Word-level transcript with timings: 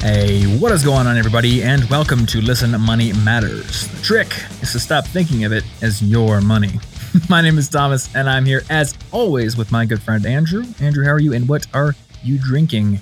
Hey, 0.00 0.44
what 0.58 0.72
is 0.72 0.82
going 0.82 1.06
on, 1.06 1.18
everybody, 1.18 1.62
and 1.62 1.84
welcome 1.84 2.24
to 2.26 2.40
Listen 2.40 2.78
Money 2.80 3.12
Matters. 3.12 3.86
The 3.88 4.02
trick 4.02 4.34
is 4.62 4.72
to 4.72 4.80
stop 4.80 5.06
thinking 5.06 5.44
of 5.44 5.52
it 5.52 5.62
as 5.82 6.02
your 6.02 6.40
money. 6.40 6.70
my 7.28 7.42
name 7.42 7.58
is 7.58 7.68
Thomas, 7.68 8.12
and 8.14 8.28
I'm 8.28 8.46
here 8.46 8.62
as 8.70 8.96
always 9.12 9.58
with 9.58 9.70
my 9.70 9.84
good 9.84 10.00
friend 10.02 10.24
Andrew. 10.24 10.64
Andrew, 10.80 11.04
how 11.04 11.10
are 11.10 11.18
you, 11.20 11.34
and 11.34 11.46
what 11.46 11.66
are 11.74 11.94
you 12.22 12.38
drinking 12.38 13.00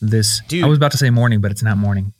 this? 0.00 0.40
Dude. 0.48 0.64
I 0.64 0.68
was 0.68 0.78
about 0.78 0.92
to 0.92 0.96
say 0.98 1.10
morning, 1.10 1.40
but 1.42 1.50
it's 1.50 1.62
not 1.62 1.76
morning. 1.76 2.14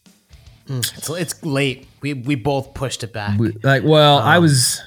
It's, 0.68 1.08
it's 1.08 1.42
late. 1.42 1.88
We 2.02 2.12
we 2.12 2.34
both 2.34 2.74
pushed 2.74 3.02
it 3.02 3.12
back. 3.14 3.38
We- 3.38 3.52
like, 3.62 3.82
well, 3.82 4.18
I 4.18 4.36
Um, 4.36 4.42
was, 4.42 4.82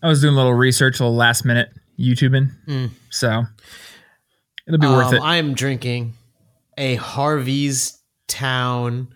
I 0.00 0.06
was 0.08 0.20
doing 0.20 0.34
a 0.34 0.36
little 0.36 0.54
research, 0.54 1.00
a 1.00 1.02
little 1.02 1.16
last 1.16 1.44
minute 1.44 1.70
YouTubing, 1.98 2.90
so 3.10 3.42
it'll 4.66 4.78
be 4.78 4.86
worth 4.86 5.08
Um, 5.08 5.14
it. 5.14 5.22
I 5.22 5.36
am 5.38 5.54
drinking 5.54 6.12
a 6.76 6.94
Harvey's 6.94 7.97
Town. 8.28 9.08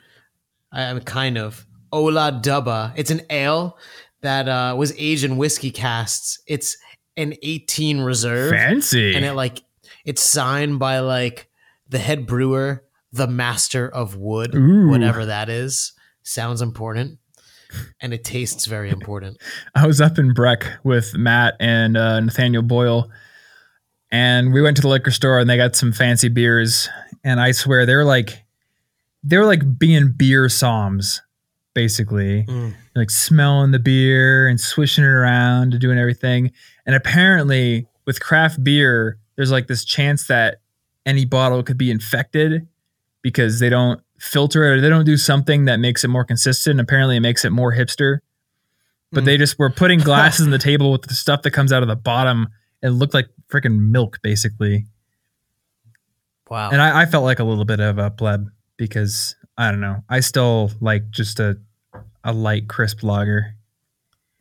I'm 0.73 1.01
kind 1.01 1.39
of 1.39 1.67
Ola 1.93 2.41
Dubba. 2.43 2.93
It's 2.97 3.11
an 3.11 3.23
ale 3.31 3.79
that 4.23 4.49
uh, 4.49 4.75
was 4.77 4.93
aged 4.99 5.25
in 5.25 5.37
whiskey 5.37 5.71
casks. 5.71 6.41
It's 6.47 6.77
an 7.17 7.35
18 7.43 8.01
reserve, 8.01 8.51
Fancy. 8.51 9.15
and 9.15 9.25
it 9.25 9.35
like 9.35 9.63
it's 10.05 10.23
signed 10.23 10.79
by 10.79 11.01
like 11.01 11.49
the 11.89 11.99
head 11.99 12.27
brewer, 12.27 12.85
the 13.13 13.27
master 13.27 13.89
of 13.89 14.17
wood, 14.17 14.55
Ooh. 14.55 14.89
whatever 14.89 15.27
that 15.27 15.49
is. 15.49 15.93
Sounds 16.23 16.63
important, 16.63 17.19
and 18.01 18.15
it 18.15 18.25
tastes 18.25 18.67
very 18.67 18.91
important. 18.91 19.37
I 19.75 19.87
was 19.87 20.01
up 20.01 20.19
in 20.19 20.33
Breck 20.33 20.67
with 20.85 21.15
Matt 21.15 21.55
and 21.61 21.97
uh, 21.97 22.21
Nathaniel 22.21 22.63
Boyle, 22.63 23.11
and 24.11 24.53
we 24.53 24.63
went 24.63 24.77
to 24.77 24.83
the 24.83 24.89
liquor 24.89 25.11
store 25.11 25.39
and 25.39 25.51
they 25.51 25.57
got 25.57 25.75
some 25.75 25.93
fancy 25.93 26.29
beers. 26.29 26.89
And 27.25 27.41
I 27.41 27.53
swear 27.53 27.87
they're 27.87 28.05
like, 28.05 28.42
they're 29.23 29.47
like 29.47 29.79
being 29.79 30.13
beer 30.13 30.47
somms, 30.47 31.21
basically, 31.75 32.45
Mm. 32.49 32.75
like 32.95 33.11
smelling 33.11 33.71
the 33.71 33.79
beer 33.79 34.49
and 34.49 34.61
swishing 34.61 35.05
it 35.05 35.09
around 35.09 35.73
and 35.73 35.81
doing 35.81 35.99
everything. 35.99 36.53
And 36.87 36.95
apparently, 36.95 37.87
with 38.07 38.21
craft 38.21 38.63
beer, 38.65 39.19
there's 39.37 39.51
like 39.53 39.67
this 39.69 39.85
chance 39.85 40.27
that 40.27 40.61
any 41.07 41.25
bottle 41.25 41.63
could 41.63 41.79
be 41.79 41.91
infected 41.91 42.67
because 43.23 43.61
they 43.61 43.69
don't 43.69 44.01
filter 44.19 44.65
it 44.65 44.77
or 44.77 44.81
they 44.81 44.89
don't 44.89 45.05
do 45.05 45.17
something 45.17 45.65
that 45.67 45.79
makes 45.81 46.05
it 46.05 46.09
more 46.09 46.25
consistent. 46.25 46.81
Apparently, 46.81 47.17
it 47.17 47.21
makes 47.21 47.45
it 47.45 47.51
more 47.51 47.73
hipster 47.75 48.19
but 49.15 49.25
Mm. 49.25 49.27
they 49.27 49.37
just 49.37 49.59
were 49.59 49.69
putting 49.69 49.99
glasses 50.09 50.47
on 50.47 50.51
the 50.51 50.59
table 50.59 50.91
with 50.91 51.03
the 51.03 51.13
stuff 51.13 51.43
that 51.43 51.51
comes 51.51 51.71
out 51.71 51.83
of 51.83 51.89
the 51.89 51.95
bottom. 51.97 52.49
It 52.83 52.89
looked 52.91 53.13
like 53.13 53.29
freaking 53.51 53.91
milk, 53.91 54.19
basically. 54.23 54.87
Wow. 56.49 56.71
And 56.71 56.81
I, 56.81 57.03
I 57.03 57.07
felt 57.07 57.25
like 57.25 57.39
a 57.39 57.45
little 57.45 57.65
bit 57.67 57.79
of 57.81 57.99
a 57.99 58.11
pleb 58.11 58.49
because 58.77 59.37
I 59.57 59.71
don't 59.71 59.81
know. 59.81 60.03
I 60.09 60.21
still 60.21 60.71
like 60.81 61.11
just 61.11 61.41
a 61.41 61.59
a 62.25 62.33
light, 62.33 62.69
crisp 62.69 63.03
lager. 63.03 63.55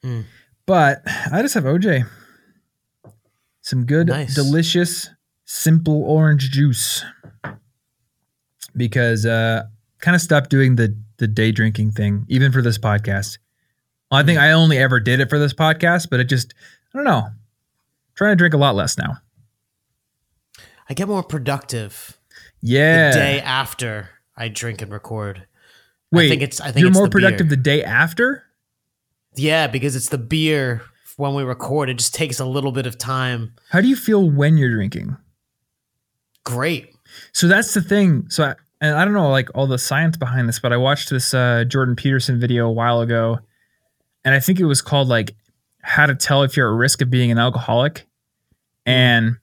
Mm. 0.04 0.26
But 0.66 1.02
I 1.32 1.42
just 1.42 1.54
have 1.56 1.64
OJ. 1.64 2.06
Some 3.62 3.86
good, 3.86 4.08
Nice. 4.08 4.34
delicious, 4.36 5.10
simple 5.46 6.04
orange 6.04 6.50
juice. 6.52 7.04
Because 8.76 9.26
uh 9.26 9.64
kind 10.00 10.16
of 10.16 10.22
stopped 10.22 10.50
doing 10.50 10.76
the 10.76 10.96
the 11.18 11.28
day 11.28 11.52
drinking 11.52 11.92
thing, 11.92 12.26
even 12.30 12.52
for 12.52 12.62
this 12.62 12.78
podcast. 12.78 13.38
I 14.14 14.24
think 14.24 14.40
I 14.40 14.52
only 14.52 14.78
ever 14.78 15.00
did 15.00 15.20
it 15.20 15.30
for 15.30 15.40
this 15.40 15.54
podcast, 15.54 16.10
but 16.10 16.20
it 16.20 16.26
just 16.26 16.54
I 16.94 16.98
don't 16.98 17.06
know. 17.06 17.28
trying 18.16 18.32
to 18.32 18.36
drink 18.36 18.54
a 18.54 18.58
lot 18.58 18.76
less 18.76 18.98
now. 18.98 19.18
I 20.90 20.94
get 20.94 21.08
more 21.08 21.24
productive 21.24 22.18
Yeah. 22.62 23.12
the 23.12 23.18
day 23.18 23.42
after 23.42 24.10
I 24.42 24.48
drink 24.48 24.82
and 24.82 24.92
record. 24.92 25.46
Wait, 26.12 26.26
I 26.26 26.30
think 26.30 26.42
it's. 26.42 26.60
I 26.60 26.72
think 26.72 26.82
you're 26.82 26.90
it's 26.90 26.98
more 26.98 27.08
productive 27.08 27.48
Beer. 27.48 27.58
the 27.58 27.62
day 27.62 27.84
after? 27.84 28.44
yeah, 29.36 29.68
because 29.68 29.96
it's 29.96 30.10
the 30.10 30.18
beer 30.18 30.82
when 31.18 31.36
we 31.36 31.44
record. 31.44 31.90
It 31.90 32.00
just 32.00 32.16
takes 32.16 32.40
a 32.40 32.46
little 32.46 32.72
bit 32.72 32.88
of 32.88 32.98
time. 32.98 33.54
How 33.70 33.82
do 33.82 33.88
you 33.88 33.96
feel 33.96 34.30
when 34.30 34.58
you're 34.58 34.74
drinking? 34.74 35.16
Great. 36.44 36.96
So 37.34 37.48
that's 37.48 37.76
the 37.76 37.84
thing. 37.84 38.30
So 38.30 38.44
I, 38.46 38.56
and 38.82 38.98
I 38.98 39.06
don't 39.06 39.14
know 39.14 39.30
like 39.30 39.50
all 39.54 39.68
the 39.68 39.78
science 39.78 40.18
behind 40.18 40.50
this, 40.50 40.60
but 40.60 40.74
I 40.74 40.78
watched 40.78 41.12
this 41.12 41.36
uh, 41.36 41.64
Jordan 41.66 41.96
Peterson 41.96 42.40
video 42.40 42.68
a 42.68 42.72
while 42.72 43.02
ago, 43.02 43.40
and 44.26 44.34
I 44.34 44.40
think 44.40 44.60
it 44.60 44.66
was 44.66 44.82
called 44.82 45.08
like 45.08 45.36
"How 45.84 46.08
to 46.08 46.16
Tell 46.16 46.42
If 46.42 46.58
You're 46.58 46.74
at 46.74 46.78
Risk 46.78 47.04
of 47.04 47.12
Being 47.12 47.30
an 47.30 47.38
Alcoholic," 47.38 48.08
and 48.88 49.38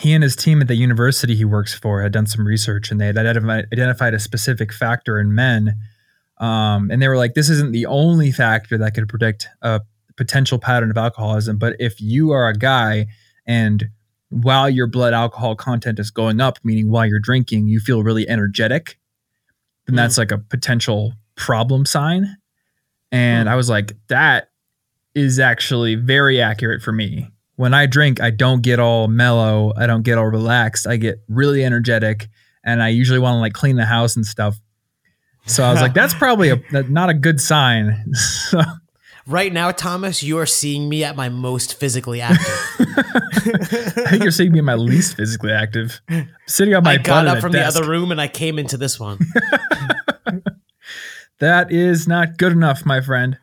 he 0.00 0.12
and 0.12 0.22
his 0.22 0.36
team 0.36 0.60
at 0.60 0.68
the 0.68 0.74
university 0.74 1.34
he 1.34 1.44
works 1.44 1.74
for 1.74 2.02
had 2.02 2.12
done 2.12 2.26
some 2.26 2.46
research, 2.46 2.90
and 2.90 3.00
they 3.00 3.06
had 3.06 3.16
identified 3.18 3.66
identified 3.72 4.14
a 4.14 4.18
specific 4.18 4.72
factor 4.72 5.18
in 5.18 5.34
men, 5.34 5.76
um, 6.38 6.90
and 6.90 7.00
they 7.00 7.08
were 7.08 7.16
like, 7.16 7.34
"This 7.34 7.48
isn't 7.48 7.72
the 7.72 7.86
only 7.86 8.32
factor 8.32 8.78
that 8.78 8.94
could 8.94 9.08
predict 9.08 9.48
a 9.62 9.80
potential 10.16 10.58
pattern 10.58 10.90
of 10.90 10.96
alcoholism, 10.98 11.58
but 11.58 11.76
if 11.78 12.00
you 12.00 12.30
are 12.32 12.48
a 12.48 12.54
guy 12.54 13.06
and 13.46 13.88
while 14.28 14.68
your 14.70 14.86
blood 14.86 15.12
alcohol 15.12 15.56
content 15.56 15.98
is 15.98 16.10
going 16.10 16.40
up, 16.40 16.58
meaning 16.62 16.90
while 16.90 17.06
you're 17.06 17.18
drinking, 17.18 17.66
you 17.66 17.80
feel 17.80 18.02
really 18.02 18.28
energetic, 18.28 18.98
then 19.86 19.96
that's 19.96 20.18
like 20.18 20.30
a 20.30 20.38
potential 20.38 21.14
problem 21.36 21.84
sign. 21.84 22.36
And 23.10 23.48
Hmm. 23.48 23.52
I 23.52 23.56
was 23.56 23.68
like, 23.68 23.96
that 24.08 24.50
is 25.14 25.40
actually 25.40 25.96
very 25.96 26.40
accurate 26.40 26.80
for 26.82 26.92
me. 26.92 27.30
When 27.60 27.74
I 27.74 27.84
drink, 27.84 28.22
I 28.22 28.30
don't 28.30 28.62
get 28.62 28.80
all 28.80 29.06
mellow, 29.06 29.74
I 29.76 29.86
don't 29.86 30.00
get 30.02 30.16
all 30.16 30.24
relaxed. 30.24 30.86
I 30.86 30.96
get 30.96 31.20
really 31.28 31.62
energetic 31.62 32.30
and 32.64 32.82
I 32.82 32.88
usually 32.88 33.18
want 33.18 33.36
to 33.36 33.40
like 33.40 33.52
clean 33.52 33.76
the 33.76 33.84
house 33.84 34.16
and 34.16 34.24
stuff. 34.24 34.58
So 35.44 35.62
I 35.62 35.70
was 35.70 35.82
like, 35.82 35.92
that's 35.92 36.14
probably 36.14 36.48
a 36.48 36.82
not 36.84 37.10
a 37.10 37.14
good 37.14 37.38
sign. 37.38 38.04
So 38.14 38.62
Right 39.26 39.52
now, 39.52 39.70
Thomas, 39.72 40.22
you 40.22 40.38
are 40.38 40.46
seeing 40.46 40.88
me 40.88 41.04
at 41.04 41.14
my 41.14 41.28
most 41.28 41.78
physically 41.78 42.22
active. 42.22 42.48
I 42.80 44.06
think 44.08 44.22
you're 44.22 44.32
seeing 44.32 44.52
me 44.52 44.60
at 44.60 44.64
my 44.64 44.74
least 44.74 45.16
physically 45.16 45.52
active. 45.52 46.00
Sitting 46.46 46.74
on 46.74 46.82
my 46.82 46.92
I 46.92 46.96
got 46.96 47.28
up 47.28 47.40
from 47.40 47.52
desk. 47.52 47.74
the 47.74 47.80
other 47.80 47.90
room 47.90 48.10
and 48.10 48.20
I 48.20 48.26
came 48.28 48.58
into 48.58 48.78
this 48.78 48.98
one. 48.98 49.18
That 51.40 51.72
is 51.72 52.06
not 52.06 52.36
good 52.36 52.52
enough, 52.52 52.84
my 52.84 53.00
friend. 53.00 53.38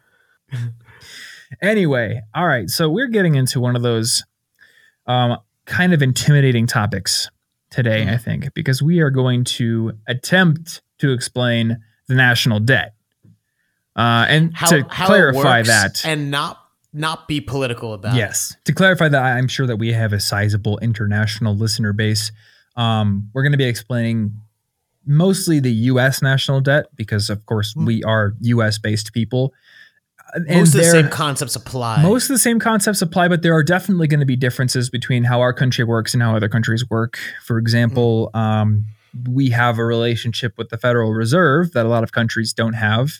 Anyway, 1.61 2.21
all 2.33 2.47
right. 2.47 2.69
So 2.69 2.89
we're 2.89 3.07
getting 3.07 3.35
into 3.35 3.59
one 3.59 3.75
of 3.75 3.81
those 3.81 4.23
um, 5.05 5.37
kind 5.65 5.93
of 5.93 6.01
intimidating 6.01 6.67
topics 6.67 7.29
today, 7.69 8.01
Mm-hmm. 8.01 8.13
I 8.13 8.17
think, 8.17 8.53
because 8.53 8.81
we 8.81 8.99
are 9.01 9.09
going 9.09 9.43
to 9.45 9.93
attempt 10.07 10.81
to 10.99 11.11
explain 11.11 11.77
the 12.07 12.15
national 12.15 12.59
debt. 12.59 12.93
Uh, 13.95 14.25
and 14.29 14.55
How, 14.55 14.67
to 14.67 14.85
how 14.89 15.07
clarify 15.07 15.63
that, 15.63 16.05
and 16.05 16.29
not 16.29 16.59
not 16.93 17.27
be 17.27 17.41
political 17.41 17.93
about 17.93 18.15
it. 18.15 18.17
Yes. 18.17 18.55
To 18.65 18.73
clarify 18.73 19.09
that, 19.09 19.21
I'm 19.21 19.47
sure 19.47 19.65
that 19.67 19.77
we 19.77 19.91
have 19.91 20.13
a 20.13 20.19
sizable 20.19 20.77
international 20.79 21.55
listener 21.55 21.93
base. 21.93 22.31
Um, 22.75 23.29
we're 23.33 23.43
going 23.43 23.53
to 23.53 23.57
be 23.57 23.65
explaining 23.65 24.39
mostly 25.05 25.59
the 25.59 25.71
U.S. 25.71 26.21
national 26.21 26.61
debt 26.61 26.87
because, 26.95 27.29
of 27.29 27.45
course, 27.45 27.75
we 27.75 28.03
are 28.03 28.33
U.S. 28.41 28.77
based 28.77 29.13
people. 29.13 29.53
And 30.33 30.47
Most 30.47 30.75
of 30.75 30.81
the 30.81 30.83
same 30.83 31.09
concepts 31.09 31.55
apply. 31.55 32.01
most 32.03 32.23
of 32.29 32.33
the 32.35 32.39
same 32.39 32.59
concepts 32.59 33.01
apply, 33.01 33.27
but 33.29 33.41
there 33.43 33.53
are 33.53 33.63
definitely 33.63 34.07
going 34.07 34.19
to 34.19 34.25
be 34.25 34.35
differences 34.35 34.89
between 34.89 35.23
how 35.23 35.39
our 35.41 35.53
country 35.53 35.83
works 35.85 36.13
and 36.13 36.21
how 36.21 36.35
other 36.35 36.49
countries 36.49 36.87
work. 36.89 37.17
For 37.45 37.57
example, 37.57 38.29
um, 38.33 38.85
we 39.29 39.49
have 39.51 39.77
a 39.79 39.85
relationship 39.85 40.57
with 40.57 40.69
the 40.69 40.77
Federal 40.77 41.13
Reserve 41.13 41.71
that 41.73 41.85
a 41.85 41.89
lot 41.89 42.03
of 42.03 42.11
countries 42.11 42.53
don't 42.53 42.73
have. 42.73 43.11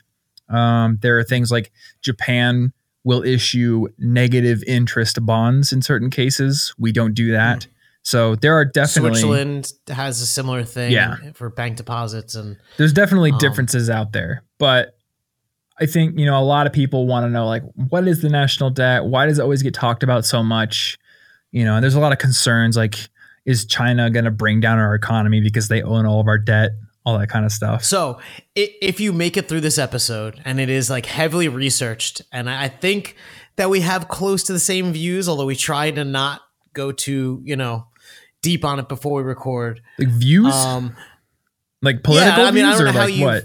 Um, 0.50 1.00
there 1.02 1.18
are 1.18 1.24
things 1.24 1.52
like 1.52 1.72
Japan 2.02 2.74
will 3.04 3.24
issue 3.24 3.88
negative 3.98 4.62
interest 4.68 5.26
bonds 5.26 5.72
in 5.72 5.82
certain 5.82 6.10
cases. 6.10 6.74
We 6.78 6.92
don't 6.92 7.14
do 7.14 7.32
that. 7.32 7.68
So 8.04 8.36
there 8.36 8.54
are 8.56 8.66
definitely 8.66 9.20
Switzerland 9.22 9.72
has 9.88 10.22
a 10.22 10.26
similar 10.26 10.64
thing 10.64 10.92
Yeah. 10.92 11.16
for 11.34 11.50
bank 11.50 11.78
deposits 11.78 12.36
and 12.36 12.58
there's 12.78 12.94
definitely 12.94 13.32
Um, 13.32 13.38
differences 13.38 13.90
out 13.90 14.14
there 14.14 14.44
but 14.60 14.97
i 15.80 15.86
think 15.86 16.18
you 16.20 16.26
know 16.26 16.40
a 16.40 16.44
lot 16.44 16.68
of 16.68 16.74
people 16.74 17.08
want 17.08 17.26
to 17.26 17.30
know 17.30 17.46
like 17.46 17.64
what 17.90 18.08
is 18.08 18.22
the 18.22 18.30
national 18.30 18.70
debt? 18.70 19.06
Why 19.06 19.26
does 19.26 19.40
it 19.40 19.42
always 19.42 19.62
get 19.64 19.74
talked 19.74 20.04
about 20.04 20.26
so 20.26 20.44
much? 20.44 20.98
You 21.52 21.64
know 21.66 21.76
and 21.76 21.84
there's 21.84 21.96
a 21.96 22.00
lot 22.00 22.12
of 22.12 22.18
concerns 22.18 22.76
like 22.76 23.10
is 23.46 23.66
china 23.66 24.10
going 24.10 24.26
to 24.26 24.32
bring 24.32 24.60
down 24.60 24.78
our 24.78 24.94
economy 24.94 25.40
because 25.40 25.68
they 25.70 25.82
own 25.82 26.06
all 26.06 26.20
of 26.20 26.28
our 26.28 26.38
debt? 26.38 26.72
All 27.06 27.18
that 27.18 27.30
kind 27.30 27.46
of 27.46 27.54
stuff. 27.54 27.86
So, 27.86 28.20
if 28.54 29.00
you 29.00 29.14
make 29.14 29.38
it 29.38 29.48
through 29.48 29.62
this 29.62 29.78
episode 29.78 30.42
and 30.44 30.60
it 30.60 30.68
is 30.70 30.90
like 30.90 31.06
heavily 31.06 31.48
researched, 31.48 32.22
and 32.34 32.50
I 32.50 32.66
I 32.66 32.68
think 32.68 33.16
that 33.56 33.70
we 33.70 33.80
have 33.80 34.10
close 34.10 34.44
to 34.44 34.52
the 34.54 34.60
same 34.60 34.92
views, 34.92 35.30
although 35.30 35.46
we 35.46 35.56
try 35.56 35.90
to 35.92 36.04
not 36.04 36.42
go 36.74 36.92
too, 36.92 37.42
you 37.46 37.56
know, 37.56 37.88
deep 38.42 38.66
on 38.66 38.78
it 38.80 38.90
before 38.90 39.22
we 39.22 39.24
record. 39.24 39.80
like 39.98 40.10
views? 40.10 40.54
Um, 40.54 40.98
like 41.82 42.04
political 42.04 42.44
I 42.44 42.52
mean, 42.52 42.66
I 42.66 42.72
views 42.72 42.80
don't 42.80 42.88
or 42.90 42.92
know 42.92 43.00
how 43.00 43.06
like 43.06 43.16
you- 43.16 43.24
what 43.26 43.44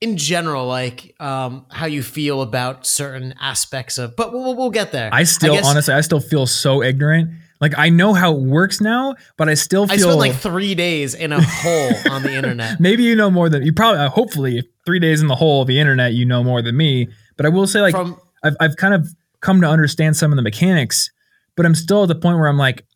in 0.00 0.16
general, 0.16 0.66
like 0.66 1.14
um, 1.20 1.66
how 1.70 1.86
you 1.86 2.02
feel 2.02 2.40
about 2.42 2.86
certain 2.86 3.34
aspects 3.40 3.98
of, 3.98 4.16
but 4.16 4.32
we'll, 4.32 4.54
we'll 4.56 4.70
get 4.70 4.92
there. 4.92 5.10
i 5.12 5.22
still 5.24 5.54
guess- 5.54 5.66
honestly 5.66 5.92
i 5.92 6.00
still 6.00 6.20
feel 6.20 6.46
so 6.46 6.82
ignorant 6.82 7.30
Like 7.60 7.74
I 7.76 7.90
know 7.90 8.14
how 8.14 8.32
it 8.34 8.40
works 8.40 8.80
now, 8.80 9.16
but 9.36 9.50
I 9.50 9.54
still 9.54 9.86
feel 9.86 9.94
I 9.94 9.98
spent 9.98 10.18
like 10.18 10.34
three 10.34 10.74
days 10.74 11.14
in 11.14 11.30
a 11.30 11.42
hole 11.42 11.92
on 12.10 12.22
the 12.22 12.32
internet. 12.32 12.80
maybe 12.86 13.02
you 13.02 13.14
know 13.14 13.30
more 13.30 13.50
than 13.50 13.62
you 13.62 13.72
probably. 13.74 14.00
Uh, 14.00 14.08
hopefully, 14.08 14.66
three 14.86 14.98
days 14.98 15.20
in 15.20 15.26
the 15.28 15.34
hole 15.36 15.60
of 15.60 15.68
the 15.68 15.78
internet, 15.78 16.14
you 16.14 16.24
know 16.24 16.42
more 16.42 16.62
than 16.62 16.74
me. 16.74 17.08
But 17.36 17.44
I 17.44 17.50
will 17.50 17.66
say, 17.66 17.82
like 17.82 17.94
From 17.94 18.18
I've 18.42 18.56
I've 18.60 18.76
kind 18.76 18.94
of 18.94 19.06
come 19.40 19.60
to 19.60 19.68
understand 19.68 20.16
some 20.16 20.32
of 20.32 20.36
the 20.36 20.42
mechanics, 20.42 21.10
but 21.54 21.66
I'm 21.66 21.74
still 21.74 22.00
at 22.04 22.08
the 22.08 22.14
point 22.14 22.38
where 22.38 22.48
I'm 22.48 22.56
like, 22.56 22.86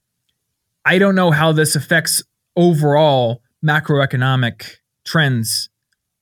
I 0.87 0.97
don't 0.97 1.15
know 1.15 1.31
how 1.31 1.53
this 1.53 1.77
affects 1.77 2.23
overall 2.57 3.43
macroeconomic 3.63 4.77
trends, 5.05 5.69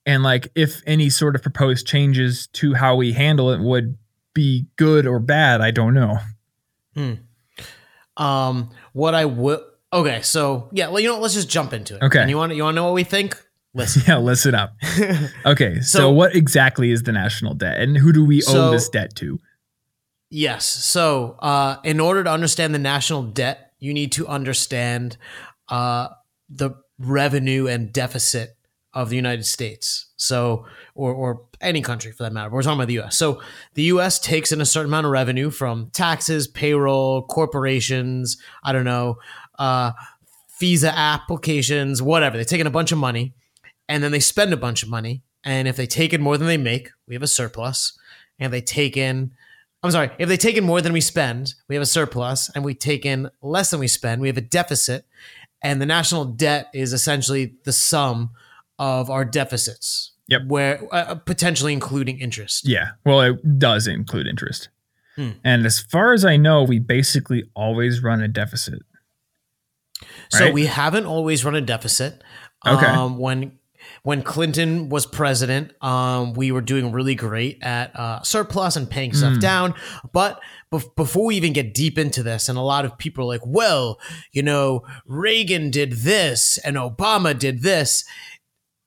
and 0.07 0.23
like 0.23 0.49
if 0.55 0.83
any 0.87 1.11
sort 1.11 1.35
of 1.37 1.43
proposed 1.43 1.87
changes 1.87 2.47
to 2.55 2.75
how 2.75 2.97
we 2.97 3.13
handle 3.13 3.51
it 3.51 3.61
would 3.61 3.97
be 4.35 4.67
good 4.77 5.07
or 5.07 5.19
bad. 5.21 5.61
I 5.61 5.71
don't 5.71 5.95
know. 5.95 6.19
um, 8.17 8.71
what 8.93 9.15
I 9.15 9.25
would. 9.25 9.61
Okay, 9.93 10.23
so 10.23 10.69
yeah, 10.73 10.89
well, 10.89 11.01
you 11.01 11.09
know, 11.09 11.19
let's 11.21 11.35
just 11.35 11.49
jump 11.51 11.73
into 11.73 11.97
it. 11.97 12.03
Okay. 12.03 12.21
And 12.21 12.31
you 12.31 12.37
want 12.37 12.55
you 12.55 12.63
want 12.63 12.75
to 12.75 12.77
know 12.77 12.85
what 12.85 12.95
we 12.95 13.05
think? 13.05 13.37
Listen. 13.75 14.03
Yeah, 14.09 14.19
listen 14.19 14.55
up. 14.55 14.75
Okay, 15.47 15.81
so, 15.81 15.99
So- 15.99 16.11
what 16.11 16.35
exactly 16.35 16.91
is 16.91 17.03
the 17.05 17.13
national 17.13 17.55
debt, 17.55 17.79
and 17.81 17.97
who 17.97 18.13
do 18.13 18.25
we 18.25 18.41
So- 18.41 18.69
owe 18.69 18.71
this 18.71 18.89
debt 18.89 19.15
to? 19.17 19.41
Yes. 20.35 20.65
So, 20.65 21.37
uh, 21.41 21.77
in 21.85 22.01
order 22.01 22.25
to 22.25 22.31
understand 22.31 22.75
the 22.75 22.79
national 22.79 23.23
debt, 23.25 23.73
you 23.81 23.93
need 23.93 24.13
to 24.13 24.27
understand 24.27 25.19
uh, 25.69 26.09
the 26.49 26.71
revenue 26.99 27.67
and 27.67 27.93
deficit 27.93 28.57
of 28.95 29.09
the 29.09 29.17
United 29.17 29.45
States. 29.45 30.07
So, 30.17 30.67
or, 30.95 31.13
or 31.13 31.43
any 31.61 31.81
country 31.81 32.13
for 32.13 32.25
that 32.25 32.33
matter. 32.33 32.51
We're 32.51 32.63
talking 32.63 32.79
about 32.79 32.89
the 32.89 32.95
U.S. 32.95 33.17
So, 33.17 33.43
the 33.75 33.85
U.S. 33.85 34.19
takes 34.19 34.53
in 34.53 34.61
a 34.61 34.67
certain 34.67 34.91
amount 34.91 35.07
of 35.07 35.13
revenue 35.13 35.51
from 35.51 35.91
taxes, 35.91 36.47
payroll, 36.47 37.23
corporations. 37.23 38.37
I 38.63 38.73
don't 38.73 38.85
know, 38.85 39.17
uh, 39.59 39.93
visa 40.61 40.97
applications, 40.97 42.03
whatever. 42.03 42.37
They 42.37 42.45
take 42.45 42.61
in 42.61 42.67
a 42.67 42.71
bunch 42.71 42.93
of 42.93 42.99
money, 42.99 43.35
and 43.89 44.03
then 44.03 44.13
they 44.13 44.21
spend 44.21 44.53
a 44.53 44.59
bunch 44.59 44.83
of 44.83 44.89
money. 44.89 45.23
And 45.45 45.67
if 45.67 45.77
they 45.77 45.87
take 45.87 46.13
in 46.13 46.23
more 46.23 46.39
than 46.39 46.47
they 46.47 46.57
make, 46.57 46.91
we 47.09 47.15
have 47.15 47.23
a 47.23 47.29
surplus. 47.29 47.99
And 48.39 48.53
they 48.53 48.61
take 48.61 48.97
in 48.97 49.33
I'm 49.83 49.91
sorry, 49.91 50.11
if 50.19 50.29
they 50.29 50.37
take 50.37 50.57
in 50.57 50.63
more 50.63 50.81
than 50.81 50.93
we 50.93 51.01
spend, 51.01 51.55
we 51.69 51.75
have 51.75 51.83
a 51.83 51.87
surplus, 51.87 52.49
and 52.55 52.65
we 52.65 52.73
take 52.73 53.05
in 53.05 53.29
less 53.43 53.71
than 53.71 53.81
we 53.81 53.89
spend, 53.89 54.21
we 54.21 54.29
have 54.29 54.37
a 54.37 54.43
deficit. 54.43 55.07
And 55.61 55.81
the 55.81 55.87
national 55.87 56.25
debt 56.25 56.69
is 56.73 56.93
essentially 56.93 57.55
the 57.65 57.73
sum 57.73 58.31
of 58.79 59.11
our 59.11 59.25
deficits. 59.25 60.13
Yep. 60.29 60.43
Where 60.47 60.87
uh, 60.93 61.17
potentially 61.17 61.73
including 61.73 62.19
interest. 62.21 62.67
Yeah, 62.67 62.91
well, 63.05 63.21
it 63.21 63.59
does 63.59 63.87
include 63.87 64.27
interest, 64.27 64.69
Hmm. 65.17 65.31
and 65.45 65.67
as 65.67 65.81
far 65.81 66.13
as 66.15 66.25
I 66.25 66.37
know, 66.37 66.63
we 66.63 66.79
basically 66.79 67.45
always 67.55 68.03
run 68.03 68.23
a 68.23 68.29
deficit. 68.29 68.81
So 70.31 70.45
Right. 70.47 70.55
we 70.55 70.67
haven't 70.67 71.07
always 71.07 71.45
run 71.45 71.55
a 71.55 71.61
deficit. 71.61 72.23
Okay. 72.67 72.87
Um, 72.87 73.19
when 73.19 73.59
when 74.05 74.23
Clinton 74.23 74.89
was 74.89 75.07
president, 75.07 75.73
um, 75.83 76.35
we 76.35 76.53
were 76.53 76.61
doing 76.61 76.93
really 76.93 77.17
great 77.17 77.59
at 77.63 77.95
uh, 77.99 78.23
surplus 78.23 78.77
and 78.77 78.89
paying 78.89 79.13
stuff 79.13 79.35
Mm. 79.35 79.41
down. 79.41 79.75
But 80.13 80.41
bef- 80.73 80.95
before 80.97 81.27
we 81.27 81.37
even 81.37 81.53
get 81.53 81.75
deep 81.75 81.99
into 81.99 82.23
this, 82.23 82.49
and 82.49 82.57
a 82.57 82.63
lot 82.63 82.85
of 82.85 82.97
people 82.97 83.25
are 83.25 83.27
like, 83.27 83.45
"Well, 83.45 83.99
you 84.33 84.43
know, 84.43 84.83
Reagan 85.05 85.71
did 85.73 85.93
this 85.95 86.59
and 86.59 86.77
Obama 86.77 87.37
did 87.37 87.63
this." 87.63 88.05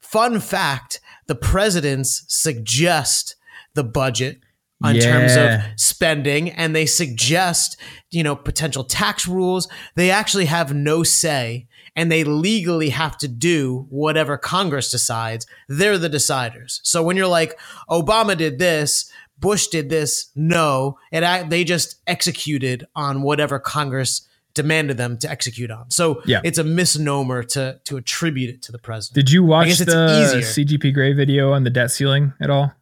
Fun 0.10 0.40
fact: 0.40 1.00
the 1.28 1.36
presidents 1.36 2.24
suggest 2.28 3.36
the 3.74 3.84
budget 3.84 4.40
in 4.84 5.00
terms 5.00 5.36
of 5.36 5.62
spending 5.78 6.52
and 6.52 6.76
they 6.76 6.86
suggest 6.86 7.78
you 8.12 8.24
know 8.24 8.36
potential 8.36 8.84
tax 8.84 9.28
rules. 9.28 9.68
They 9.96 10.12
actually 10.12 10.46
have 10.46 10.74
no 10.74 11.04
say 11.04 11.68
and 11.96 12.12
they 12.12 12.24
legally 12.24 12.90
have 12.90 13.18
to 13.20 13.28
do 13.28 13.88
whatever 13.90 14.38
congress 14.38 14.92
decides. 14.92 15.48
They're 15.68 15.98
the 15.98 16.10
deciders. 16.10 16.80
So 16.84 17.02
when 17.02 17.18
you're 17.18 17.28
like 17.28 17.58
obama 17.90 18.38
did 18.38 18.60
this 18.60 19.10
bush 19.40 19.68
did 19.68 19.90
this 19.90 20.30
no. 20.36 20.98
It 21.12 21.24
act- 21.24 21.50
they 21.50 21.64
just 21.64 22.02
executed 22.08 22.86
on 22.96 23.22
whatever 23.22 23.60
congress 23.60 24.28
demanded 24.56 24.98
them 24.98 25.18
to 25.20 25.30
execute 25.30 25.70
on 25.70 25.92
so 25.92 26.22
Yeah. 26.26 26.42
it's 26.44 26.58
a 26.58 26.64
misnomer 26.64 27.44
to 27.44 27.80
to 27.84 27.98
attribute 27.98 28.50
it 28.50 28.62
to 28.64 28.72
the 28.72 28.80
president 28.80 29.16
Did 29.16 29.32
you 29.32 29.44
watch 29.44 29.78
the. 29.78 30.42
CGP 30.44 30.94
Grey 30.94 31.14
video 31.14 31.52
on 31.54 31.64
the 31.64 31.70
debt 31.70 31.92
ceiling 31.92 32.34
at 32.42 32.50
all? 32.50 32.74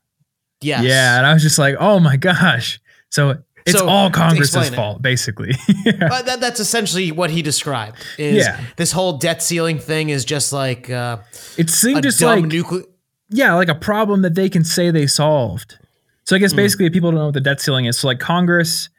yes 0.61 0.83
Yeah, 0.83 1.17
and 1.17 1.25
I 1.25 1.33
was 1.33 1.43
just 1.43 1.59
like, 1.59 1.75
oh 1.79 1.99
my 1.99 2.15
gosh. 2.15 2.79
So 3.09 3.37
it's 3.65 3.77
So, 3.79 3.87
all 3.87 4.09
Congress's 4.11 4.55
explain 4.55 4.73
it. 4.73 4.75
fault, 4.75 5.01
basically. 5.01 5.53
But 5.99 6.25
that, 6.25 6.39
that's 6.41 6.59
essentially 6.59 7.11
what 7.11 7.29
he 7.29 7.41
described. 7.41 7.97
Is 8.17 8.45
Yeah. 8.45 8.59
this 8.77 8.91
whole 8.91 9.13
debt 9.17 9.41
ceiling 9.41 9.79
thing 9.79 10.09
is 10.09 10.25
just 10.25 10.51
like 10.53 10.89
uh, 10.89 11.17
it 11.57 11.69
a 11.69 11.73
seemed 11.73 12.03
just 12.03 12.21
like 12.21 12.43
nuclear. 12.45 12.83
yeah, 13.29 13.53
like 13.55 13.69
a 13.69 13.75
problem 13.75 14.21
that 14.23 14.35
they 14.35 14.49
can 14.49 14.63
say 14.63 14.91
they 14.91 15.07
solved. 15.07 15.77
So 16.25 16.35
I 16.35 16.39
Hmm. 16.39 16.43
guess 16.43 16.53
basically 16.53 16.89
people 16.89 17.11
don't 17.11 17.19
know 17.19 17.25
what 17.25 17.33
the 17.33 17.41
debt 17.49 17.59
ceiling 17.61 17.85
is. 17.85 17.97
So 17.97 18.07
like 18.07 18.19
Congress, 18.19 18.89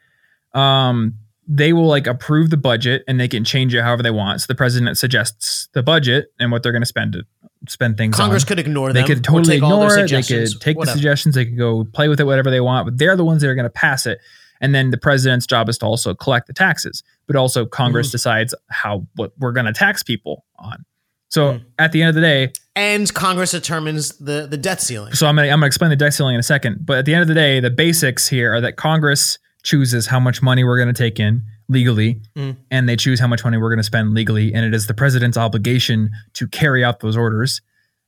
um, 0.53 1.15
they 1.47 1.73
will 1.73 1.87
like 1.87 2.07
approve 2.07 2.49
the 2.49 2.57
budget 2.57 3.03
and 3.07 3.19
they 3.19 3.27
can 3.27 3.43
change 3.43 3.73
it 3.75 3.81
however 3.81 4.01
they 4.03 4.11
want. 4.11 4.41
So 4.41 4.45
the 4.47 4.55
president 4.55 4.97
suggests 4.97 5.67
the 5.73 5.83
budget 5.83 6.27
and 6.39 6.51
what 6.51 6.63
they're 6.63 6.71
going 6.71 6.81
to 6.81 6.87
spend 6.87 7.15
it, 7.15 7.25
spend 7.67 7.97
things 7.97 8.15
Congress 8.15 8.43
on. 8.43 8.47
could 8.47 8.59
ignore 8.59 8.91
They 8.93 9.01
them. 9.01 9.07
They 9.09 9.13
could 9.15 9.23
totally 9.23 9.55
take 9.55 9.63
all 9.63 9.79
their 9.81 9.89
ignore 9.89 10.05
it. 10.05 10.09
They 10.09 10.23
could 10.23 10.61
take 10.61 10.77
whatever. 10.77 10.93
the 10.95 10.99
suggestions. 10.99 11.35
They 11.35 11.45
could 11.45 11.57
go 11.57 11.83
play 11.83 12.07
with 12.07 12.19
it, 12.19 12.23
whatever 12.25 12.49
they 12.49 12.61
want. 12.61 12.87
But 12.87 12.97
they're 12.97 13.15
the 13.15 13.25
ones 13.25 13.41
that 13.41 13.49
are 13.49 13.55
going 13.55 13.63
to 13.65 13.69
pass 13.69 14.05
it. 14.05 14.19
And 14.61 14.73
then 14.73 14.89
the 14.89 14.97
president's 14.97 15.45
job 15.45 15.69
is 15.69 15.77
to 15.79 15.85
also 15.85 16.15
collect 16.15 16.47
the 16.47 16.53
taxes. 16.53 17.03
But 17.27 17.35
also 17.35 17.65
Congress 17.65 18.07
Mm-hmm. 18.07 18.11
decides 18.13 18.55
how 18.69 19.05
what 19.15 19.33
we're 19.37 19.51
going 19.51 19.65
to 19.67 19.73
tax 19.73 20.01
people 20.01 20.45
on. 20.57 20.83
So 21.29 21.53
Mhm. 21.53 21.61
at 21.79 21.91
the 21.91 22.01
end 22.01 22.09
of 22.09 22.15
the 22.15 22.21
day, 22.21 22.53
and 22.75 23.11
Congress 23.13 23.51
determines 23.51 24.17
the 24.19 24.47
the 24.49 24.57
debt 24.57 24.81
ceiling. 24.81 25.13
so 25.13 25.27
I'm 25.27 25.35
gonna 25.35 25.47
I'm 25.49 25.55
gonna 25.59 25.65
explain 25.65 25.89
the 25.89 25.95
debt 25.95 26.13
ceiling 26.13 26.35
in 26.35 26.39
a 26.39 26.43
second. 26.43 26.85
But 26.85 26.99
at 26.99 27.05
the 27.05 27.13
end 27.13 27.23
of 27.23 27.27
the 27.27 27.33
day, 27.33 27.59
the 27.59 27.69
basics 27.71 28.27
here 28.27 28.53
are 28.53 28.61
that 28.61 28.77
Congress 28.77 29.37
chooses 29.65 30.07
how 30.07 30.19
much 30.19 30.41
money 30.41 30.63
we're 30.63 30.77
gonna 30.77 30.93
take 30.93 31.19
in 31.19 31.41
legally, 31.67 32.21
Mm. 32.37 32.55
and 32.71 32.87
they 32.87 32.95
choose 32.95 33.19
how 33.19 33.27
much 33.27 33.43
money 33.43 33.57
we're 33.57 33.71
gonna 33.71 33.83
spend 33.83 34.13
legally, 34.13 34.53
and 34.53 34.63
it 34.63 34.73
is 34.73 34.85
the 34.87 34.93
president's 34.93 35.37
obligation 35.37 36.11
to 36.33 36.47
carry 36.47 36.83
out 36.85 36.99
those 37.01 37.17
orders. 37.17 37.61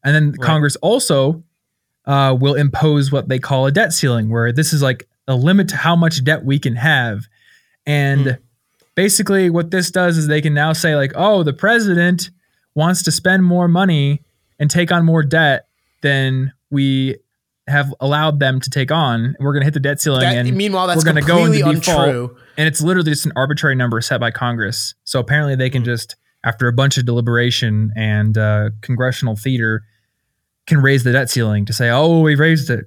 And 0.03 0.15
then 0.15 0.31
Right. 0.31 0.39
Congress 0.41 0.75
also 0.77 1.43
uh, 2.05 2.33
will 2.39 2.53
impose 2.55 3.11
what 3.11 3.27
they 3.27 3.37
call 3.39 3.65
a 3.65 3.71
debt 3.71 3.91
ceiling, 3.91 4.29
where 4.29 4.53
this 4.53 4.71
is 4.71 4.81
like 4.81 5.05
a 5.27 5.35
limit 5.35 5.67
to 5.67 5.75
how 5.75 5.93
much 5.93 6.23
debt 6.23 6.45
we 6.45 6.57
can 6.57 6.75
have. 6.77 7.25
And 7.85 8.25
Mm. 8.27 8.37
basically, 8.95 9.49
what 9.49 9.71
this 9.71 9.91
does 9.91 10.17
is 10.17 10.27
they 10.27 10.39
can 10.39 10.53
now 10.53 10.71
say, 10.71 10.95
like, 10.95 11.11
oh, 11.15 11.43
the 11.43 11.51
president 11.51 12.29
wants 12.75 13.03
to 13.03 13.11
spend 13.11 13.43
more 13.43 13.67
money 13.67 14.21
and 14.57 14.69
take 14.69 14.89
on 14.89 15.03
more 15.03 15.21
debt 15.21 15.65
than 16.01 16.53
we 16.71 17.15
have 17.67 17.93
allowed 17.99 18.39
them 18.39 18.59
to 18.61 18.69
take 18.69 18.91
on. 18.91 19.35
We're 19.39 19.51
going 19.53 19.61
to 19.61 19.65
hit 19.65 19.73
the 19.73 19.79
debt 19.79 19.99
ceiling, 20.01 20.21
That- 20.21 20.37
and 20.37 20.55
meanwhile, 20.55 20.87
that's 20.87 20.97
we're 21.03 21.11
gonna 21.11 21.21
go 21.21 21.43
completely 21.43 21.59
into 21.69 21.81
default. 21.81 22.07
untrue. 22.07 22.37
and 22.57 22.67
it's 22.67 22.81
literally 22.81 23.11
just 23.11 23.25
an 23.25 23.33
arbitrary 23.35 23.75
number 23.75 23.99
set 24.01 24.19
by 24.19 24.31
Congress. 24.31 24.95
So 25.03 25.19
apparently, 25.19 25.55
they 25.55 25.67
Hmm. 25.69 25.73
can 25.73 25.83
just, 25.85 26.15
after 26.43 26.67
a 26.67 26.73
bunch 26.73 26.97
of 26.97 27.05
deliberation 27.05 27.91
and 27.95 28.37
uh, 28.37 28.69
congressional 28.81 29.35
theater, 29.35 29.83
can 30.65 30.81
raise 30.81 31.03
the 31.03 31.11
debt 31.11 31.29
ceiling 31.29 31.65
to 31.65 31.73
say, 31.73 31.89
"Oh, 31.89 32.21
we 32.21 32.35
raised 32.35 32.69
it. 32.69 32.85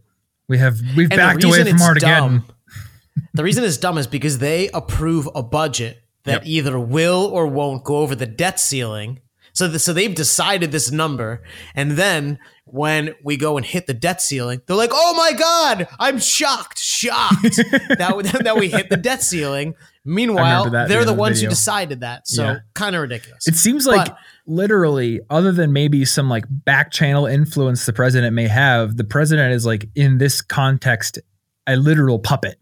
We 0.48 0.58
have 0.58 0.78
we've 0.96 1.10
And 1.10 1.18
backed 1.18 1.44
away 1.44 1.62
from 1.64 1.80
Armageddon." 1.80 2.18
dumb- 2.18 2.44
the 3.34 3.44
reason 3.44 3.64
it's 3.64 3.76
dumb 3.76 3.98
is 3.98 4.06
because 4.06 4.38
they 4.38 4.68
approve 4.74 5.28
a 5.34 5.42
budget 5.42 6.02
that 6.24 6.42
Yep. 6.42 6.46
either 6.46 6.78
will 6.80 7.24
or 7.32 7.46
won't 7.46 7.84
go 7.84 7.98
over 7.98 8.14
the 8.14 8.26
debt 8.26 8.58
ceiling. 8.60 9.20
So, 9.52 9.68
the, 9.68 9.78
so 9.78 9.92
they've 9.92 10.14
decided 10.14 10.72
this 10.72 10.90
number, 10.90 11.42
and 11.74 11.92
then 11.92 12.38
when 12.64 13.14
we 13.24 13.36
go 13.36 13.56
and 13.56 13.66
hit 13.66 13.86
the 13.86 13.94
debt 13.94 14.22
ceiling, 14.22 14.62
they're 14.66 14.76
like, 14.76 14.90
"Oh 14.92 15.14
my 15.14 15.32
god, 15.32 15.88
I'm 15.98 16.18
shocked, 16.18 16.78
shocked 16.78 17.42
that 17.56 18.40
that 18.44 18.56
we 18.56 18.68
hit 18.68 18.88
the 18.90 18.96
debt 18.96 19.22
ceiling." 19.22 19.74
Meanwhile, 20.04 20.70
that 20.70 20.88
they're 20.88 21.00
the 21.04 21.12
the 21.12 21.14
ones 21.18 21.40
who 21.42 21.48
decided 21.48 22.00
that. 22.00 22.26
So 22.26 22.44
Yeah. 22.44 22.58
kind 22.74 22.96
of 22.96 23.02
ridiculous. 23.02 23.46
It 23.46 23.56
seems 23.56 23.86
like 23.86 24.06
But- 24.08 24.16
literally, 24.46 25.20
other 25.28 25.52
than 25.52 25.72
maybe 25.74 26.04
some 26.06 26.28
like 26.30 26.44
back 26.48 26.90
channel 26.90 27.26
influence 27.26 27.84
the 27.84 27.92
president 27.92 28.34
may 28.34 28.48
have, 28.48 28.96
the 28.96 29.04
president 29.04 29.52
is 29.52 29.66
like 29.66 29.88
in 29.94 30.16
this 30.18 30.40
context 30.40 31.18
a 31.66 31.76
literal 31.76 32.18
puppet. 32.18 32.58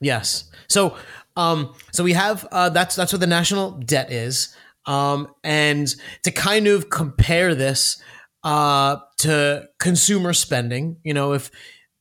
Yes. 0.00 0.44
So, 0.68 0.96
um, 1.36 1.74
so 1.92 2.02
we 2.04 2.12
have 2.12 2.46
uh, 2.52 2.70
that's 2.70 2.96
that's 2.96 3.12
what 3.12 3.20
the 3.20 3.26
national 3.26 3.72
debt 3.72 4.10
is, 4.12 4.54
um, 4.86 5.28
and 5.44 5.94
to 6.22 6.30
kind 6.30 6.66
of 6.66 6.90
compare 6.90 7.54
this 7.54 8.02
uh, 8.42 8.96
to 9.18 9.68
consumer 9.78 10.32
spending, 10.32 10.96
you 11.04 11.12
know, 11.14 11.32
if 11.32 11.50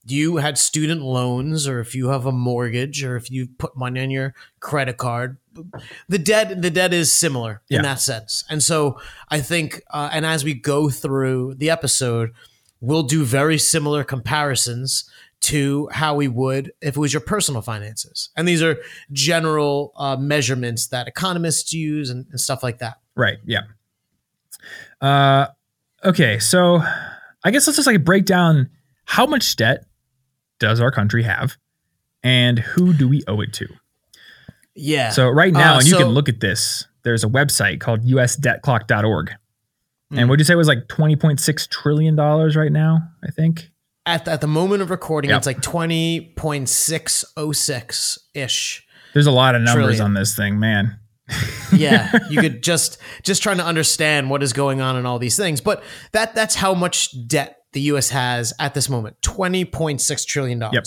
you 0.06 0.38
had 0.38 0.58
student 0.58 1.02
loans 1.02 1.68
or 1.68 1.80
if 1.82 1.94
you 1.94 2.08
have 2.10 2.26
a 2.26 2.32
mortgage 2.32 3.04
or 3.04 3.16
if 3.16 3.30
you 3.30 3.48
put 3.58 3.76
money 3.78 4.00
on 4.02 4.10
your 4.10 4.34
credit 4.60 4.98
card, 4.98 5.38
the 6.08 6.18
debt 6.18 6.62
the 6.62 6.70
debt 6.72 6.94
is 6.94 7.12
similar 7.12 7.62
Yeah. 7.70 7.78
in 7.80 7.84
that 7.84 8.00
sense. 8.00 8.44
And 8.50 8.64
so 8.64 9.00
I 9.30 9.42
think, 9.42 9.84
uh, 9.92 10.10
and 10.12 10.26
as 10.26 10.44
we 10.46 10.54
go 10.54 10.90
through 10.90 11.56
the 11.56 11.70
episode, 11.70 12.32
we'll 12.80 13.04
do 13.04 13.26
very 13.26 13.58
similar 13.58 14.04
comparisons 14.06 15.10
to 15.42 15.88
how 15.92 16.16
we 16.16 16.28
would 16.28 16.72
if 16.82 16.96
it 16.98 17.00
was 17.00 17.14
your 17.14 17.22
personal 17.22 17.62
finances. 17.62 18.30
And 18.36 18.48
these 18.48 18.62
are 18.62 18.78
general 19.12 19.94
uh, 19.96 20.18
measurements 20.18 20.88
that 20.88 21.08
economists 21.08 21.72
use 21.74 22.10
and, 22.10 22.26
and 22.30 22.40
stuff 22.40 22.62
like 22.62 22.80
that. 22.80 22.98
Right. 23.16 23.38
Yeah. 23.46 23.62
Uh, 25.02 25.48
okay. 26.04 26.40
So 26.40 26.82
I 27.44 27.52
guess 27.52 27.68
let's 27.68 27.78
just 27.78 27.88
like 27.88 28.04
break 28.04 28.26
down 28.26 28.70
how 29.06 29.26
much 29.26 29.56
debt 29.56 29.86
does 30.60 30.82
our 30.82 30.92
country 30.92 31.24
have 31.24 31.58
and 32.24 32.60
who 32.60 32.94
do 32.94 33.08
we 33.08 33.24
owe 33.28 33.40
it 33.42 33.54
to? 33.54 33.68
Yeah. 34.76 35.10
So 35.12 35.30
right 35.30 35.54
now, 35.54 35.76
Uh, 35.76 35.78
and 35.80 35.88
you 35.88 35.94
so- 35.94 36.00
can 36.00 36.10
look 36.10 36.30
at 36.30 36.42
this, 36.42 36.86
there's 37.04 37.24
a 37.24 37.28
website 37.28 37.80
called 37.80 38.02
usdebtclock.org. 38.04 39.32
And 40.12 40.20
Mm. 40.22 40.30
would 40.30 40.40
you 40.40 40.44
say 40.46 40.54
it 40.54 40.58
was 40.58 40.68
like 40.68 40.88
$20.6 40.88 41.68
trillion 41.70 42.16
right 42.16 42.72
now? 42.72 43.00
I 43.24 43.32
think. 43.32 43.72
At 44.10 44.26
the, 44.26 44.32
at 44.32 44.42
the 44.42 44.48
moment 44.48 44.82
of 44.82 44.90
recording, 44.90 45.30
Yep. 45.30 45.38
it's 45.38 45.48
like 45.48 45.62
20.606 45.62 48.18
ish. 48.34 48.86
There's 49.14 49.28
a 49.28 49.32
lot 49.32 49.56
of 49.56 49.62
numbers 49.62 49.86
Trillion. 49.98 50.02
on 50.06 50.14
this 50.14 50.36
thing, 50.36 50.60
man. 50.60 51.00
yeah 51.72 52.12
you 52.32 52.42
could 52.42 52.64
just 52.64 52.98
just 53.22 53.44
trying 53.44 53.58
to 53.58 53.66
understand 53.66 54.32
what 54.32 54.42
is 54.42 54.52
going 54.52 54.82
on 54.82 54.96
in 54.98 55.06
all 55.06 55.20
these 55.20 55.38
things 55.38 55.62
but 55.62 55.84
that 56.12 56.34
that's 56.34 56.56
how 56.56 56.74
much 56.74 57.12
debt 57.28 57.58
the 57.74 57.82
us 57.82 58.10
has 58.10 58.52
at 58.58 58.74
this 58.74 58.90
moment 58.90 59.16
20.6 59.22 60.26
trillion 60.26 60.58
dollars 60.58 60.74
Yep. 60.74 60.86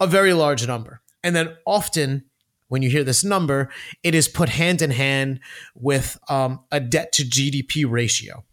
a 0.00 0.06
very 0.06 0.34
large 0.34 0.66
number 0.66 1.00
and 1.24 1.34
then 1.34 1.56
often 1.66 2.26
when 2.68 2.82
you 2.82 2.90
hear 2.90 3.04
this 3.04 3.24
number 3.24 3.70
it 4.02 4.14
is 4.14 4.28
put 4.28 4.50
hand 4.50 4.82
in 4.82 4.90
hand 4.90 5.40
with 5.74 6.18
um, 6.28 6.60
a 6.70 6.78
debt 6.78 7.10
to 7.12 7.22
gdp 7.22 7.90
ratio 7.90 8.44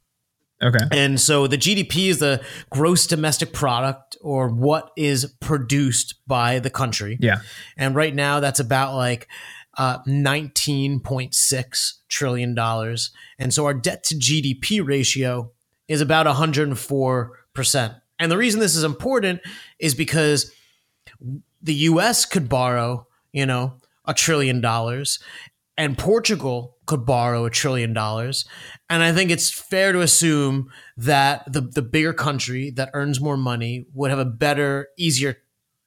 Okay. 0.62 0.80
and 0.92 1.20
so 1.20 1.46
the 1.46 1.58
GDP 1.58 2.10
is 2.10 2.18
the 2.18 2.44
gross 2.72 3.06
domestic 3.06 3.54
product 3.54 4.18
or 4.22 4.50
what 4.50 4.92
is 4.98 5.36
produced 5.40 6.16
by 6.26 6.58
the 6.58 6.72
country. 6.72 7.18
Yeah. 7.22 7.42
And 7.78 7.94
right 7.94 8.14
now 8.14 8.40
that's 8.40 8.60
about 8.60 8.96
like 8.96 9.28
uh, 9.78 10.00
$19.6 10.08 11.94
trillion. 12.10 12.58
And 13.38 13.54
so 13.54 13.66
our 13.66 13.74
debt 13.74 14.04
to 14.06 14.16
GDP 14.16 14.86
ratio 14.86 15.52
is 15.88 16.02
about 16.02 16.26
104%. 16.26 18.02
And 18.20 18.32
the 18.32 18.38
reason 18.38 18.60
this 18.60 18.76
is 18.76 18.84
important 18.84 19.42
is 19.80 19.94
because 19.94 20.52
the 21.62 21.74
US 21.74 22.26
could 22.26 22.50
borrow, 22.50 23.08
you 23.32 23.46
know, 23.46 23.76
a 24.06 24.14
trillion 24.14 24.62
dollars 24.62 25.20
and 25.78 25.98
Portugal 25.98 26.76
could 26.86 27.06
borrow 27.06 27.46
a 27.46 27.50
trillion 27.50 27.94
dollars. 27.94 28.46
And 28.90 29.04
I 29.04 29.12
think 29.14 29.30
it's 29.30 29.50
fair 29.52 29.92
to 29.92 30.02
assume 30.02 30.70
that 30.96 31.52
the, 31.52 31.62
the 31.62 31.82
bigger 31.82 32.14
country 32.14 32.72
that 32.72 32.90
earns 32.94 33.20
more 33.22 33.38
money 33.38 33.86
would 33.94 34.10
have 34.10 34.20
a 34.20 34.26
better, 34.26 34.88
easier 34.98 35.38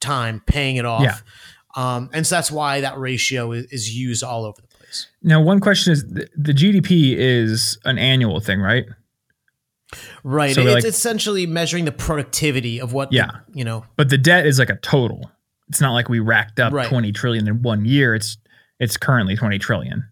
time 0.01 0.43
paying 0.47 0.77
it 0.77 0.85
off. 0.85 1.03
Yeah. 1.03 1.17
Um, 1.77 2.11
and 2.13 2.27
so 2.27 2.35
that's 2.37 2.51
why 2.51 2.81
that 2.83 2.99
ratio 2.99 3.53
is, 3.53 3.65
is 3.67 3.95
used 3.97 4.23
all 4.23 4.45
over 4.45 4.61
the 4.61 4.69
place. 4.69 5.07
Now, 5.23 5.41
one 5.41 5.61
question 5.61 5.93
is 5.93 6.05
the, 6.07 6.29
the 6.37 6.53
GDP 6.53 7.15
is 7.17 7.79
an 7.85 7.99
annual 7.99 8.41
thing, 8.41 8.61
right? 8.61 8.85
Right. 10.23 10.55
So, 10.55 10.63
it's 10.63 10.75
like- 10.75 10.85
essentially 10.85 11.47
measuring 11.47 11.85
the 11.85 11.93
productivity 11.93 12.81
of 12.81 12.93
what, 12.93 13.11
the- 13.11 13.17
Yeah. 13.17 13.31
you 13.53 13.65
know, 13.65 13.85
But 13.97 14.09
the 14.11 14.19
debt 14.19 14.47
is 14.47 14.59
like 14.59 14.71
a 14.71 14.77
total. 14.77 15.31
It's 15.69 15.81
not 15.81 15.93
like 15.93 16.09
we 16.09 16.19
racked 16.21 16.61
up 16.61 16.73
Right. 16.73 16.89
20 16.89 17.13
trillion 17.13 17.49
in 17.49 17.63
one 17.63 17.85
year. 17.85 18.15
It's 18.15 18.37
it's 18.81 18.97
currently 18.97 19.37
20 19.37 19.59
trillion. 19.61 20.09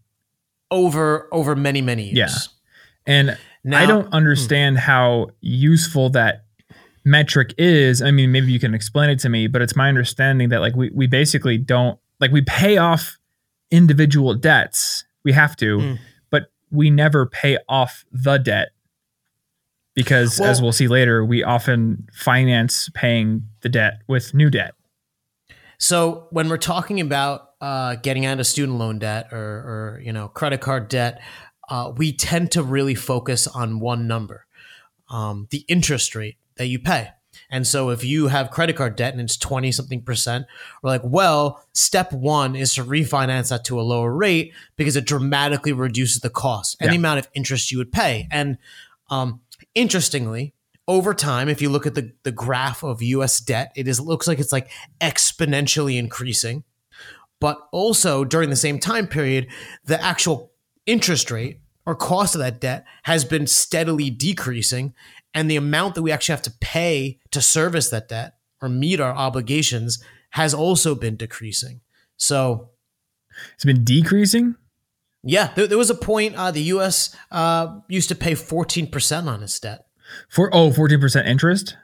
over 0.71 1.29
over 1.33 1.57
many, 1.57 1.81
many 1.83 2.05
years. 2.05 2.15
Yeah. 2.17 2.29
And 3.07 3.39
Now, 3.65 3.81
I 3.81 3.87
don't 3.87 4.13
understand 4.13 4.79
how 4.79 5.29
useful 5.41 6.11
that 6.11 6.45
metric 7.05 7.55
is. 7.59 8.03
I 8.03 8.11
mean, 8.11 8.31
maybe 8.33 8.53
you 8.53 8.61
can 8.61 8.75
explain 8.75 9.09
it 9.11 9.19
to 9.21 9.29
me, 9.31 9.47
but 9.47 9.63
it's 9.63 9.75
my 9.75 9.89
understanding 9.89 10.51
that 10.51 10.61
like 10.61 10.77
we, 10.77 10.91
we 10.95 11.07
basically 11.07 11.57
don't 11.59 11.99
like 12.21 12.31
we 12.33 12.43
pay 12.43 12.77
off 12.77 13.19
individual 13.71 14.35
debts. 14.35 15.05
We 15.25 15.33
have 15.33 15.57
to, 15.57 15.79
Mm. 15.79 15.99
but 16.31 16.51
we 16.71 16.91
never 16.91 17.25
pay 17.27 17.57
off 17.69 18.05
the 18.13 18.37
debt 18.39 18.69
because 19.95 20.39
as 20.41 20.59
Well- 20.59 20.67
we'll 20.67 20.73
see 20.73 20.89
later, 20.89 21.25
we 21.25 21.43
often 21.43 22.07
finance 22.13 22.91
paying 22.95 23.49
the 23.63 23.69
debt 23.71 24.03
with 24.07 24.35
new 24.35 24.51
debt. 24.51 24.75
So 25.79 26.27
when 26.31 26.49
we're 26.49 26.57
talking 26.59 27.01
about 27.01 27.48
uh, 27.61 27.97
getting 27.97 28.25
out 28.27 28.41
of 28.41 28.47
student 28.47 28.79
loan 28.79 28.99
debt 28.99 29.29
or, 29.33 29.39
or 29.39 30.01
you 30.03 30.13
know 30.13 30.29
credit 30.29 30.61
card 30.61 30.89
debt, 30.89 31.21
uh, 31.69 31.93
we 31.97 32.13
tend 32.13 32.53
to 32.53 32.63
really 32.63 32.95
focus 32.95 33.47
on 33.47 33.81
one 33.81 34.07
number, 34.07 34.47
um, 35.11 35.49
the 35.51 35.65
interest 35.69 36.15
rate 36.15 36.37
that 36.57 36.67
you 36.67 36.79
pay. 36.79 37.09
And 37.51 37.67
so 37.67 37.91
if 37.91 38.05
you 38.05 38.29
have 38.29 38.51
credit 38.51 38.77
card 38.77 38.97
debt 38.97 39.13
and 39.13 39.23
it's 39.23 39.37
twenty 39.37 39.73
something 39.73 40.03
percent, 40.03 40.47
we're 40.83 40.91
like, 40.91 41.03
well, 41.05 41.65
step 41.73 42.13
one 42.13 42.57
is 42.57 42.75
to 42.75 42.85
refinance 42.85 43.51
that 43.51 43.65
to 43.67 43.81
a 43.81 43.83
lower 43.83 44.13
rate 44.13 44.53
because 44.77 44.97
it 44.97 45.07
dramatically 45.07 45.73
reduces 45.73 46.21
the 46.21 46.31
cost 46.31 46.77
and 46.81 46.91
the 46.91 46.97
amount 46.97 47.19
of 47.19 47.29
interest 47.35 47.71
you 47.71 47.79
would 47.79 47.93
pay. 47.93 48.27
And 48.31 48.59
um, 49.11 49.41
interestingly, 49.75 50.55
over 50.89 51.13
time, 51.13 51.49
if 51.51 51.61
you 51.61 51.69
look 51.69 51.87
at 51.87 51.95
the, 51.95 52.13
the 52.23 52.33
graph 52.33 52.83
of 52.83 53.03
US 53.03 53.41
debt, 53.41 53.73
it 53.77 53.87
is 53.87 54.01
looks 54.01 54.27
like 54.27 54.39
it's 54.39 54.53
like 54.53 54.71
exponentially 55.01 55.99
increasing. 55.99 56.65
But 57.41 57.69
also 57.73 58.25
during 58.25 58.51
the 58.51 58.57
same 58.57 58.79
time 58.79 59.07
period, 59.07 59.49
the 59.85 60.03
actual 60.03 60.53
interest 60.87 61.31
rate 61.31 61.61
or 61.87 61.95
cost 61.95 62.35
of 62.35 62.41
that 62.41 62.61
debt 62.61 62.85
has 63.05 63.25
been 63.25 63.47
steadily 63.47 64.11
decreasing. 64.11 64.95
And 65.35 65.51
the 65.51 65.57
amount 65.57 65.95
that 65.95 66.03
we 66.03 66.11
actually 66.11 66.33
have 66.35 66.43
to 66.43 66.53
pay 66.61 67.21
to 67.31 67.41
service 67.41 67.91
that 67.91 68.09
debt 68.09 68.35
or 68.61 68.69
meet 68.69 69.01
our 69.01 69.13
obligations 69.13 70.03
has 70.31 70.53
also 70.53 70.95
been 70.95 71.17
decreasing. 71.17 71.81
So 72.17 72.71
It's 73.55 73.65
been 73.65 73.85
decreasing. 73.85 74.57
yeah, 75.23 75.53
there, 75.55 75.67
there 75.67 75.79
was 75.79 75.91
a 75.91 75.95
point 75.95 76.35
uh, 76.35 76.51
the 76.51 76.63
U.S. 76.63 77.15
Uh, 77.31 77.81
used 77.89 78.09
to 78.09 78.15
pay 78.15 78.33
14% 78.33 79.27
on 79.27 79.43
its 79.43 79.59
debt. 79.61 79.87
For 80.29 80.55
oh, 80.55 80.71
14% 80.71 81.27
interest. 81.27 81.77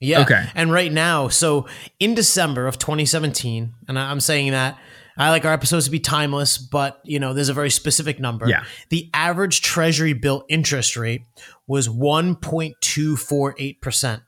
Yeah. 0.00 0.22
Okay. 0.22 0.46
And 0.54 0.72
right 0.72 0.90
now, 0.92 1.28
so 1.28 1.66
in 1.98 2.14
December 2.14 2.66
of 2.66 2.78
2017, 2.78 3.74
and 3.88 3.98
I'm 3.98 4.20
saying 4.20 4.52
that 4.52 4.78
I 5.16 5.30
like 5.30 5.46
our 5.46 5.52
episodes 5.52 5.86
to 5.86 5.90
be 5.90 5.98
timeless, 6.00 6.58
but 6.58 7.00
you 7.04 7.18
know, 7.18 7.32
there's 7.32 7.48
a 7.48 7.54
very 7.54 7.70
specific 7.70 8.20
number. 8.20 8.46
Yeah. 8.48 8.64
The 8.90 9.08
average 9.14 9.62
Treasury 9.62 10.12
bill 10.12 10.44
interest 10.48 10.96
rate 10.96 11.22
was 11.66 11.88
1.248%. 11.88 14.20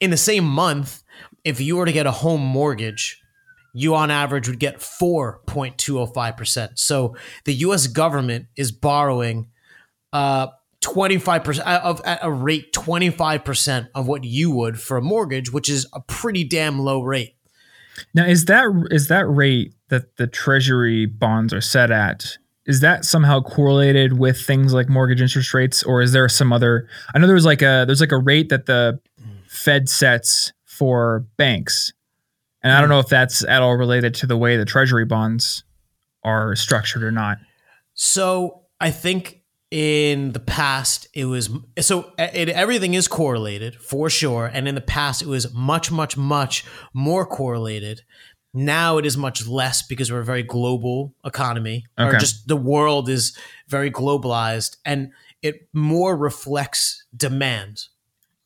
In 0.00 0.10
the 0.10 0.16
same 0.16 0.44
month, 0.44 1.02
if 1.44 1.60
you 1.60 1.76
were 1.76 1.84
to 1.84 1.92
get 1.92 2.06
a 2.06 2.12
home 2.12 2.40
mortgage, 2.40 3.20
you 3.74 3.94
on 3.94 4.10
average 4.10 4.48
would 4.48 4.58
get 4.58 4.78
4.205%. 4.78 6.78
So 6.78 7.14
the 7.44 7.52
US 7.54 7.86
government 7.86 8.46
is 8.56 8.72
borrowing 8.72 9.48
uh 10.12 10.48
25% 10.82 11.60
uh, 11.60 11.80
of 11.82 12.00
at 12.04 12.20
a 12.22 12.30
rate 12.30 12.72
25% 12.72 13.88
of 13.94 14.06
what 14.06 14.24
you 14.24 14.50
would 14.50 14.80
for 14.80 14.96
a 14.96 15.02
mortgage, 15.02 15.52
which 15.52 15.68
is 15.68 15.86
a 15.92 16.00
pretty 16.00 16.44
damn 16.44 16.78
low 16.78 17.02
rate. 17.02 17.36
Now, 18.14 18.24
is 18.24 18.46
that 18.46 18.66
is 18.90 19.08
that 19.08 19.28
rate 19.28 19.74
that 19.88 20.16
the 20.16 20.26
treasury 20.26 21.06
bonds 21.06 21.52
are 21.52 21.60
set 21.60 21.90
at? 21.90 22.38
Is 22.66 22.80
that 22.80 23.04
somehow 23.04 23.40
correlated 23.40 24.18
with 24.18 24.40
things 24.40 24.72
like 24.72 24.88
mortgage 24.88 25.20
interest 25.20 25.52
rates, 25.52 25.82
or 25.82 26.00
is 26.00 26.12
there 26.12 26.28
some 26.28 26.52
other? 26.52 26.88
I 27.14 27.18
know 27.18 27.26
there's 27.26 27.44
like 27.44 27.62
a 27.62 27.84
there's 27.86 28.00
like 28.00 28.12
a 28.12 28.18
rate 28.18 28.48
that 28.48 28.66
the 28.66 29.00
Fed 29.48 29.88
sets 29.88 30.52
for 30.64 31.26
banks, 31.36 31.92
and 32.62 32.72
I 32.72 32.80
don't 32.80 32.88
hmm. 32.88 32.94
know 32.94 33.00
if 33.00 33.08
that's 33.08 33.44
at 33.44 33.60
all 33.60 33.76
related 33.76 34.14
to 34.16 34.26
the 34.26 34.36
way 34.36 34.56
the 34.56 34.64
treasury 34.64 35.04
bonds 35.04 35.64
are 36.22 36.54
structured 36.56 37.02
or 37.02 37.10
not. 37.10 37.38
So 37.94 38.62
I 38.80 38.90
think 38.90 39.39
in 39.70 40.32
the 40.32 40.40
past 40.40 41.06
it 41.14 41.26
was 41.26 41.48
so 41.78 42.12
it, 42.18 42.48
everything 42.48 42.94
is 42.94 43.06
correlated 43.08 43.76
for 43.76 44.10
sure, 44.10 44.50
and 44.52 44.66
in 44.66 44.74
the 44.74 44.80
past 44.80 45.22
it 45.22 45.28
was 45.28 45.52
much, 45.54 45.90
much, 45.92 46.16
much 46.16 46.64
more 46.92 47.24
correlated. 47.24 48.02
Now 48.52 48.98
it 48.98 49.06
is 49.06 49.16
much 49.16 49.46
less 49.46 49.82
because 49.82 50.10
we're 50.10 50.20
a 50.20 50.24
very 50.24 50.42
global 50.42 51.14
economy, 51.24 51.84
or 51.96 52.12
just 52.16 52.48
the 52.48 52.56
world 52.56 53.08
is 53.08 53.36
very 53.68 53.90
globalized, 53.92 54.76
and 54.84 55.12
it 55.40 55.68
more 55.72 56.16
reflects 56.16 57.04
demand. 57.16 57.84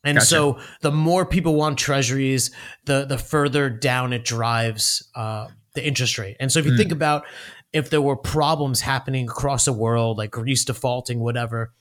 And 0.03 0.17
Gotcha. 0.17 0.27
so 0.27 0.59
the 0.81 0.91
more 0.91 1.25
people 1.25 1.55
want 1.55 1.79
treasuries, 1.79 2.51
the 2.85 3.05
the 3.05 3.17
further 3.17 3.67
down 3.69 4.13
it 4.13 4.23
drives 4.23 5.09
uh, 5.15 5.47
the 5.73 5.85
interest 5.85 6.19
rate. 6.19 6.37
And 6.39 6.51
so 6.51 6.59
if 6.59 6.65
you 6.65 6.71
Hmm. 6.71 6.77
think 6.77 6.91
about 6.91 7.25
if 7.75 7.89
there 7.89 8.01
were 8.01 8.15
problems 8.15 8.81
happening 8.81 9.25
across 9.29 9.65
the 9.65 9.73
world, 9.73 10.17
like 10.17 10.31
Greece 10.31 10.65
defaulting, 10.65 11.19
whatever, 11.19 11.73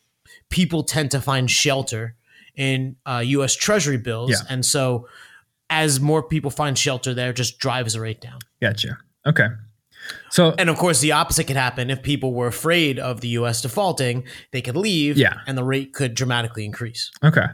people 0.51 0.83
tend 0.83 1.11
to 1.13 1.21
find 1.21 1.51
shelter 1.51 2.17
in 2.57 2.97
uh, 3.07 3.23
U.S. 3.25 3.55
Treasury 3.55 3.97
bills, 3.99 4.31
Yeah. 4.31 4.39
and 4.49 4.65
so 4.67 5.09
as 5.71 6.01
more 6.01 6.23
people 6.23 6.51
find 6.51 6.77
shelter 6.77 7.15
there, 7.15 7.31
it 7.31 7.37
just 7.37 7.59
drives 7.59 7.95
the 7.95 8.01
rate 8.01 8.21
down. 8.21 8.39
Gotcha. 8.61 8.99
Okay. 9.27 9.49
So 10.31 10.55
And 10.59 10.69
of 10.69 10.77
course, 10.77 11.01
the 11.01 11.13
opposite 11.13 11.45
could 11.47 11.57
happen 11.57 11.91
if 11.91 12.03
people 12.03 12.35
were 12.35 12.47
afraid 12.49 12.99
of 12.99 13.21
the 13.23 13.29
U.S. 13.41 13.63
defaulting; 13.63 14.25
they 14.53 14.61
could 14.61 14.77
leave, 14.77 15.17
Yeah. 15.17 15.39
and 15.47 15.57
the 15.57 15.65
rate 15.65 15.93
could 15.95 16.15
dramatically 16.15 16.65
increase. 16.65 17.11
okay. 17.23 17.47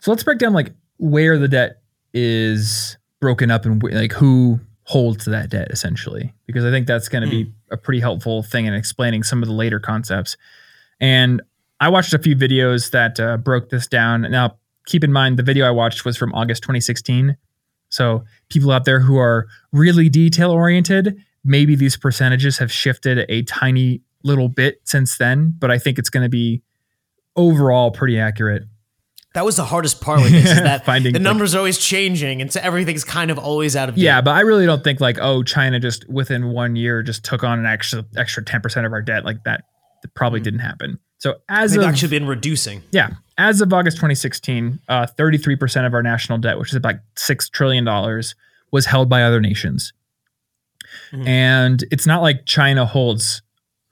So 0.00 0.10
let's 0.10 0.22
break 0.24 0.38
down 0.38 0.52
like 0.52 0.72
where 0.98 1.38
the 1.38 1.48
debt 1.48 1.82
is 2.14 2.96
broken 3.20 3.50
up 3.50 3.64
and 3.66 3.82
like 3.82 4.12
who 4.12 4.60
holds 4.86 5.24
that 5.24 5.50
debt 5.50 5.68
essentially, 5.70 6.32
because 6.46 6.64
I 6.64 6.70
think 6.70 6.86
that's 6.86 7.08
going 7.08 7.24
to 7.24 7.30
be 7.30 7.52
a 7.72 7.76
pretty 7.76 8.00
helpful 8.00 8.44
thing 8.44 8.66
in 8.66 8.74
explaining 8.74 9.24
some 9.24 9.42
of 9.42 9.48
the 9.48 9.54
later 9.54 9.80
concepts. 9.80 10.36
And 11.00 11.42
I 11.80 11.88
watched 11.88 12.14
a 12.14 12.18
few 12.18 12.36
videos 12.36 12.92
that 12.92 13.18
uh, 13.18 13.36
broke 13.36 13.70
this 13.70 13.88
down. 13.88 14.22
Now, 14.22 14.56
keep 14.86 15.02
in 15.02 15.12
mind 15.12 15.38
the 15.38 15.42
video 15.42 15.66
I 15.66 15.70
watched 15.70 16.04
was 16.04 16.16
from 16.16 16.32
August 16.34 16.62
2016. 16.62 17.36
So, 17.88 18.24
people 18.48 18.70
out 18.70 18.84
there 18.84 19.00
who 19.00 19.18
are 19.18 19.48
really 19.72 20.08
detail 20.08 20.52
oriented, 20.52 21.16
maybe 21.44 21.74
these 21.74 21.96
percentages 21.96 22.58
have 22.58 22.70
shifted 22.70 23.26
a 23.28 23.42
tiny 23.42 24.02
little 24.22 24.48
bit 24.48 24.80
since 24.84 25.18
then, 25.18 25.54
but 25.58 25.70
I 25.70 25.78
think 25.78 25.98
it's 25.98 26.10
going 26.10 26.24
to 26.24 26.28
be 26.28 26.62
overall 27.34 27.90
pretty 27.90 28.18
accurate. 28.18 28.64
That 29.36 29.44
was 29.44 29.56
the 29.56 29.66
hardest 29.66 30.00
part 30.00 30.22
with 30.22 30.32
this 30.32 30.50
is 30.50 30.56
that 30.62 30.86
Finding, 30.86 31.12
the 31.12 31.18
numbers 31.18 31.54
are 31.54 31.58
always 31.58 31.76
changing 31.76 32.40
and 32.40 32.50
so 32.50 32.58
everything's 32.62 33.04
kind 33.04 33.30
of 33.30 33.38
always 33.38 33.76
out 33.76 33.90
of 33.90 33.94
date. 33.94 34.00
Yeah, 34.00 34.22
but 34.22 34.30
I 34.30 34.40
really 34.40 34.64
don't 34.64 34.82
think 34.82 34.98
like 34.98 35.18
oh 35.20 35.42
China 35.42 35.78
just 35.78 36.08
within 36.08 36.48
one 36.48 36.74
year 36.74 37.02
just 37.02 37.22
took 37.22 37.44
on 37.44 37.58
an 37.58 37.66
extra 37.66 38.02
extra 38.16 38.42
10% 38.42 38.86
of 38.86 38.92
our 38.94 39.02
debt 39.02 39.26
like 39.26 39.44
that, 39.44 39.64
probably 40.14 40.40
didn't 40.40 40.60
happen. 40.60 40.98
So 41.18 41.34
as 41.50 41.72
They've 41.72 41.82
of 41.82 41.86
actually 41.86 42.08
been 42.08 42.26
reducing. 42.26 42.82
Yeah. 42.92 43.10
As 43.36 43.60
of 43.60 43.70
August 43.74 43.98
2016, 43.98 44.78
uh, 44.88 45.06
33% 45.18 45.86
of 45.86 45.92
our 45.92 46.02
national 46.02 46.38
debt, 46.38 46.58
which 46.58 46.70
is 46.70 46.76
about 46.76 46.94
$6 47.16 47.50
trillion, 47.50 47.84
was 48.70 48.86
held 48.86 49.10
by 49.10 49.22
other 49.22 49.40
nations. 49.42 49.92
Mhm. 51.12 51.26
And 51.26 51.84
it's 51.90 52.06
not 52.06 52.22
like 52.22 52.46
China 52.46 52.86
holds 52.86 53.42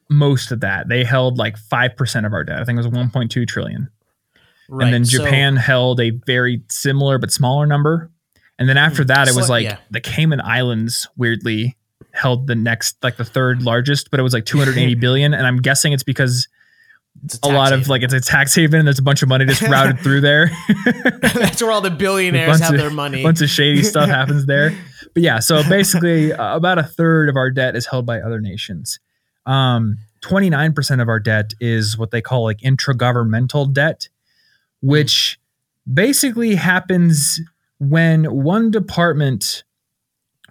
most 0.08 0.52
of 0.52 0.60
that. 0.60 0.88
They 0.88 1.04
held 1.04 1.36
like 1.36 1.58
5% 1.58 2.26
of 2.26 2.32
our 2.32 2.44
debt. 2.44 2.60
I 2.60 2.64
think 2.64 2.78
it 2.78 2.86
was 2.86 2.92
1.2 2.92 3.46
trillion. 3.46 3.90
Right. 4.68 4.84
And 4.84 4.94
then 4.94 5.04
so- 5.04 5.18
Japan 5.18 5.56
held 5.56 6.00
a 6.00 6.10
very 6.10 6.62
similar 6.68 7.18
but 7.18 7.30
smaller 7.32 7.66
number. 7.66 8.10
And 8.58 8.68
then 8.68 8.76
after 8.76 9.04
that, 9.04 9.26
it 9.26 9.34
was 9.34 9.48
like 9.48 9.64
yeah. 9.64 9.78
the 9.90 10.00
Cayman 10.00 10.40
Islands 10.40 11.08
weirdly 11.16 11.76
held 12.12 12.46
the 12.46 12.54
next, 12.54 12.96
like 13.02 13.16
the 13.16 13.24
third 13.24 13.62
largest, 13.62 14.12
but 14.12 14.20
it 14.20 14.22
was 14.22 14.32
like 14.32 14.44
280 14.44 14.94
billion. 15.00 15.34
And 15.34 15.44
I'm 15.44 15.60
guessing 15.60 15.92
it's 15.92 16.04
because 16.04 16.46
it's 17.24 17.38
a 17.42 17.48
lot 17.48 17.70
tax 17.70 17.82
of 17.82 17.88
like 17.88 18.02
it's 18.02 18.14
a 18.14 18.20
tax 18.20 18.54
haven 18.54 18.80
and 18.80 18.86
there's 18.86 18.98
a 18.98 19.02
bunch 19.02 19.22
of 19.22 19.28
money 19.28 19.44
just 19.44 19.62
routed 19.68 20.00
through 20.00 20.20
there. 20.20 20.50
that's 21.34 21.62
where 21.62 21.72
all 21.72 21.80
the 21.80 21.90
billionaires 21.90 22.60
have 22.60 22.74
of- 22.74 22.80
their 22.80 22.90
money. 22.90 23.20
A 23.20 23.24
bunch 23.24 23.40
of 23.40 23.48
shady 23.48 23.82
stuff 23.82 24.08
happens 24.08 24.46
there. 24.46 24.70
But 25.14 25.22
yeah, 25.22 25.38
so 25.38 25.62
basically, 25.68 26.32
uh, 26.32 26.56
about 26.56 26.78
a 26.78 26.82
third 26.82 27.28
of 27.28 27.36
our 27.36 27.50
debt 27.50 27.76
is 27.76 27.86
held 27.86 28.04
by 28.04 28.20
other 28.20 28.40
nations. 28.40 28.98
Um, 29.46 29.98
29% 30.22 31.00
of 31.00 31.08
our 31.08 31.20
debt 31.20 31.52
is 31.60 31.96
what 31.96 32.10
they 32.10 32.20
call 32.20 32.42
like 32.44 32.58
intragovernmental 32.58 33.72
debt, 33.72 34.08
which 34.84 35.40
basically 35.90 36.54
happens 36.54 37.40
when 37.78 38.24
one 38.24 38.70
department 38.70 39.64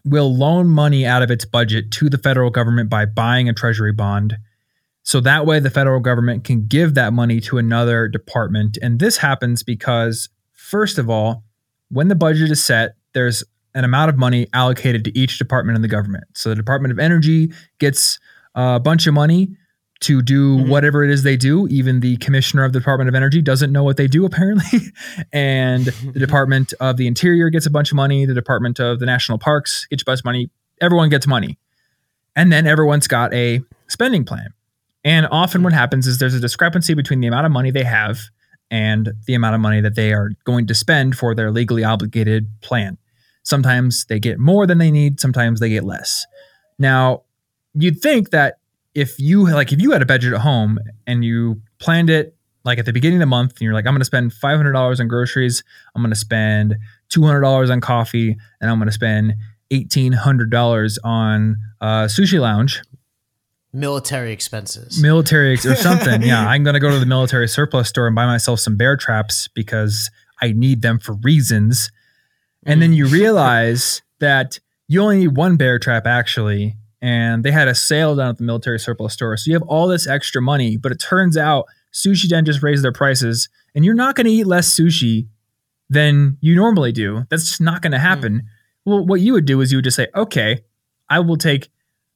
will 0.03 0.35
loan 0.35 0.67
money 0.67 1.05
out 1.05 1.21
of 1.21 1.29
its 1.29 1.45
budget 1.45 1.91
to 1.91 2.09
the 2.09 2.17
federal 2.17 2.49
government 2.49 2.89
by 2.89 3.05
buying 3.05 3.47
a 3.47 3.53
treasury 3.53 3.93
bond. 3.93 4.35
So 5.03 5.19
that 5.19 5.45
way, 5.45 5.59
the 5.59 5.69
federal 5.69 5.99
government 5.99 6.45
can 6.45 6.65
give 6.65 6.95
that 6.95 7.13
money 7.13 7.39
to 7.41 7.59
another 7.59 8.07
department. 8.07 8.79
And 8.81 8.99
this 8.99 9.17
happens 9.17 9.61
because, 9.61 10.29
first 10.51 10.97
of 10.97 11.11
all, 11.11 11.43
when 11.89 12.07
the 12.07 12.15
budget 12.15 12.49
is 12.49 12.65
set, 12.65 12.95
there's 13.13 13.43
an 13.75 13.83
amount 13.83 14.09
of 14.09 14.17
money 14.17 14.47
allocated 14.51 15.05
to 15.05 15.15
each 15.17 15.37
department 15.37 15.75
in 15.75 15.83
the 15.83 15.87
government. 15.87 16.23
So 16.33 16.49
the 16.49 16.55
Department 16.55 16.91
of 16.91 16.97
Energy 16.97 17.53
gets 17.77 18.19
a 18.55 18.79
bunch 18.79 19.05
of 19.05 19.13
money 19.13 19.55
to 20.03 20.21
do 20.21 20.57
Mhm. 20.57 20.67
whatever 20.69 21.03
it 21.03 21.09
is 21.09 21.23
they 21.23 21.35
do. 21.37 21.67
Even 21.69 21.99
the 21.99 22.17
commissioner 22.17 22.63
of 22.63 22.73
the 22.73 22.79
Department 22.79 23.07
of 23.09 23.15
Energy 23.15 23.41
doesn't 23.41 23.71
know 23.71 23.83
what 23.83 23.97
they 23.97 24.07
do, 24.07 24.25
apparently. 24.29 24.79
and 25.31 25.85
the 25.85 26.19
Department 26.19 26.73
of 26.79 26.97
the 26.97 27.07
Interior 27.07 27.49
gets 27.49 27.65
a 27.65 27.69
bunch 27.69 27.91
of 27.91 27.95
money. 27.95 28.25
The 28.25 28.33
Department 28.33 28.79
of 28.79 28.99
the 28.99 29.05
National 29.05 29.37
Parks 29.37 29.85
gets 29.89 30.01
a 30.03 30.05
bunch 30.05 30.19
of 30.21 30.25
money. 30.25 30.49
Everyone 30.81 31.09
gets 31.09 31.27
money. 31.27 31.57
And 32.35 32.51
then 32.51 32.65
everyone's 32.65 33.07
got 33.07 33.33
a 33.33 33.61
spending 33.87 34.23
plan. 34.25 34.49
And 35.05 35.27
often 35.31 35.63
what 35.63 35.73
happens 35.73 36.07
is 36.07 36.17
there's 36.17 36.33
a 36.33 36.39
discrepancy 36.39 36.93
between 36.93 37.19
the 37.19 37.27
amount 37.27 37.45
of 37.45 37.51
money 37.51 37.71
they 37.71 37.83
have 37.83 38.19
and 38.71 39.11
the 39.27 39.35
amount 39.35 39.53
of 39.55 39.61
money 39.61 39.81
that 39.81 39.95
they 39.95 40.13
are 40.13 40.31
going 40.45 40.65
to 40.67 40.73
spend 40.73 41.15
for 41.17 41.35
their 41.35 41.51
legally 41.51 41.83
obligated 41.83 42.47
plan. 42.61 42.97
Sometimes 43.43 44.05
they 44.05 44.19
get 44.19 44.39
more 44.39 44.65
than 44.65 44.77
they 44.77 44.89
need, 44.89 45.19
sometimes 45.19 45.59
they 45.59 45.69
get 45.69 45.83
less. 45.83 46.25
Now, 46.79 47.23
you'd 47.73 47.99
think 48.01 48.29
that 48.31 48.55
if 48.95 49.19
you 49.19 49.49
like 49.49 49.71
if 49.71 49.81
you 49.81 49.91
had 49.91 50.01
a 50.01 50.05
budget 50.05 50.33
at 50.33 50.41
home 50.41 50.79
and 51.07 51.23
you 51.25 51.61
planned 51.79 52.09
it 52.09 52.35
like 52.63 52.77
at 52.77 52.85
the 52.85 52.93
beginning 52.93 53.17
of 53.17 53.21
the 53.21 53.25
month 53.25 53.51
and 53.53 53.61
you're 53.61 53.73
like 53.73 53.85
I'm 53.85 53.93
going 53.93 54.01
to 54.01 54.05
spend 54.05 54.31
$500 54.31 54.99
on 54.99 55.07
groceries, 55.07 55.63
I'm 55.95 56.01
going 56.01 56.11
to 56.13 56.19
spend 56.19 56.75
$200 57.09 57.71
on 57.71 57.81
coffee 57.81 58.37
and 58.61 58.69
I'm 58.69 58.77
going 58.77 58.87
to 58.87 58.93
spend 58.93 59.33
$1800 59.71 60.97
on 61.03 61.57
uh, 61.81 62.05
sushi 62.05 62.39
lounge 62.39 62.81
Military 63.75 64.31
expenses. 64.31 65.01
military 65.01 65.53
ex- 65.53 65.65
or 65.65 65.73
something. 65.75 66.21
yeah, 66.23 66.47
I'm 66.47 66.63
gonna 66.63 66.79
go 66.79 66.91
to 66.91 66.99
the 66.99 67.07
military 67.07 67.47
surplus 67.47 67.89
store 67.89 68.05
and 68.05 68.15
buy 68.15 68.27
myself 68.27 68.59
some 68.59 68.77
bear 68.77 68.95
traps 68.95 69.47
because 69.55 70.11
I 70.39 70.51
need 70.51 70.83
them 70.83 70.99
for 70.99 71.13
reasons. 71.23 71.91
And 72.67 72.83
then 72.83 72.93
you 72.93 73.07
realize 73.07 74.03
that 74.19 74.59
you 74.87 75.01
only 75.01 75.17
need 75.21 75.35
one 75.35 75.57
bear 75.57 75.79
trap 75.79 76.05
actually, 76.05 76.75
and 77.03 77.43
they 77.43 77.51
had 77.51 77.67
a 77.67 77.75
sale 77.75 78.15
down 78.15 78.29
at 78.29 78.37
the 78.37 78.45
military 78.45 78.79
surplus 78.79 79.13
store. 79.13 79.35
So 79.35 79.49
you 79.49 79.55
have 79.55 79.63
all 79.63 79.89
this 79.89 80.07
extra 80.07 80.41
money, 80.41 80.77
but 80.77 80.93
it 80.93 80.99
turns 80.99 81.35
out 81.35 81.65
Sushi 81.91 82.29
Den 82.29 82.45
just 82.45 82.63
raised 82.63 82.83
their 82.83 82.93
prices, 82.93 83.49
and 83.75 83.83
you're 83.83 83.93
not 83.93 84.15
gonna 84.15 84.29
eat 84.29 84.47
less 84.47 84.73
sushi 84.73 85.27
than 85.89 86.37
you 86.39 86.55
normally 86.55 86.93
do. 86.93 87.25
That's 87.29 87.45
just 87.45 87.61
not 87.61 87.81
gonna 87.81 87.99
happen. 87.99 88.43
Well, 88.85 89.05
what 89.05 89.19
you 89.19 89.33
would 89.33 89.45
do 89.45 89.59
is 89.59 89.71
you 89.71 89.79
would 89.79 89.83
just 89.83 89.97
say, 89.97 90.07
okay, 90.15 90.61
I 91.09 91.19
will 91.19 91.37
take 91.37 91.69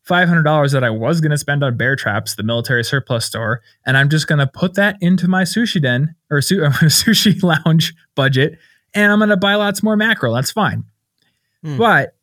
$500 0.08 0.72
that 0.72 0.84
I 0.84 0.90
was 0.90 1.20
going 1.20 1.32
to 1.32 1.38
spend 1.38 1.64
on 1.64 1.76
bear 1.76 1.96
traps, 1.96 2.36
the 2.36 2.44
military 2.44 2.84
surplus 2.84 3.26
store, 3.26 3.62
and 3.86 3.98
I'm 3.98 4.10
just 4.10 4.28
going 4.28 4.40
to 4.40 4.48
put 4.48 4.76
that 4.76 4.98
into 5.02 5.28
my 5.28 5.44
sushi 5.44 5.82
den 5.82 6.16
or 6.30 6.42
su- 6.42 6.60
sushi 6.62 7.42
lounge 7.44 7.94
budget, 8.16 8.58
and 8.94 9.12
I'm 9.12 9.20
going 9.20 9.30
to 9.30 9.38
buy 9.38 9.56
lots 9.56 9.84
more 9.84 9.98
mackerel. 9.98 10.34
That's 10.34 10.52
fine. 10.52 10.86
Hmm. 11.62 11.78
But 11.78 12.16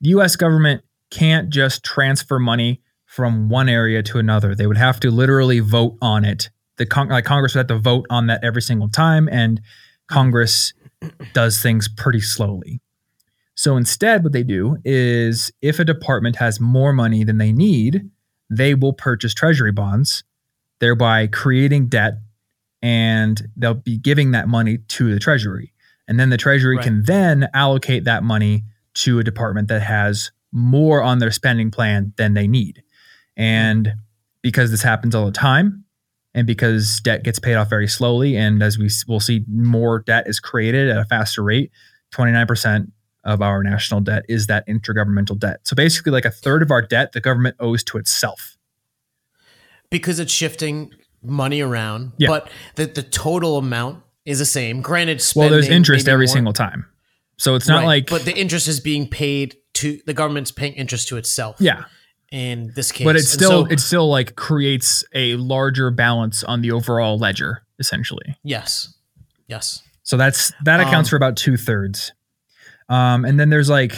the 0.00 0.10
US 0.10 0.36
government 0.36 0.82
can't 1.14 1.48
just 1.48 1.84
transfer 1.84 2.38
money 2.38 2.80
from 3.06 3.48
one 3.48 3.68
area 3.68 4.02
to 4.02 4.18
another. 4.18 4.54
They 4.54 4.66
would 4.66 4.76
have 4.76 4.98
to 5.00 5.10
literally 5.10 5.60
vote 5.60 5.96
on 6.02 6.24
it. 6.24 6.50
The 6.76 6.86
con- 6.86 7.08
like 7.08 7.24
Congress 7.24 7.54
would 7.54 7.60
have 7.60 7.66
to 7.68 7.78
vote 7.78 8.06
on 8.10 8.26
that 8.26 8.42
every 8.42 8.62
single 8.62 8.88
time, 8.88 9.28
and 9.30 9.60
Congress 10.08 10.72
does 11.32 11.62
things 11.62 11.88
pretty 11.88 12.20
slowly. 12.20 12.80
So 13.54 13.76
instead, 13.76 14.24
what 14.24 14.32
they 14.32 14.42
do 14.42 14.78
is 14.84 15.52
if 15.62 15.78
a 15.78 15.84
department 15.84 16.36
has 16.36 16.58
more 16.58 16.92
money 16.92 17.22
than 17.22 17.38
they 17.38 17.52
need, 17.52 18.10
they 18.50 18.74
will 18.74 18.92
purchase 18.92 19.32
treasury 19.32 19.70
bonds, 19.70 20.24
thereby 20.80 21.28
creating 21.28 21.86
debt, 21.86 22.14
and 22.82 23.46
they'll 23.56 23.74
be 23.74 23.96
giving 23.96 24.32
that 24.32 24.48
money 24.48 24.78
to 24.88 25.12
the 25.14 25.20
treasury. 25.20 25.72
And 26.08 26.18
then 26.18 26.30
the 26.30 26.36
treasury 26.36 26.76
Right. 26.76 26.84
can 26.84 27.04
then 27.04 27.48
allocate 27.54 28.04
that 28.04 28.24
money 28.24 28.64
to 28.94 29.20
a 29.20 29.24
department 29.24 29.68
that 29.68 29.82
has 29.82 30.32
more 30.54 31.02
on 31.02 31.18
their 31.18 31.30
spending 31.30 31.70
plan 31.70 32.14
than 32.16 32.32
they 32.32 32.46
need. 32.46 32.82
And 33.36 33.92
because 34.40 34.70
this 34.70 34.82
happens 34.82 35.14
all 35.14 35.26
the 35.26 35.32
time, 35.32 35.84
and 36.32 36.46
because 36.46 37.00
debt 37.00 37.22
gets 37.24 37.38
paid 37.38 37.54
off 37.56 37.68
very 37.68 37.86
slowly, 37.88 38.36
and 38.36 38.62
as 38.62 38.78
we 38.78 38.88
will 39.06 39.20
see, 39.20 39.44
more 39.48 39.98
debt 40.00 40.26
is 40.26 40.40
created 40.40 40.88
at 40.88 40.96
a 40.96 41.04
faster 41.04 41.42
rate, 41.42 41.70
29% 42.12 42.90
of 43.24 43.42
our 43.42 43.62
national 43.62 44.00
debt 44.00 44.24
is 44.28 44.46
that 44.46 44.66
intergovernmental 44.68 45.38
debt. 45.38 45.60
So 45.64 45.74
basically, 45.74 46.12
like 46.12 46.24
a 46.24 46.30
third 46.30 46.62
of 46.62 46.70
our 46.70 46.82
debt, 46.82 47.12
the 47.12 47.20
government 47.20 47.56
owes 47.60 47.82
to 47.84 47.98
itself. 47.98 48.56
because 49.90 50.18
it's 50.18 50.32
shifting 50.32 50.90
money 51.22 51.60
around, 51.60 52.12
Yeah. 52.18 52.28
but 52.28 52.50
the, 52.74 52.86
the 52.86 53.02
total 53.02 53.58
amount 53.58 54.02
is 54.24 54.38
the 54.40 54.44
same. 54.44 54.80
Granted, 54.82 55.22
Well, 55.36 55.48
there's 55.50 55.68
interest 55.68 56.08
every 56.08 56.26
more- 56.26 56.32
single 56.32 56.52
time. 56.52 56.86
So 57.36 57.54
it's 57.56 57.66
not 57.68 57.78
Right, 57.78 57.86
like, 57.86 58.06
but 58.10 58.24
the 58.24 58.36
interest 58.36 58.68
is 58.68 58.80
being 58.80 59.08
paid 59.08 59.56
to 59.74 59.98
the 60.06 60.14
government's 60.14 60.50
paying 60.52 60.74
interest 60.74 61.08
to 61.08 61.16
itself. 61.16 61.56
yeah, 61.58 61.84
in 62.30 62.72
this 62.76 62.92
case, 62.92 63.04
but 63.04 63.16
it 63.16 63.22
still 63.24 63.64
so- 63.64 63.66
it 63.66 63.80
still 63.80 64.08
like 64.08 64.36
creates 64.36 65.04
a 65.14 65.34
larger 65.36 65.90
balance 65.90 66.44
on 66.44 66.60
the 66.62 66.70
overall 66.70 67.18
ledger, 67.18 67.62
essentially. 67.78 68.36
yes, 68.42 68.94
yes. 69.48 69.82
So 70.04 70.16
that's 70.16 70.52
that 70.64 70.80
accounts 70.80 71.08
Um, 71.08 71.10
for 71.10 71.16
about 71.16 71.36
two 71.36 71.56
thirds. 71.56 72.12
Um, 72.88 73.24
and 73.24 73.40
then 73.40 73.48
there's 73.48 73.70
like, 73.70 73.96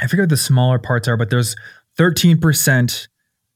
I 0.00 0.06
forget 0.06 0.22
what 0.24 0.28
the 0.30 0.36
smaller 0.36 0.78
parts 0.78 1.08
are, 1.08 1.16
but 1.16 1.28
there's 1.30 1.56
13% 1.98 3.08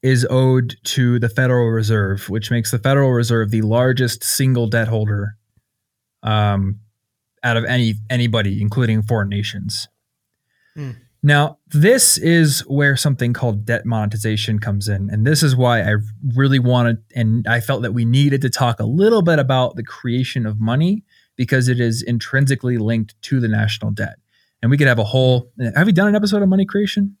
is 0.03 0.27
owed 0.29 0.75
to 0.83 1.17
the 1.19 1.29
Federal 1.29 1.69
Reserve, 1.69 2.29
which 2.29 2.51
makes 2.51 2.71
the 2.71 2.77
Federal 2.79 3.11
Reserve 3.11 3.49
the 3.51 3.61
largest 3.61 4.23
single 4.23 4.67
debt 4.67 4.87
holder 4.89 5.37
um, 6.23 6.79
out 7.47 7.57
of 7.57 7.65
any 7.65 7.95
anybody, 8.09 8.61
including 8.61 9.01
foreign 9.03 9.29
nations. 9.29 9.87
Hmm. 10.75 10.91
Now, 11.23 11.57
this 11.67 12.17
is 12.17 12.59
where 12.67 12.95
something 12.95 13.33
called 13.33 13.65
debt 13.65 13.85
monetization 13.85 14.59
comes 14.59 14.87
in. 14.87 15.09
And 15.11 15.25
this 15.25 15.41
is 15.41 15.55
why 15.55 15.81
I 15.81 15.95
really 16.35 16.59
wanted 16.59 16.97
and 17.15 17.47
I 17.47 17.59
felt 17.59 17.81
that 17.81 17.93
we 17.93 18.05
needed 18.05 18.41
to 18.43 18.49
talk 18.49 18.79
a 18.79 18.85
little 18.85 19.21
bit 19.23 19.39
about 19.39 19.75
the 19.75 19.83
creation 19.83 20.45
of 20.45 20.59
money 20.59 21.03
because 21.35 21.67
it 21.67 21.79
is 21.79 22.03
intrinsically 22.03 22.77
linked 22.77 23.19
to 23.23 23.39
the 23.39 23.47
national 23.47 23.91
debt. 23.91 24.17
And 24.61 24.69
we 24.71 24.77
could 24.77 24.87
have 24.87 24.99
a 24.99 25.03
whole. 25.03 25.51
Have 25.75 25.87
we 25.87 25.91
done 25.93 26.07
an 26.07 26.15
episode 26.15 26.41
on 26.43 26.49
money 26.49 26.65
creation? 26.65 27.17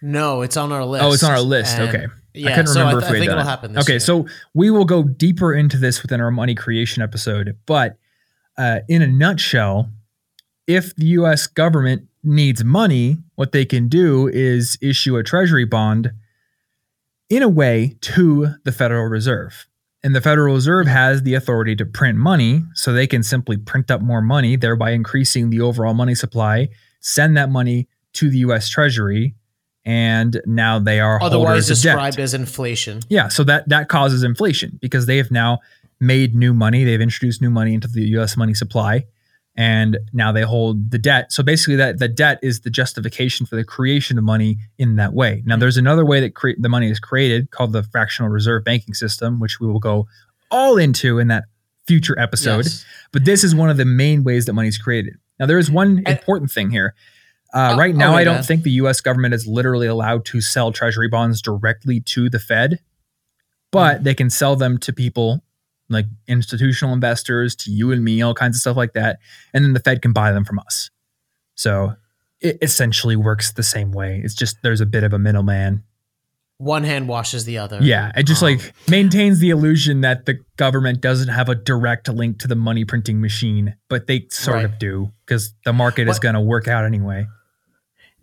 No, 0.00 0.42
it's 0.42 0.56
on 0.56 0.70
our 0.72 0.84
list. 0.84 1.04
Oh, 1.04 1.12
it's 1.12 1.22
on 1.24 1.32
our 1.32 1.40
list. 1.40 1.78
And- 1.78 1.88
okay. 1.88 2.06
Yeah, 2.34 2.50
I 2.50 2.54
couldn't 2.54 2.66
so 2.66 2.80
remember 2.80 2.98
I, 2.98 3.00
th- 3.00 3.04
if 3.08 3.12
we 3.12 3.16
I 3.16 3.20
think 3.20 3.30
it'll 3.30 3.40
it. 3.42 3.46
happen 3.46 3.72
this 3.72 3.84
Okay, 3.84 3.92
year. 3.94 4.00
so 4.00 4.26
we 4.52 4.70
will 4.70 4.84
go 4.84 5.02
deeper 5.02 5.54
into 5.54 5.78
this 5.78 6.02
within 6.02 6.20
our 6.20 6.30
money 6.30 6.54
creation 6.54 7.02
episode. 7.02 7.56
But 7.64 7.96
uh, 8.58 8.80
in 8.88 9.02
a 9.02 9.06
nutshell, 9.06 9.90
if 10.66 10.94
the 10.96 11.06
US 11.06 11.46
government 11.46 12.08
needs 12.22 12.64
money, 12.64 13.18
what 13.36 13.52
they 13.52 13.64
can 13.64 13.88
do 13.88 14.28
is 14.28 14.76
issue 14.80 15.16
a 15.16 15.22
treasury 15.22 15.64
bond 15.64 16.10
in 17.28 17.42
a 17.42 17.48
way 17.48 17.96
to 18.00 18.54
the 18.64 18.72
Federal 18.72 19.06
Reserve. 19.06 19.66
And 20.02 20.14
the 20.14 20.20
Federal 20.20 20.54
Reserve 20.54 20.86
has 20.86 21.22
the 21.22 21.34
authority 21.34 21.74
to 21.76 21.84
print 21.84 22.18
money, 22.18 22.62
so 22.74 22.92
they 22.92 23.06
can 23.06 23.22
simply 23.22 23.56
print 23.56 23.90
up 23.90 24.00
more 24.00 24.20
money, 24.22 24.56
thereby 24.56 24.90
increasing 24.90 25.50
the 25.50 25.60
overall 25.60 25.94
money 25.94 26.14
supply, 26.14 26.68
send 27.00 27.36
that 27.36 27.50
money 27.50 27.88
to 28.14 28.30
the 28.30 28.38
US 28.38 28.68
Treasury, 28.68 29.34
and 29.84 30.40
now 30.46 30.78
they 30.78 31.00
are 31.00 31.22
otherwise 31.22 31.46
holders 31.46 31.70
of 31.70 31.76
debt. 31.82 31.94
described 31.94 32.20
as 32.20 32.34
inflation. 32.34 33.00
Yeah, 33.08 33.28
so 33.28 33.44
that 33.44 33.68
that 33.68 33.88
causes 33.88 34.22
inflation 34.22 34.78
because 34.80 35.06
they 35.06 35.16
have 35.16 35.30
now 35.30 35.58
made 36.00 36.34
new 36.34 36.52
money. 36.52 36.84
They've 36.84 37.00
introduced 37.00 37.40
new 37.40 37.50
money 37.50 37.74
into 37.74 37.88
the 37.88 38.02
U.S. 38.10 38.36
money 38.36 38.54
supply, 38.54 39.04
and 39.56 39.98
now 40.12 40.32
they 40.32 40.42
hold 40.42 40.90
the 40.90 40.98
debt. 40.98 41.32
So 41.32 41.42
basically, 41.42 41.76
that 41.76 41.98
the 41.98 42.08
debt 42.08 42.38
is 42.42 42.60
the 42.60 42.70
justification 42.70 43.46
for 43.46 43.56
the 43.56 43.64
creation 43.64 44.18
of 44.18 44.24
money 44.24 44.58
in 44.78 44.96
that 44.96 45.12
way. 45.14 45.42
Now, 45.46 45.56
there's 45.56 45.76
another 45.76 46.04
way 46.04 46.20
that 46.20 46.34
cre- 46.34 46.50
the 46.58 46.68
money 46.68 46.90
is 46.90 47.00
created 47.00 47.50
called 47.50 47.72
the 47.72 47.82
fractional 47.82 48.30
reserve 48.30 48.64
banking 48.64 48.94
system, 48.94 49.40
which 49.40 49.58
we 49.60 49.66
will 49.66 49.78
go 49.80 50.06
all 50.50 50.76
into 50.76 51.18
in 51.18 51.28
that 51.28 51.44
future 51.86 52.18
episode. 52.18 52.64
Yes. 52.66 52.84
But 53.12 53.24
this 53.24 53.42
is 53.44 53.54
one 53.54 53.70
of 53.70 53.76
the 53.76 53.84
main 53.84 54.24
ways 54.24 54.44
that 54.46 54.52
money 54.52 54.68
is 54.68 54.76
created. 54.78 55.14
Now, 55.38 55.46
there 55.46 55.58
is 55.58 55.70
one 55.70 55.98
And- 55.98 56.08
important 56.08 56.50
thing 56.50 56.70
here. 56.70 56.94
Uh, 57.54 57.70
Oh, 57.72 57.78
right 57.78 57.94
now, 57.94 58.10
okay, 58.10 58.20
I 58.20 58.24
don't 58.24 58.44
think 58.44 58.64
the 58.64 58.72
U.S. 58.72 59.00
government 59.00 59.32
is 59.32 59.46
literally 59.46 59.86
allowed 59.86 60.24
to 60.26 60.40
sell 60.40 60.72
treasury 60.72 61.08
bonds 61.08 61.40
directly 61.40 62.00
to 62.00 62.28
the 62.28 62.38
Fed, 62.40 62.72
Mm. 62.72 62.78
but 63.72 64.04
they 64.04 64.14
can 64.14 64.28
sell 64.30 64.56
them 64.56 64.78
to 64.78 64.92
people 64.92 65.42
like 65.88 66.06
institutional 66.26 66.92
investors, 66.94 67.54
to 67.56 67.70
you 67.70 67.92
and 67.92 68.02
me, 68.04 68.22
all 68.22 68.34
kinds 68.34 68.56
of 68.56 68.60
stuff 68.60 68.76
like 68.76 68.92
that, 68.94 69.18
and 69.54 69.64
then 69.64 69.72
the 69.72 69.80
Fed 69.80 70.02
can 70.02 70.12
buy 70.12 70.32
them 70.32 70.44
from 70.44 70.58
us. 70.58 70.90
So 71.54 71.94
it 72.40 72.58
essentially 72.60 73.16
works 73.16 73.52
the 73.52 73.62
same 73.62 73.92
way. 73.92 74.20
It's 74.22 74.34
just 74.34 74.56
there's 74.62 74.80
a 74.80 74.86
bit 74.86 75.04
of 75.04 75.12
a 75.12 75.18
middleman. 75.18 75.84
One 76.58 76.84
hand 76.84 77.06
washes 77.06 77.44
the 77.44 77.58
other. 77.58 77.78
Yeah, 77.82 78.12
it 78.16 78.22
just 78.24 78.42
Um, 78.42 78.48
like 78.50 78.72
maintains 78.88 79.40
the 79.40 79.50
illusion 79.50 80.00
that 80.00 80.24
the 80.24 80.38
government 80.56 81.02
doesn't 81.02 81.28
have 81.28 81.48
a 81.50 81.54
direct 81.54 82.08
link 82.08 82.38
to 82.40 82.48
the 82.48 82.54
money 82.54 82.84
printing 82.86 83.20
machine, 83.20 83.76
but 83.90 84.06
they 84.06 84.26
sort 84.30 84.56
Right. 84.56 84.64
of 84.64 84.78
do 84.78 85.12
because 85.26 85.52
the 85.66 85.74
market 85.74 86.08
is 86.08 86.18
going 86.18 86.34
to 86.34 86.40
work 86.40 86.66
out 86.66 86.84
anyway. 86.84 87.26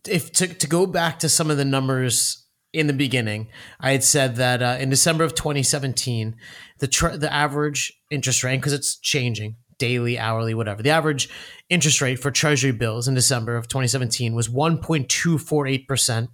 if 0.08 0.32
to, 0.34 0.48
to 0.48 0.68
go 0.68 0.86
back 0.86 1.20
to 1.20 1.30
some 1.30 1.50
of 1.52 1.58
the 1.58 1.64
numbers 1.66 2.43
in 2.74 2.88
the 2.88 2.94
beginning, 2.94 3.48
I 3.80 3.92
had 3.92 4.04
said 4.04 4.36
that 4.38 4.62
uh, 4.64 4.78
in 4.80 4.90
December 4.90 5.24
of 5.24 5.36
2017, 5.36 6.36
the 6.80 6.88
tr- 6.88 7.10
the 7.16 7.32
average 7.32 7.94
interest 8.10 8.44
rate 8.44 8.58
because 8.58 8.74
it's 8.74 8.96
changing 8.98 9.56
daily, 9.78 10.18
hourly, 10.18 10.54
whatever. 10.54 10.82
The 10.84 10.90
average 10.90 11.30
interest 11.70 12.02
rate 12.02 12.16
for 12.18 12.32
Treasury 12.32 12.72
bills 12.72 13.08
in 13.08 13.14
December 13.16 13.56
of 13.56 13.68
2017 13.68 14.34
was 14.34 14.50
1.248 14.50 15.88
percent. 15.88 16.30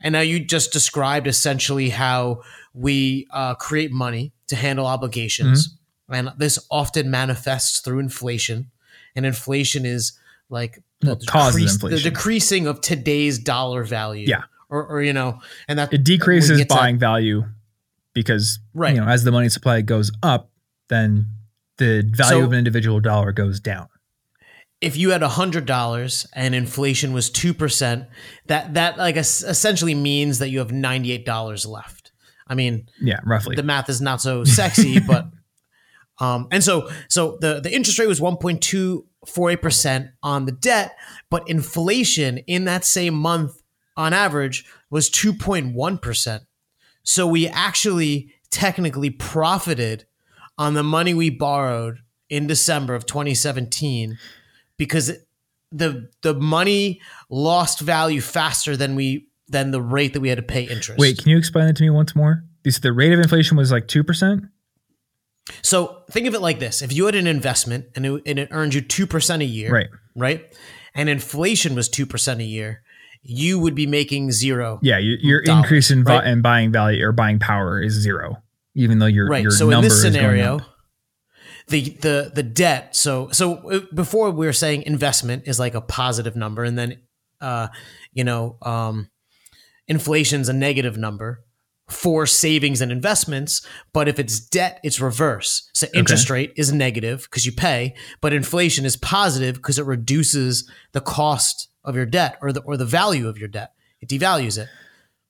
And 0.00 0.12
now 0.12 0.20
you 0.20 0.38
just 0.38 0.72
described 0.72 1.26
essentially 1.26 1.88
how 1.90 2.42
we 2.72 3.26
uh, 3.32 3.54
create 3.56 3.90
money 3.90 4.32
to 4.46 4.54
handle 4.56 4.86
obligations, 4.86 5.76
and 6.08 6.30
this 6.38 6.58
often 6.70 7.10
manifests 7.10 7.80
through 7.80 7.98
inflation. 7.98 8.70
And 9.16 9.26
inflation 9.26 9.84
is 9.84 10.12
like 10.48 10.78
the, 11.00 11.16
Well, 11.34 11.50
decrease- 11.50 11.78
the 11.90 12.10
decreasing 12.10 12.66
of 12.68 12.80
today's 12.80 13.38
dollar 13.40 13.82
value. 13.82 14.26
Yeah. 14.28 14.42
Or, 14.70 14.86
or 14.86 15.02
you 15.02 15.12
know, 15.12 15.40
and 15.68 15.78
that 15.78 15.92
It 15.92 16.04
decreases 16.04 16.64
buying 16.66 16.98
value 16.98 17.44
because 18.14 18.58
Right. 18.74 18.94
you 18.94 19.00
know 19.00 19.06
as 19.08 19.24
the 19.24 19.32
money 19.32 19.48
supply 19.48 19.80
goes 19.82 20.10
up, 20.22 20.50
then 20.88 21.26
the 21.78 22.02
value 22.14 22.40
So- 22.40 22.44
of 22.44 22.52
an 22.52 22.58
individual 22.58 23.00
dollar 23.00 23.32
goes 23.32 23.60
down. 23.60 23.88
if 24.80 24.96
you 24.96 25.10
had 25.10 25.22
hundred 25.22 25.66
dollars 25.66 26.24
and 26.34 26.54
inflation 26.54 27.12
was 27.12 27.30
two 27.30 27.52
percent, 27.54 28.04
that 28.46 28.74
that 28.74 28.96
like 28.98 29.16
essentially 29.16 29.94
means 29.94 30.38
that 30.38 30.50
you 30.50 30.58
have 30.60 30.70
ninety 30.72 31.10
eight 31.12 31.26
dollars 31.26 31.66
left. 31.66 32.12
I 32.46 32.54
mean, 32.54 32.88
Yeah, 33.00 33.20
roughly. 33.24 33.56
the 33.56 33.62
math 33.62 33.88
is 33.90 34.00
not 34.00 34.20
so 34.20 34.44
sexy, 34.44 35.00
but 35.06 35.26
um, 36.20 36.48
and 36.50 36.62
so 36.64 36.88
so 37.08 37.38
the 37.40 37.60
the 37.60 37.74
interest 37.74 37.98
rate 37.98 38.08
was 38.08 38.20
one 38.20 38.36
point 38.36 38.60
two 38.62 39.06
four 39.26 39.50
eight 39.50 39.60
percent 39.62 40.10
on 40.22 40.46
the 40.46 40.52
debt, 40.52 40.96
but 41.30 41.48
inflation 41.48 42.38
in 42.46 42.64
that 42.64 42.84
same 42.84 43.14
month 43.14 43.57
on 43.98 44.14
average 44.14 44.64
was 44.88 45.10
two 45.10 45.34
point 45.34 45.74
one 45.74 45.98
percent. 45.98 46.44
So 47.02 47.26
we 47.26 47.46
actually 47.48 48.32
technically 48.50 49.10
profited 49.10 50.06
on 50.56 50.72
the 50.74 50.82
money 50.82 51.12
we 51.12 51.28
borrowed 51.28 51.98
in 52.30 52.46
December 52.46 52.94
of 52.94 53.04
2017 53.06 54.18
because 54.78 55.12
the 55.72 56.08
the 56.22 56.34
money 56.34 57.00
lost 57.28 57.80
value 57.80 58.20
faster 58.20 58.76
than 58.76 58.94
we 58.94 59.28
than 59.48 59.70
the 59.70 59.80
rate 59.82 60.12
that 60.14 60.20
we 60.20 60.28
had 60.28 60.36
to 60.38 60.42
pay 60.42 60.62
interest. 60.62 60.98
Wait, 60.98 61.18
can 61.18 61.28
you 61.30 61.38
explain 61.38 61.66
that 61.66 61.76
to 61.76 61.82
me 61.82 61.90
once 61.90 62.14
more? 62.14 62.44
Said 62.68 62.82
the 62.82 62.92
rate 62.92 63.12
of 63.12 63.18
inflation 63.18 63.56
was 63.56 63.72
like 63.72 63.88
two 63.88 64.04
percent. 64.04 64.44
So 65.62 66.02
think 66.10 66.26
of 66.26 66.34
it 66.34 66.40
like 66.40 66.58
this: 66.58 66.82
if 66.82 66.92
you 66.92 67.06
had 67.06 67.14
an 67.14 67.26
investment 67.26 67.86
and 67.96 68.04
it, 68.04 68.22
and 68.26 68.38
it 68.38 68.48
earned 68.50 68.74
you 68.74 68.82
two 68.82 69.06
percent 69.06 69.40
a 69.40 69.46
year, 69.46 69.72
Right. 69.72 69.88
right, 70.14 70.56
and 70.94 71.08
inflation 71.08 71.74
was 71.74 71.88
two 71.88 72.04
percent 72.04 72.40
a 72.40 72.44
year, 72.44 72.82
you 73.22 73.58
would 73.58 73.74
be 73.74 73.86
making 73.86 74.32
zero. 74.32 74.78
Yeah, 74.82 74.98
your, 74.98 75.18
your 75.20 75.40
increase 75.40 75.90
in, 75.90 76.04
right? 76.04 76.26
in 76.26 76.42
buying 76.42 76.72
value 76.72 77.04
or 77.04 77.12
buying 77.12 77.38
power 77.38 77.82
is 77.82 77.92
zero, 77.94 78.42
even 78.74 78.98
though 78.98 79.06
your 79.06 79.28
right. 79.28 79.42
your 79.42 79.50
So 79.50 79.70
in 79.70 79.80
this 79.80 80.00
scenario, 80.00 80.60
the 81.68 81.90
the 82.00 82.32
the 82.34 82.42
debt. 82.42 82.96
So 82.96 83.28
so 83.30 83.56
uh, 83.70 83.80
before 83.94 84.30
we 84.30 84.46
were 84.46 84.52
saying 84.52 84.82
investment 84.82 85.44
is 85.46 85.58
like 85.58 85.74
a 85.74 85.80
positive 85.80 86.36
number, 86.36 86.64
and 86.64 86.78
then 86.78 87.00
uh, 87.40 87.68
you 88.12 88.24
know, 88.24 88.56
um, 88.62 89.10
inflation's 89.86 90.48
a 90.48 90.52
negative 90.52 90.96
number 90.96 91.44
for 91.88 92.26
savings 92.26 92.80
and 92.80 92.92
investments. 92.92 93.66
But 93.92 94.08
if 94.08 94.18
it's 94.18 94.38
debt, 94.40 94.78
it's 94.82 95.00
reverse. 95.00 95.70
So 95.72 95.86
interest 95.94 96.28
rate 96.30 96.52
is 96.56 96.72
negative 96.72 97.22
because 97.22 97.46
you 97.46 97.52
pay, 97.52 97.94
but 98.20 98.32
inflation 98.32 98.84
is 98.84 98.96
positive 98.96 99.56
because 99.56 99.78
it 99.78 99.86
reduces 99.86 100.70
the 100.92 101.00
cost 101.00 101.68
of 101.84 101.96
your 101.96 102.06
debt 102.06 102.36
or 102.42 102.52
the 102.52 102.60
or 102.62 102.76
the 102.76 102.84
value 102.84 103.26
of 103.28 103.38
your 103.38 103.48
debt. 103.48 103.72
It 104.00 104.08
devalues 104.08 104.58
it. 104.58 104.68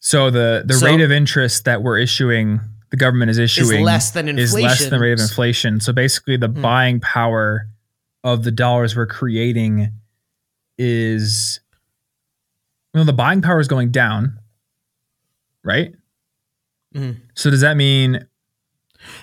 So 0.01 0.31
the 0.31 0.63
the 0.67 0.75
So- 0.75 0.87
rate 0.87 1.01
of 1.01 1.11
interest 1.13 1.65
that 1.65 1.83
we're 1.83 1.99
issuing, 1.99 2.61
the 2.91 2.97
government 2.97 3.31
is 3.31 3.39
issuing, 3.39 3.85
less 3.85 4.11
than 4.11 4.29
is 4.39 4.53
less 4.55 4.81
than 4.81 4.91
the 4.91 4.99
rate 4.99 5.13
of 5.13 5.21
inflation. 5.21 5.75
inflation. 5.75 5.81
So 5.81 5.93
basically, 5.93 6.37
the 6.37 6.49
Hmm. 6.49 6.61
buying 6.63 7.01
power 7.01 7.69
of 8.25 8.43
the 8.43 8.51
dollars 8.51 8.97
we're 8.97 9.07
creating 9.07 9.93
is, 10.77 11.61
well, 12.95 13.05
the 13.05 13.13
buying 13.13 13.43
power 13.43 13.61
is 13.61 13.69
going 13.69 13.91
down, 13.91 14.39
right? 15.65 15.95
Mhm. 16.95 17.17
So 17.35 17.51
does 17.51 17.61
that 17.61 17.77
mean 17.77 18.27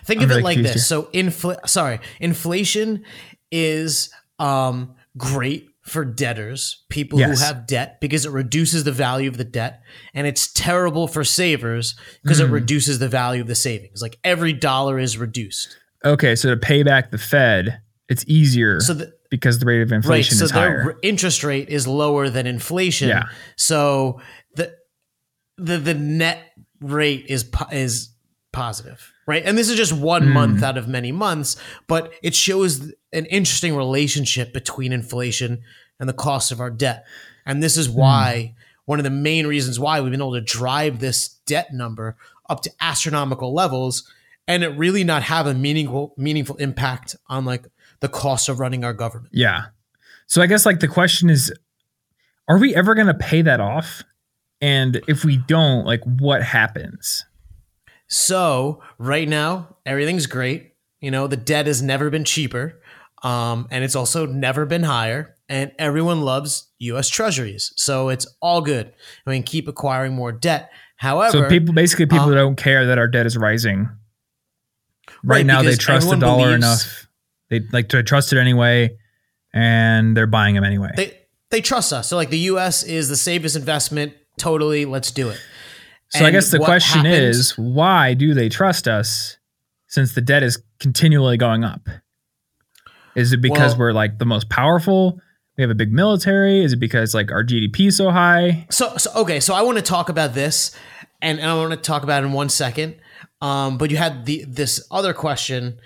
Think 0.05 0.21
I'm 0.21 0.31
of 0.31 0.37
it 0.37 0.43
like 0.43 0.57
this. 0.57 0.87
So 0.87 1.03
infl- 1.13 1.67
sorry, 1.67 1.99
inflation 2.19 3.03
is 3.51 4.09
um, 4.39 4.95
great 5.17 5.67
for 5.81 6.03
debtors, 6.03 6.83
people 6.89 7.19
Yes. 7.19 7.39
who 7.39 7.45
have 7.45 7.67
debt 7.67 7.99
because 8.01 8.25
it 8.25 8.31
reduces 8.31 8.83
the 8.85 8.91
value 8.91 9.29
of 9.29 9.37
the 9.37 9.43
debt, 9.43 9.81
and 10.13 10.25
it's 10.27 10.51
terrible 10.51 11.07
for 11.07 11.23
savers 11.23 11.95
because 12.23 12.39
it 12.39 12.47
Mm. 12.49 12.53
reduces 12.53 12.99
the 12.99 13.07
value 13.09 13.41
of 13.41 13.47
the 13.47 13.55
savings. 13.55 14.01
Like 14.01 14.17
every 14.23 14.51
dollar 14.53 14.97
is 14.99 15.17
reduced. 15.17 15.77
okay? 16.03 16.35
So 16.35 16.49
to 16.49 16.57
pay 16.57 16.83
back 16.83 17.11
the 17.11 17.17
Fed, 17.17 17.79
it's 18.09 18.23
easier 18.27 18.79
So 18.79 18.93
the, 18.93 19.13
because 19.31 19.59
the 19.59 19.65
rate 19.65 19.81
of 19.81 19.89
right, 19.91 19.97
inflation 19.97 20.37
so 20.37 20.45
is 20.45 20.51
higher. 20.51 20.97
interest 21.03 21.43
rate 21.43 21.69
is 21.69 21.87
lower 21.87 22.29
than 22.29 22.45
inflation. 22.47 23.09
Yeah. 23.09 23.23
So 23.57 24.21
the 24.55 24.73
the 25.57 25.77
the 25.77 25.93
net 25.93 26.51
rate 26.89 27.25
is 27.27 27.49
is 27.71 28.09
positive, 28.51 29.11
right? 29.25 29.43
And 29.45 29.57
this 29.57 29.69
is 29.69 29.75
just 29.75 29.91
one 29.93 30.23
Mm. 30.27 30.33
month 30.33 30.63
out 30.63 30.77
of 30.77 30.87
many 30.87 31.11
months, 31.11 31.57
but 31.87 32.13
it 32.23 32.33
shows 32.35 32.93
an 33.11 33.25
interesting 33.25 33.75
relationship 33.75 34.53
between 34.53 34.93
inflation 34.93 35.61
and 35.99 36.07
the 36.07 36.13
cost 36.13 36.51
of 36.51 36.59
our 36.61 36.69
debt. 36.69 37.05
And 37.45 37.61
this 37.61 37.75
is 37.77 37.89
why 37.89 38.55
one 38.85 38.99
of 38.99 39.03
the 39.03 39.09
main 39.09 39.47
reasons 39.47 39.79
why 39.79 39.99
we've 39.99 40.11
been 40.11 40.21
able 40.21 40.33
to 40.33 40.41
drive 40.41 40.99
this 40.99 41.29
debt 41.45 41.73
number 41.73 42.15
up 42.49 42.61
to 42.61 42.71
astronomical 42.79 43.53
levels 43.53 44.09
and 44.47 44.63
it 44.63 44.69
really 44.77 45.03
not 45.03 45.23
have 45.23 45.47
a 45.47 45.53
meaningful 45.53 46.13
meaningful 46.17 46.55
impact 46.57 47.15
on 47.27 47.43
like 47.45 47.65
the 47.99 48.07
cost 48.09 48.47
of 48.47 48.59
running 48.59 48.83
our 48.83 48.93
government. 48.93 49.33
Yeah. 49.33 49.65
So 50.27 50.41
I 50.41 50.45
guess 50.47 50.65
like 50.65 50.79
the 50.79 50.87
question 50.87 51.29
is, 51.29 51.51
are 52.47 52.57
we 52.59 52.75
ever 52.75 52.93
going 52.95 53.07
to 53.07 53.13
pay 53.15 53.41
that 53.41 53.59
off? 53.59 54.03
And 54.65 54.99
if 55.07 55.23
we 55.23 55.37
don't, 55.37 55.85
like, 55.85 56.01
what 56.03 56.41
happens? 56.41 57.23
So 58.07 58.81
right 58.97 59.29
now, 59.29 59.75
everything's 59.85 60.25
great. 60.25 60.73
You 61.01 61.11
know, 61.11 61.27
the 61.27 61.37
debt 61.37 61.67
has 61.67 61.83
never 61.83 62.09
been 62.09 62.23
cheaper. 62.23 62.81
Um, 63.21 63.67
and 63.69 63.83
it's 63.83 63.95
also 63.95 64.25
never 64.25 64.65
been 64.65 64.81
higher. 64.81 65.35
And 65.47 65.71
everyone 65.77 66.21
loves 66.21 66.71
U.S. 66.79 67.09
Treasuries, 67.09 67.71
so 67.75 68.09
it's 68.09 68.25
all 68.41 68.61
good. 68.61 68.91
I 69.27 69.29
mean, 69.29 69.43
keep 69.43 69.67
acquiring 69.67 70.15
more 70.15 70.31
debt. 70.31 70.71
However, 70.97 71.43
So 71.43 71.47
people, 71.49 71.75
basically, 71.75 72.07
people 72.07 72.29
um, 72.29 72.33
don't 72.33 72.55
care 72.55 72.87
that 72.87 72.97
our 72.97 73.07
debt 73.07 73.27
is 73.27 73.37
rising. 73.37 73.87
Right, 75.23 75.37
Right, 75.37 75.45
now, 75.45 75.61
they 75.61 75.75
trust 75.75 76.09
the 76.09 76.15
dollar 76.15 76.45
believes- 76.45 76.55
enough. 76.65 77.07
They 77.51 77.59
like 77.71 77.89
to 77.89 78.01
trust 78.01 78.33
it 78.33 78.39
anyway, 78.39 78.97
and 79.53 80.17
they're 80.17 80.25
buying 80.25 80.55
them 80.55 80.63
anyway. 80.63 80.89
they 80.97 81.15
they 81.51 81.61
trust 81.61 81.93
us. 81.93 82.07
So 82.09 82.15
like 82.15 82.31
the 82.31 82.39
U.S. 82.39 82.81
is 82.81 83.07
the 83.07 83.15
safest 83.15 83.55
investment. 83.55 84.13
Totally, 84.37 84.85
let's 84.85 85.11
do 85.11 85.29
it. 85.29 85.39
so 86.09 86.25
I 86.25 86.31
guess 86.31 86.51
the 86.51 86.59
question 86.59 87.05
happens- 87.05 87.37
is, 87.37 87.57
why 87.57 88.13
do 88.13 88.33
they 88.33 88.49
trust 88.49 88.87
us 88.87 89.37
since 89.87 90.13
the 90.13 90.21
debt 90.21 90.43
is 90.43 90.61
continually 90.79 91.37
going 91.37 91.63
up? 91.63 91.87
Is 93.15 93.33
it 93.33 93.41
because 93.41 93.71
Well- 93.73 93.79
we're 93.79 93.93
like 93.93 94.19
the 94.19 94.25
most 94.25 94.49
powerful? 94.49 95.19
We 95.57 95.61
have 95.61 95.71
a 95.71 95.75
big 95.75 95.93
military? 95.93 96.63
Is 96.63 96.73
it 96.73 96.79
because 96.79 97.13
like 97.13 97.31
our 97.31 97.43
GDP 97.43 97.87
is 97.87 97.97
so 97.97 98.11
high? 98.11 98.67
So, 98.69 98.97
so 98.97 99.09
okay, 99.15 99.39
so 99.39 99.53
I 99.53 99.61
want 99.61 99.77
to 99.77 99.81
talk 99.83 100.09
about 100.09 100.33
this, 100.33 100.75
and, 101.21 101.39
and 101.39 101.49
I 101.49 101.55
want 101.55 101.71
to 101.71 101.77
talk 101.77 102.03
about 102.03 102.23
it 102.23 102.27
in 102.27 102.33
one 102.33 102.49
second. 102.49 102.95
Um, 103.41 103.77
but 103.77 103.89
you 103.89 103.95
had 103.97 104.25
the 104.25 104.43
this 104.45 104.85
other 104.91 105.13
question, 105.13 105.79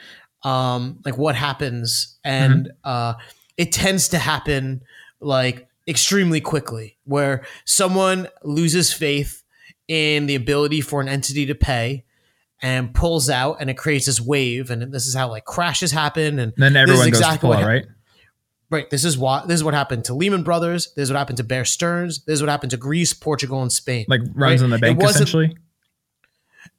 um, 0.44 1.00
like 1.06 1.18
what 1.20 1.36
happens, 1.36 2.18
and 2.24 2.72
uh, 2.84 3.14
it 3.58 3.72
tends 3.72 4.08
to 4.10 4.18
happen 4.18 4.82
like 5.22 5.68
extremely 5.88 6.42
quickly, 6.42 6.98
where 7.04 7.44
someone 7.66 8.28
loses 8.44 8.94
faith 8.94 9.44
in 9.88 10.28
the 10.28 10.36
ability 10.36 10.82
for 10.82 11.02
an 11.02 11.10
entity 11.10 11.46
to 11.48 11.56
pay, 11.56 12.06
and 12.62 12.94
pulls 12.94 13.30
out, 13.30 13.58
and 13.60 13.70
it 13.70 13.78
creates 13.78 14.06
this 14.06 14.20
wave, 14.20 14.70
and 14.70 14.94
this 14.94 15.08
is 15.08 15.16
how 15.16 15.30
like 15.30 15.46
crashes 15.46 15.92
happen, 15.92 16.40
and 16.40 16.54
Then 16.58 16.74
This 16.74 16.84
is 16.84 16.90
everyone 16.90 17.10
goes 17.12 17.22
to 17.22 17.40
pull 17.40 17.54
out, 17.54 17.66
right? 17.66 17.86
Right. 18.72 18.90
This 18.90 19.04
is 19.04 19.18
what 19.18 19.48
this 19.48 19.56
is 19.56 19.64
what 19.64 19.74
happened 19.74 20.06
to 20.06 20.14
Lehman 20.14 20.44
Brothers. 20.44 20.94
This 20.94 21.04
is 21.04 21.12
what 21.12 21.18
happened 21.18 21.38
to 21.38 21.44
Bear 21.44 21.66
Stearns. 21.66 22.24
This 22.26 22.36
is 22.36 22.42
what 22.44 22.50
happened 22.50 22.70
to 22.72 22.78
Greece, 22.78 23.14
Portugal, 23.14 23.64
and 23.64 23.72
Spain. 23.72 24.06
Like 24.08 24.22
runs 24.36 24.62
Right. 24.62 24.62
on 24.62 24.70
the 24.70 24.78
bank 24.78 25.02
essentially. 25.02 25.58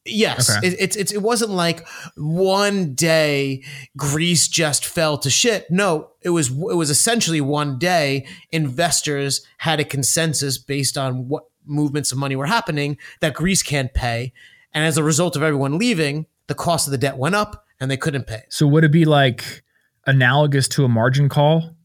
Yes, 0.06 0.48
Okay. 0.56 0.68
it, 0.68 0.76
it's 0.80 0.96
it's 0.96 1.12
it 1.12 1.20
wasn't 1.22 1.50
like 1.50 1.86
one 2.16 2.94
day 2.94 3.62
Greece 3.96 4.48
just 4.48 4.86
fell 4.86 5.18
to 5.18 5.28
shit. 5.28 5.70
No, 5.70 6.10
it 6.22 6.30
was 6.30 6.48
it 6.48 6.76
was 6.76 6.88
essentially 6.88 7.40
one 7.42 7.78
day 7.78 8.26
investors 8.50 9.42
had 9.58 9.78
a 9.78 9.84
consensus 9.84 10.56
based 10.56 10.96
on 10.96 11.28
what 11.28 11.44
movements 11.66 12.12
of 12.12 12.18
money 12.18 12.34
were 12.34 12.46
happening 12.46 12.96
that 13.20 13.34
Greece 13.34 13.62
can't 13.62 13.92
pay, 13.92 14.32
and 14.72 14.84
as 14.86 14.96
a 14.96 15.02
result 15.04 15.36
of 15.36 15.42
everyone 15.42 15.78
leaving, 15.78 16.24
the 16.46 16.54
cost 16.54 16.86
of 16.86 16.92
the 16.92 16.98
debt 16.98 17.18
went 17.18 17.34
up 17.34 17.66
and 17.78 17.90
they 17.90 17.96
couldn't 17.98 18.26
pay. 18.26 18.42
So 18.48 18.66
would 18.66 18.84
it 18.84 18.92
be 18.92 19.04
like 19.04 19.62
analogous 20.06 20.66
to 20.68 20.84
a 20.84 20.88
margin 20.88 21.28
call 21.28 21.76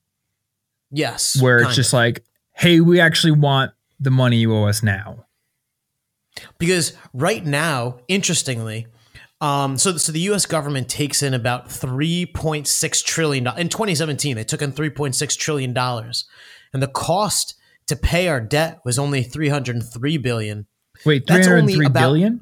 Yes, 0.89 1.39
where 1.41 1.59
it's 1.59 1.75
just 1.75 1.89
of. 1.93 1.97
like, 1.97 2.23
hey, 2.53 2.79
we 2.79 2.99
actually 3.01 3.31
want 3.31 3.71
the 3.99 4.11
money 4.11 4.37
you 4.37 4.53
owe 4.55 4.63
us 4.69 4.81
now? 4.81 5.24
Because 6.57 6.93
right 7.13 7.45
now, 7.45 7.99
interestingly, 8.07 8.87
um, 9.41 9.77
so 9.77 9.97
so 9.97 10.11
the 10.11 10.19
U.S. 10.21 10.45
government 10.45 10.89
takes 10.89 11.21
in 11.21 11.33
about 11.33 11.69
three 11.71 12.25
point 12.25 12.67
six 12.67 13.01
trillion 13.01 13.47
in 13.57 13.69
2017. 13.69 14.35
They 14.35 14.43
took 14.43 14.61
in 14.61 14.71
3.6 14.71 15.37
trillion 15.37 15.73
dollars, 15.73 16.25
and 16.73 16.81
the 16.81 16.87
cost 16.87 17.55
to 17.87 17.95
pay 17.95 18.27
our 18.27 18.39
debt 18.41 18.79
was 18.85 18.97
only 18.97 19.21
303 19.23 20.17
billion. 20.17 20.65
Wait, 21.05 21.27
That's 21.27 21.47
only 21.47 21.85
about- 21.85 21.99
billion? 21.99 22.41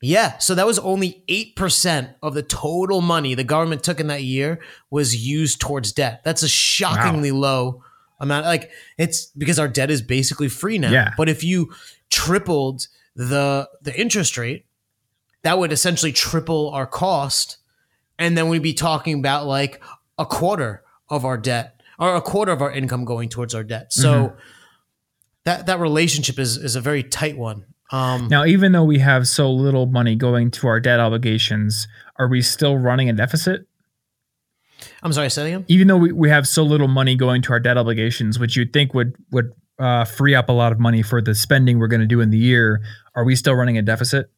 Yeah, 0.00 0.36
so 0.36 0.54
that 0.54 0.66
was 0.66 0.78
only 0.80 1.24
eight 1.28 1.56
percent 1.56 2.10
of 2.22 2.34
the 2.34 2.42
total 2.42 3.00
money 3.00 3.34
the 3.34 3.44
government 3.44 3.82
took 3.82 4.00
in 4.00 4.08
that 4.08 4.22
year 4.22 4.60
was 4.90 5.26
used 5.26 5.60
towards 5.60 5.92
debt. 5.92 6.20
That's 6.24 6.42
a 6.42 6.48
shockingly 6.48 7.30
low 7.30 7.82
amount. 8.20 8.44
Like 8.44 8.70
it's 8.98 9.26
because 9.28 9.58
our 9.58 9.68
debt 9.68 9.90
is 9.90 10.02
basically 10.02 10.48
free 10.48 10.76
now. 10.78 10.90
Yeah. 10.90 11.14
But 11.16 11.30
if 11.30 11.42
you 11.42 11.72
tripled 12.10 12.86
the 13.16 13.68
the 13.82 13.98
interest 13.98 14.36
rate, 14.36 14.66
that 15.42 15.58
would 15.58 15.72
essentially 15.72 16.12
triple 16.12 16.70
our 16.70 16.86
cost, 16.86 17.58
and 18.18 18.36
then 18.36 18.48
we'd 18.48 18.62
be 18.62 18.74
talking 18.74 19.18
about 19.18 19.46
like 19.46 19.82
a 20.18 20.26
quarter 20.26 20.82
of 21.08 21.24
our 21.24 21.36
debt 21.36 21.80
or 21.98 22.14
a 22.14 22.20
quarter 22.20 22.52
of 22.52 22.62
our 22.62 22.70
income 22.70 23.04
going 23.04 23.28
towards 23.28 23.54
our 23.54 23.64
debt. 23.64 23.92
So 23.92 24.34
that 25.44 25.66
that 25.66 25.78
relationship 25.78 26.38
is 26.38 26.56
is 26.56 26.76
a 26.76 26.80
very 26.80 27.02
tight 27.02 27.36
one. 27.36 27.66
Um, 27.92 28.28
Now, 28.28 28.44
even 28.44 28.72
though 28.72 28.84
we 28.84 28.98
have 28.98 29.28
so 29.28 29.50
little 29.52 29.86
money 29.86 30.16
going 30.16 30.50
to 30.52 30.66
our 30.66 30.80
debt 30.80 31.00
obligations, 31.00 31.86
are 32.16 32.26
we 32.26 32.42
still 32.42 32.76
running 32.78 33.08
a 33.08 33.12
deficit? 33.12 33.66
I'm 35.02 35.12
sorry, 35.12 35.30
say 35.30 35.46
again. 35.46 35.64
Even 35.68 35.86
though 35.86 35.98
we, 35.98 36.12
we 36.12 36.28
have 36.30 36.48
so 36.48 36.64
little 36.64 36.88
money 36.88 37.14
going 37.14 37.42
to 37.42 37.52
our 37.52 37.60
debt 37.60 37.76
obligations, 37.76 38.38
which 38.38 38.56
you'd 38.56 38.72
think 38.72 38.94
would 38.94 39.14
would 39.30 39.52
uh, 39.78 40.04
free 40.04 40.34
up 40.34 40.48
a 40.48 40.52
lot 40.52 40.72
of 40.72 40.78
money 40.80 41.02
for 41.02 41.20
the 41.20 41.34
spending 41.34 41.78
we're 41.78 41.88
going 41.88 42.00
to 42.00 42.06
do 42.06 42.20
in 42.20 42.30
the 42.30 42.38
year, 42.38 42.82
are 43.14 43.24
we 43.24 43.34
still 43.36 43.54
running 43.54 43.78
a 43.78 43.82
deficit? 43.82 44.30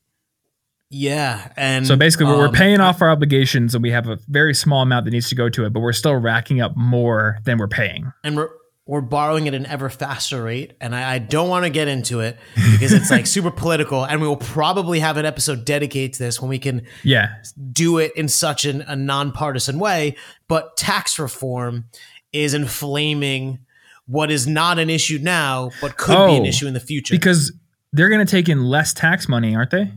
Yeah, 0.89 1.53
and 1.57 1.85
So 1.87 1.97
basically, 1.97 2.27
we're 2.27 2.39
we're 2.39 2.49
um, 2.49 2.55
paying 2.55 2.81
off 2.81 3.03
our 3.03 3.11
obligations, 3.11 3.75
and 3.75 3.83
we 3.83 3.91
have 3.91 4.09
a 4.09 4.19
very 4.29 4.55
small 4.55 4.83
amount 4.83 5.05
that 5.07 5.11
needs 5.11 5.29
to 5.31 5.35
go 5.35 5.49
to 5.49 5.65
it, 5.65 5.73
but 5.73 5.81
we're 5.81 5.93
still 5.93 6.15
racking 6.15 6.61
up 6.61 6.77
more 6.77 7.39
than 7.45 7.59
we're 7.59 7.67
paying. 7.69 8.13
and 8.23 8.37
we're 8.37 8.51
we're 8.89 9.01
borrowing 9.01 9.49
at 9.49 9.55
an 9.55 9.67
ever 9.67 9.89
faster 9.91 10.45
rate. 10.45 10.75
And 10.81 10.95
I, 10.95 11.15
I 11.15 11.19
don't 11.19 11.49
want 11.49 11.65
to 11.65 11.71
get 11.71 11.89
into 11.89 12.21
it 12.21 12.39
because 12.55 12.93
it's 12.93 13.11
like 13.11 13.27
super 13.27 13.51
political, 13.51 14.05
and 14.07 14.21
we 14.23 14.29
will 14.29 14.37
probably 14.37 15.01
have 15.01 15.17
an 15.17 15.27
episode 15.27 15.65
dedicated 15.65 16.13
to 16.15 16.19
this 16.21 16.41
when 16.41 16.49
we 16.49 16.61
can 16.61 16.87
Yeah, 17.03 17.35
do 17.73 17.99
it 17.99 18.13
in 18.15 18.29
such 18.29 18.65
an, 18.65 18.83
a 18.83 18.95
nonpartisan 18.95 19.81
way. 19.81 20.15
But 20.47 20.77
tax 20.77 21.19
reform 21.19 21.87
is 22.33 22.55
inflaming 22.55 23.66
what 24.07 24.31
is 24.31 24.47
not 24.47 24.79
an 24.79 24.89
issue 24.91 25.19
now, 25.21 25.71
but 25.81 25.97
could 25.97 26.27
be 26.27 26.37
an 26.37 26.43
Oh, 26.43 26.47
issue 26.47 26.67
in 26.67 26.75
the 26.75 26.81
future. 26.81 27.15
because 27.15 27.53
they're 27.93 28.09
going 28.09 28.25
to 28.25 28.31
take 28.31 28.49
in 28.49 28.65
less 28.65 28.93
tax 28.95 29.29
money, 29.29 29.55
aren't 29.57 29.71
they? 29.71 29.91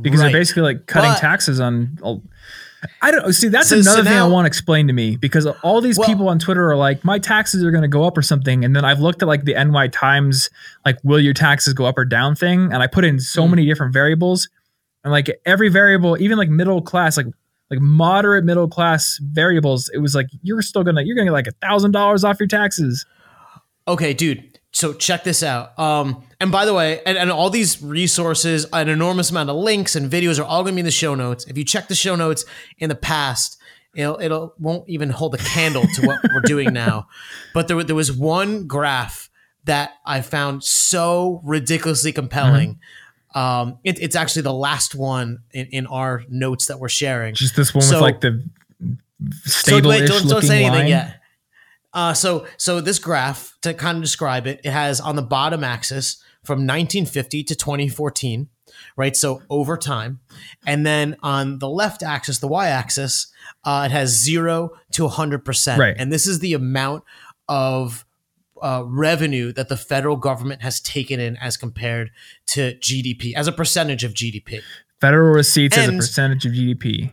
Because 0.00 0.20
Right. 0.20 0.30
they're 0.30 0.40
basically 0.40 0.62
like 0.62 0.86
cutting 0.86 1.10
But- 1.12 1.18
taxes 1.18 1.58
on. 1.60 1.98
I 3.02 3.10
don't 3.10 3.32
see. 3.32 3.48
That's 3.48 3.68
So- 3.70 3.80
so 3.82 3.90
another 3.92 4.08
thing 4.08 4.18
I 4.18 4.26
want 4.26 4.44
to 4.44 4.46
explain 4.46 4.86
to 4.86 4.92
me 4.92 5.16
because 5.16 5.46
all 5.46 5.80
these 5.80 5.98
Well- 5.98 6.06
people 6.06 6.28
on 6.28 6.38
Twitter 6.38 6.70
are 6.70 6.76
like, 6.76 7.04
my 7.04 7.18
taxes 7.18 7.64
are 7.64 7.70
going 7.72 7.82
to 7.82 7.88
go 7.88 8.04
up 8.04 8.16
or 8.16 8.22
something, 8.22 8.64
and 8.64 8.76
then 8.76 8.84
I've 8.84 9.00
looked 9.00 9.22
at 9.22 9.26
like 9.28 9.44
the 9.44 9.56
NY 9.56 9.88
Times, 9.88 10.48
like, 10.84 10.98
will 11.02 11.18
your 11.18 11.34
taxes 11.34 11.74
go 11.74 11.86
up 11.86 11.98
or 11.98 12.04
down 12.04 12.34
thing, 12.36 12.72
and 12.72 12.82
I 12.82 12.86
put 12.86 13.04
in 13.04 13.18
so 13.18 13.44
Mm. 13.46 13.50
many 13.50 13.66
different 13.66 13.92
variables, 13.92 14.48
and 15.02 15.10
like 15.10 15.28
every 15.44 15.68
variable, 15.70 16.16
even 16.20 16.38
like 16.38 16.50
middle 16.50 16.80
class, 16.82 17.16
like 17.16 17.26
like 17.70 17.80
moderate 17.80 18.44
middle 18.44 18.68
class 18.68 19.18
variables, 19.22 19.90
it 19.90 19.98
was 19.98 20.14
like 20.14 20.26
you're 20.42 20.62
still 20.62 20.84
gonna 20.84 21.02
you're 21.02 21.16
gonna 21.16 21.26
get 21.26 21.32
like 21.32 21.46
a 21.46 21.66
thousand 21.66 21.92
dollars 21.92 22.24
off 22.24 22.38
your 22.40 22.48
taxes. 22.48 23.04
Okay, 23.86 24.14
dude. 24.14 24.58
So 24.70 24.92
check 24.92 25.24
this 25.24 25.42
out. 25.42 25.76
Um, 25.78 26.22
and 26.40 26.52
by 26.52 26.66
the 26.66 26.74
way, 26.74 27.00
and, 27.04 27.16
and 27.16 27.30
all 27.30 27.50
these 27.50 27.82
resources, 27.82 28.66
an 28.72 28.88
enormous 28.88 29.30
amount 29.30 29.50
of 29.50 29.56
links 29.56 29.96
and 29.96 30.10
videos 30.10 30.38
are 30.38 30.44
all 30.44 30.62
to 30.62 30.70
be 30.70 30.78
in 30.78 30.84
the 30.84 30.90
show 30.90 31.14
notes. 31.14 31.46
If 31.46 31.56
you 31.56 31.64
check 31.64 31.88
the 31.88 31.94
show 31.94 32.14
notes 32.14 32.44
in 32.78 32.88
the 32.88 32.94
past, 32.94 33.58
it'll 33.94 34.20
it'll 34.20 34.54
won't 34.58 34.88
even 34.88 35.10
hold 35.10 35.34
a 35.34 35.38
candle 35.38 35.86
to 35.94 36.06
what 36.06 36.20
we're 36.32 36.40
doing 36.42 36.72
now. 36.72 37.08
But 37.54 37.66
there 37.66 37.82
there 37.82 37.96
was 37.96 38.12
one 38.12 38.66
graph 38.66 39.30
that 39.64 39.92
I 40.04 40.20
found 40.20 40.64
so 40.64 41.40
ridiculously 41.44 42.12
compelling. 42.12 42.78
Um, 43.38 43.78
it, 43.84 44.00
it's 44.00 44.16
actually 44.16 44.42
the 44.42 44.52
last 44.52 44.94
one 44.94 45.38
in, 45.52 45.66
in 45.66 45.86
our 45.86 46.24
notes 46.28 46.66
that 46.66 46.80
we're 46.80 46.88
sharing. 46.88 47.34
Just 47.34 47.54
this 47.56 47.72
one 47.74 47.82
So- 47.82 47.94
with 47.96 48.02
like 48.02 48.20
the 48.20 48.42
So 49.44 49.50
stable-ish 49.50 50.00
wait, 50.00 50.08
don't, 50.08 50.28
don't 50.28 50.42
say 50.42 50.64
anything 50.64 50.80
line. 50.80 50.88
yet. 50.88 51.20
Uh, 51.92 52.12
so 52.14 52.46
so 52.56 52.80
this 52.80 52.98
graph 52.98 53.56
to 53.62 53.74
kind 53.74 53.96
of 53.96 54.02
describe 54.02 54.46
it, 54.46 54.60
it 54.64 54.70
has 54.70 55.00
on 55.00 55.16
the 55.16 55.22
bottom 55.22 55.64
axis 55.64 56.22
from 56.44 56.58
1950 56.66 57.44
to 57.44 57.54
2014, 57.54 58.48
right? 58.96 59.16
So 59.16 59.42
over 59.48 59.76
time, 59.76 60.20
and 60.66 60.84
then 60.86 61.16
on 61.22 61.58
the 61.58 61.68
left 61.68 62.02
axis, 62.02 62.38
the 62.38 62.46
y-axis, 62.48 63.32
uh, 63.64 63.84
it 63.86 63.92
has 63.92 64.10
zero 64.22 64.70
to 64.92 65.04
100 65.04 65.44
percent, 65.44 65.80
Right. 65.80 65.94
And 65.98 66.12
this 66.12 66.26
is 66.26 66.38
the 66.40 66.52
amount 66.54 67.04
of 67.48 68.04
uh, 68.62 68.82
revenue 68.86 69.52
that 69.52 69.68
the 69.68 69.76
federal 69.76 70.16
government 70.16 70.62
has 70.62 70.80
taken 70.80 71.20
in 71.20 71.36
as 71.36 71.56
compared 71.56 72.10
to 72.48 72.74
GDP 72.76 73.34
as 73.34 73.46
a 73.46 73.52
percentage 73.52 74.04
of 74.04 74.14
GDP. 74.14 74.62
Federal 75.00 75.34
receipts 75.34 75.76
as 75.76 75.88
a 75.88 75.92
percentage 75.92 76.44
of 76.46 76.52
GDP. 76.52 77.12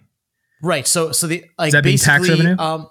Right. 0.61 0.87
So 0.87 1.11
so 1.11 1.27
the 1.27 1.45
like 1.57 1.71
that 1.73 1.85
mean 1.85 1.97
tax 1.97 2.27
revenue? 2.27 2.55
Um, 2.57 2.89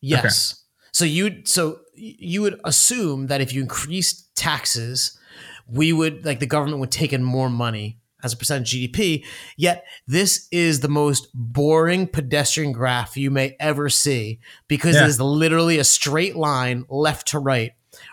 yes. 0.00 0.64
So 0.92 1.04
you 1.04 1.42
so 1.44 1.80
you 1.94 2.42
would 2.42 2.60
assume 2.64 3.26
that 3.26 3.40
if 3.40 3.52
you 3.52 3.60
increased 3.62 4.34
taxes, 4.36 5.18
we 5.66 5.92
would 5.92 6.24
like 6.24 6.40
the 6.40 6.46
government 6.46 6.78
would 6.80 6.90
take 6.92 7.12
in 7.12 7.22
more 7.22 7.50
money 7.50 8.00
as 8.22 8.32
a 8.32 8.36
percent 8.36 8.60
of 8.62 8.66
GDP. 8.66 9.24
Yet 9.56 9.84
this 10.06 10.46
is 10.52 10.80
the 10.80 10.88
most 10.88 11.28
boring 11.34 12.06
pedestrian 12.06 12.72
graph 12.72 13.16
you 13.16 13.30
may 13.30 13.56
ever 13.58 13.88
see 13.88 14.40
because 14.68 14.94
Yeah. 14.96 15.04
it 15.04 15.08
is 15.08 15.20
literally 15.20 15.78
a 15.78 15.84
straight 15.84 16.36
line 16.36 16.84
left 16.88 17.28
to 17.28 17.38
right. 17.38 17.72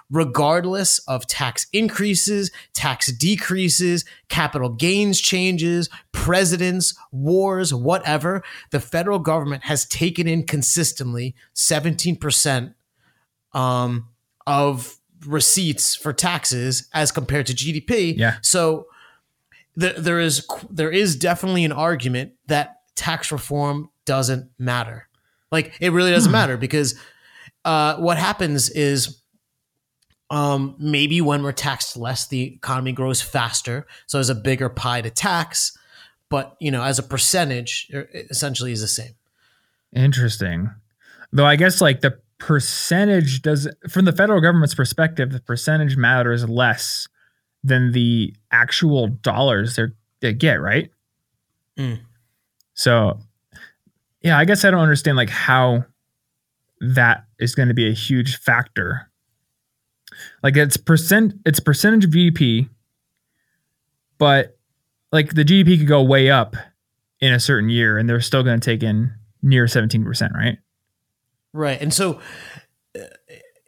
Regardless 0.10 1.00
of 1.00 1.28
tax 1.28 1.68
increases, 1.74 2.52
tax 2.74 3.12
decreases, 3.12 4.06
capital 4.30 4.70
gains 4.70 5.20
changes, 5.20 5.90
presidents, 6.12 6.94
wars, 7.12 7.74
whatever, 7.74 8.44
the 8.72 8.80
federal 8.80 9.20
government 9.20 9.64
has 9.66 9.86
taken 9.86 10.28
in 10.28 10.44
consistently 10.44 11.36
17% 11.56 12.74
um, 13.54 14.08
of 14.46 14.98
receipts 15.26 15.96
for 15.96 16.14
taxes 16.14 16.88
as 16.94 17.12
compared 17.12 17.46
to 17.48 17.54
GDP. 17.54 18.16
Yeah. 18.18 18.36
So 18.42 18.88
there, 19.76 19.94
there 19.94 20.20
is 20.20 20.46
there 20.70 20.92
is 20.92 21.16
definitely 21.16 21.66
an 21.66 21.72
argument 21.72 22.34
that 22.48 22.82
tax 22.96 23.32
reform 23.32 23.90
doesn't 24.06 24.50
matter. 24.58 25.08
Like 25.52 25.74
it 25.80 25.92
really 25.92 26.12
doesn't 26.12 26.30
Hmm. 26.30 26.34
matter 26.34 26.58
because 26.58 26.96
uh, 27.66 27.98
what 27.98 28.18
happens 28.18 28.70
is 28.70 29.22
um, 30.30 30.76
maybe 30.78 31.22
when 31.22 31.44
we're 31.44 31.54
taxed 31.54 31.96
less, 31.96 32.28
the 32.28 32.56
economy 32.56 32.92
grows 32.92 33.22
faster, 33.22 33.88
so 34.06 34.18
there's 34.18 34.30
a 34.30 34.36
bigger 34.36 34.70
pie 34.70 35.02
to 35.02 35.10
tax. 35.10 35.78
But 36.30 36.56
you 36.60 36.72
know, 36.72 36.84
as 36.84 37.00
a 37.00 37.04
percentage, 37.04 37.90
essentially 38.30 38.72
is 38.72 38.82
the 38.82 38.88
same. 38.88 39.16
Interesting. 39.96 40.70
Though 41.32 41.46
I 41.46 41.56
guess 41.56 41.82
like 41.82 42.02
the 42.02 42.20
percentage 42.40 43.42
does 43.42 43.68
from 43.90 44.06
the 44.06 44.12
federal 44.12 44.42
government's 44.42 44.76
perspective, 44.76 45.32
the 45.32 45.40
percentage 45.40 45.96
matters 45.96 46.48
less 46.48 47.08
than 47.64 47.92
the 47.92 48.34
actual 48.52 49.08
dollars 49.08 49.76
they're, 49.76 49.94
they 50.20 50.34
get, 50.34 50.62
right? 50.62 50.92
Mm. 51.78 52.00
So 52.74 53.20
yeah, 54.22 54.38
I 54.38 54.46
guess 54.46 54.66
I 54.66 54.72
don't 54.72 54.82
understand 54.82 55.18
like 55.18 55.30
how 55.30 55.86
that 56.82 57.26
is 57.40 57.56
going 57.56 57.70
to 57.70 57.74
be 57.74 57.90
a 57.90 57.94
huge 57.94 58.38
factor. 58.38 59.07
Like 60.44 60.58
it's 60.58 60.78
percent 60.78 61.36
it's 61.46 61.60
percentage 61.60 62.06
of 62.06 62.12
GDP, 62.12 62.70
but 64.18 64.58
like 65.12 65.34
the 65.34 65.44
GDP 65.44 65.78
could 65.78 65.88
go 65.88 66.02
way 66.02 66.30
up 66.30 66.56
in 67.20 67.34
a 67.34 67.40
certain 67.40 67.70
year 67.70 67.98
and 67.98 68.10
they're 68.10 68.22
still 68.22 68.44
going 68.44 68.60
to 68.60 68.66
take 68.66 68.84
in 68.84 69.14
near 69.42 69.66
17%, 69.66 70.34
right? 70.34 70.58
Right. 71.54 71.82
And 71.82 71.94
so 71.94 72.20
uh, 72.96 73.04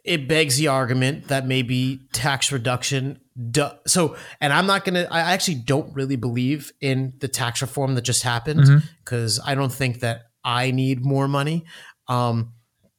it 0.04 0.28
begs 0.28 0.56
the 0.56 0.68
argument 0.68 1.28
that 1.28 1.46
maybe 1.46 2.00
tax 2.12 2.52
reduction. 2.52 3.20
Do- 3.50 3.70
so, 3.86 4.16
and 4.40 4.52
I'm 4.52 4.66
not 4.66 4.84
going 4.84 4.94
to, 4.94 5.12
I 5.12 5.32
actually 5.32 5.56
don't 5.56 5.94
really 5.94 6.16
believe 6.16 6.72
in 6.80 7.14
the 7.20 7.28
tax 7.28 7.62
reform 7.62 7.94
that 7.94 8.02
just 8.02 8.22
happened 8.22 8.84
because 9.04 9.40
I 9.44 9.54
don't 9.54 9.72
think 9.72 10.00
that 10.00 10.24
I 10.44 10.70
need 10.70 11.04
more 11.04 11.28
money. 11.28 11.64
Um, 12.08 12.52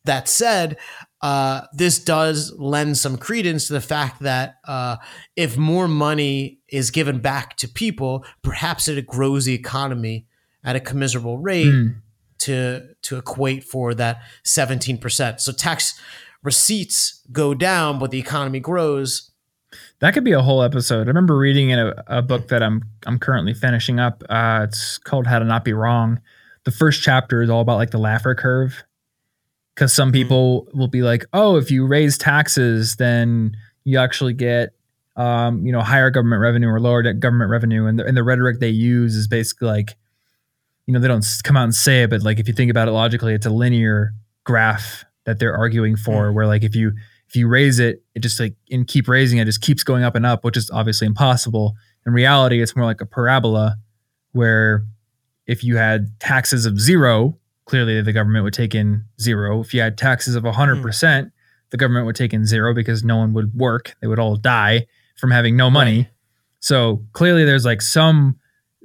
that 0.05 0.27
said, 0.27 0.77
uh, 1.21 1.61
this 1.73 1.99
does 1.99 2.51
lend 2.57 2.97
some 2.97 3.17
credence 3.17 3.67
to 3.67 3.73
the 3.73 3.81
fact 3.81 4.21
that 4.21 4.55
uh, 4.67 4.97
if 5.35 5.55
more 5.57 5.87
money 5.87 6.59
is 6.69 6.89
given 6.91 7.19
back 7.19 7.55
to 7.57 7.67
people, 7.67 8.25
perhaps 8.41 8.87
it 8.87 9.05
grows 9.05 9.45
the 9.45 9.53
economy 9.53 10.25
at 10.63 10.75
a 10.75 10.79
commiserable 10.79 11.37
rate 11.37 11.65
Mm. 11.67 11.95
to 12.39 12.87
to 13.03 13.17
equate 13.17 13.63
for 13.63 13.93
that 13.93 14.21
17%. 14.45 15.39
So 15.39 15.51
tax 15.51 15.99
receipts 16.43 17.21
go 17.31 17.53
down 17.53 17.99
but 17.99 18.11
the 18.11 18.19
economy 18.19 18.59
grows. 18.59 19.29
That 19.99 20.13
could 20.13 20.23
be 20.23 20.31
a 20.33 20.41
whole 20.41 20.63
episode. 20.63 21.03
I 21.03 21.07
remember 21.07 21.37
reading 21.37 21.69
in 21.69 21.79
a, 21.79 21.93
a 22.07 22.21
book 22.21 22.47
that 22.49 22.61
I'm 22.63 22.81
I'm 23.05 23.19
currently 23.19 23.53
finishing 23.53 23.99
up. 23.99 24.23
Uh, 24.29 24.65
it's 24.67 24.97
called 24.97 25.27
How 25.27 25.39
to 25.39 25.45
Not 25.45 25.63
Be 25.63 25.73
Wrong. 25.73 26.19
The 26.65 26.71
first 26.71 27.01
chapter 27.03 27.41
is 27.41 27.49
all 27.49 27.61
about 27.61 27.77
like 27.77 27.91
the 27.91 27.99
Laffer 27.99 28.35
curve, 28.37 28.83
because 29.81 29.93
some 29.93 30.11
people 30.11 30.67
will 30.75 30.87
be 30.87 31.01
like, 31.01 31.25
"Oh, 31.33 31.55
if 31.55 31.71
you 31.71 31.87
raise 31.87 32.15
taxes, 32.15 32.97
then 32.97 33.57
you 33.83 33.97
actually 33.97 34.33
get, 34.33 34.75
um, 35.15 35.65
you 35.65 35.71
know, 35.71 35.81
higher 35.81 36.11
government 36.11 36.39
revenue 36.39 36.67
or 36.67 36.79
lower 36.79 37.01
government 37.13 37.49
revenue." 37.49 37.87
And 37.87 37.97
the, 37.97 38.05
and 38.05 38.15
the 38.15 38.21
rhetoric 38.21 38.59
they 38.59 38.69
use 38.69 39.15
is 39.15 39.27
basically 39.27 39.69
like, 39.69 39.97
you 40.85 40.93
know, 40.93 40.99
they 40.99 41.07
don't 41.07 41.25
come 41.43 41.57
out 41.57 41.63
and 41.63 41.73
say 41.73 42.03
it, 42.03 42.11
but 42.11 42.21
like 42.21 42.37
if 42.37 42.47
you 42.47 42.53
think 42.53 42.69
about 42.69 42.89
it 42.89 42.91
logically, 42.91 43.33
it's 43.33 43.47
a 43.47 43.49
linear 43.49 44.13
graph 44.43 45.03
that 45.25 45.39
they're 45.39 45.57
arguing 45.57 45.95
for, 45.95 46.31
where 46.31 46.45
like 46.45 46.61
if 46.61 46.75
you 46.75 46.93
if 47.27 47.35
you 47.35 47.47
raise 47.47 47.79
it, 47.79 48.03
it 48.13 48.19
just 48.19 48.39
like 48.39 48.53
and 48.69 48.85
keep 48.85 49.07
raising 49.07 49.39
it, 49.39 49.45
just 49.45 49.61
keeps 49.61 49.83
going 49.83 50.03
up 50.03 50.13
and 50.13 50.27
up, 50.27 50.43
which 50.43 50.57
is 50.57 50.69
obviously 50.69 51.07
impossible. 51.07 51.73
In 52.05 52.13
reality, 52.13 52.61
it's 52.61 52.75
more 52.75 52.85
like 52.85 53.01
a 53.01 53.07
parabola 53.07 53.77
where 54.33 54.85
if 55.47 55.63
you 55.63 55.77
had 55.77 56.19
taxes 56.19 56.67
of 56.67 56.79
zero, 56.79 57.39
clearly 57.71 58.01
the 58.01 58.11
government 58.11 58.43
would 58.43 58.53
take 58.53 58.75
in 58.75 59.05
zero. 59.21 59.61
If 59.61 59.73
you 59.73 59.79
had 59.79 59.97
taxes 59.97 60.35
of 60.35 60.43
100%, 60.43 61.31
the 61.69 61.77
government 61.77 62.05
would 62.05 62.17
take 62.17 62.33
in 62.33 62.45
zero 62.45 62.73
because 62.73 63.01
no 63.01 63.15
one 63.15 63.31
would 63.31 63.55
work. 63.55 63.95
They 64.01 64.07
would 64.07 64.19
all 64.19 64.35
die 64.35 64.87
from 65.15 65.31
having 65.31 65.55
no 65.55 65.69
money. 65.69 65.99
Right. 65.99 66.09
So 66.59 67.01
clearly 67.13 67.45
there's 67.45 67.63
like 67.63 67.81
some 67.81 68.37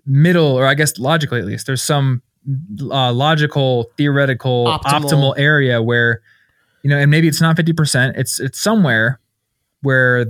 middle, 0.07 0.57
or 0.57 0.67
I 0.67 0.75
guess 0.75 1.01
logically 1.01 1.41
at 1.41 1.47
least, 1.47 1.67
there's 1.67 1.83
some 1.83 2.23
uh, 2.81 3.13
logical, 3.13 3.91
theoretical, 3.97 4.67
Optimal. 4.67 4.83
optimal 4.85 5.35
area 5.37 5.83
where 5.83 6.23
you 6.85 6.91
know, 6.91 6.97
and 6.97 7.11
maybe 7.11 7.27
it's 7.27 7.41
not 7.41 7.57
50%, 7.57 8.17
it's 8.17 8.39
it's 8.39 8.61
somewhere 8.61 9.19
where 9.83 10.27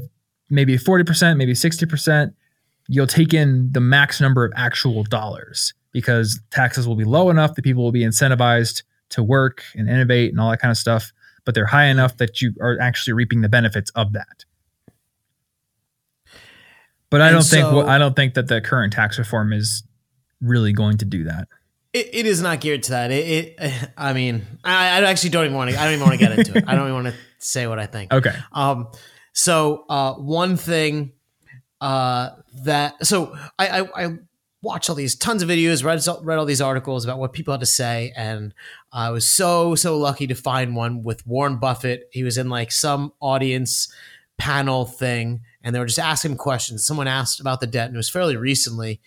maybe 0.48 0.78
40%, 0.78 1.36
maybe 1.36 1.52
60%, 1.52 2.32
you'll 2.88 3.06
take 3.06 3.34
in 3.34 3.70
the 3.72 3.80
max 3.80 4.18
number 4.18 4.46
of 4.46 4.52
actual 4.56 5.04
dollars 5.04 5.74
because 5.96 6.38
taxes 6.50 6.87
will 6.87 6.94
be 6.94 7.04
low 7.04 7.30
enough 7.30 7.54
that 7.54 7.62
people 7.62 7.82
will 7.82 7.90
be 7.90 8.02
incentivized 8.04 8.82
to 9.09 9.22
work 9.22 9.64
and 9.74 9.88
innovate 9.88 10.30
and 10.30 10.38
all 10.38 10.50
that 10.50 10.61
kind 10.61 10.70
of 10.70 10.76
stuff, 10.76 11.11
but 11.46 11.54
they're 11.54 11.64
high 11.64 11.87
enough 11.87 12.18
that 12.18 12.42
you 12.42 12.52
are 12.61 12.78
actually 12.78 13.14
reaping 13.14 13.40
the 13.40 13.48
benefits 13.48 13.90
of 13.94 14.12
that. 14.12 14.44
But 17.09 17.22
I 17.22 17.28
And 17.28 17.37
don't 17.37 17.44
think 17.44 17.62
so- 17.62 17.87
I 17.87 17.96
don't 17.96 18.14
think 18.14 18.35
that 18.35 18.46
the 18.46 18.61
current 18.61 18.92
tax 18.92 19.18
reform 19.18 19.54
is 19.54 19.85
really 20.42 20.74
going 20.74 20.98
to 20.98 21.06
do 21.06 21.24
that. 21.24 21.48
It, 21.94 22.11
it 22.12 22.26
is 22.26 22.42
not 22.42 22.61
geared 22.61 22.82
to 22.82 22.90
that. 22.90 23.11
It, 23.11 23.54
it 23.59 23.90
I 23.96 24.12
mean, 24.12 24.44
I, 24.62 25.00
I 25.00 25.04
actually 25.04 25.30
don't 25.30 25.46
even 25.46 25.56
want 25.56 25.70
to 25.70 25.80
I 25.80 25.85
don't 25.85 25.94
even 25.94 26.06
want 26.06 26.20
to 26.20 26.26
get 26.26 26.38
into 26.38 26.59
it. 26.59 26.64
I 26.66 26.74
don't 26.74 26.88
even 26.90 27.04
want 27.04 27.06
to 27.06 27.14
say 27.38 27.66
what 27.66 27.78
I 27.78 27.87
think. 27.87 28.12
Okay. 28.12 28.35
Um, 28.52 28.88
so 29.32 29.87
uh, 29.88 30.12
one 30.14 30.59
thing 30.59 31.12
uh, 31.80 32.30
that 32.64 33.06
so 33.06 33.35
I, 33.59 33.80
I 33.80 34.04
I 34.04 34.18
watched 34.66 34.90
all 34.90 34.96
these 34.96 35.14
tons 35.14 35.42
of 35.42 35.48
videos, 35.48 35.83
read 35.85 36.00
read 36.26 36.38
all 36.38 36.44
these 36.44 36.61
articles 36.61 37.05
about 37.05 37.18
what 37.18 37.33
people 37.33 37.52
had 37.52 37.61
to 37.61 37.66
say, 37.66 38.12
and 38.16 38.52
I 38.92 39.11
was 39.11 39.29
so 39.29 39.74
so 39.74 39.96
lucky 39.98 40.26
to 40.26 40.35
find 40.35 40.76
one 40.76 41.02
with 41.02 41.26
Warren 41.26 41.59
Buffett. 41.59 42.09
He 42.12 42.22
was 42.24 42.37
in 42.37 42.48
like 42.50 42.70
some 42.72 43.12
audience 43.20 43.92
panel 44.38 44.85
thing, 44.85 45.40
and 45.62 45.74
they 45.74 45.79
were 45.79 45.87
just 45.87 45.98
asking 45.98 46.33
him 46.33 46.37
questions. 46.38 46.85
Someone 46.87 47.09
asked 47.09 47.40
about 47.40 47.61
the 47.61 47.66
debt, 47.66 47.87
and 47.87 47.94
it 47.96 47.98
was 48.05 48.11
fairly 48.11 48.37
recently. 48.37 49.00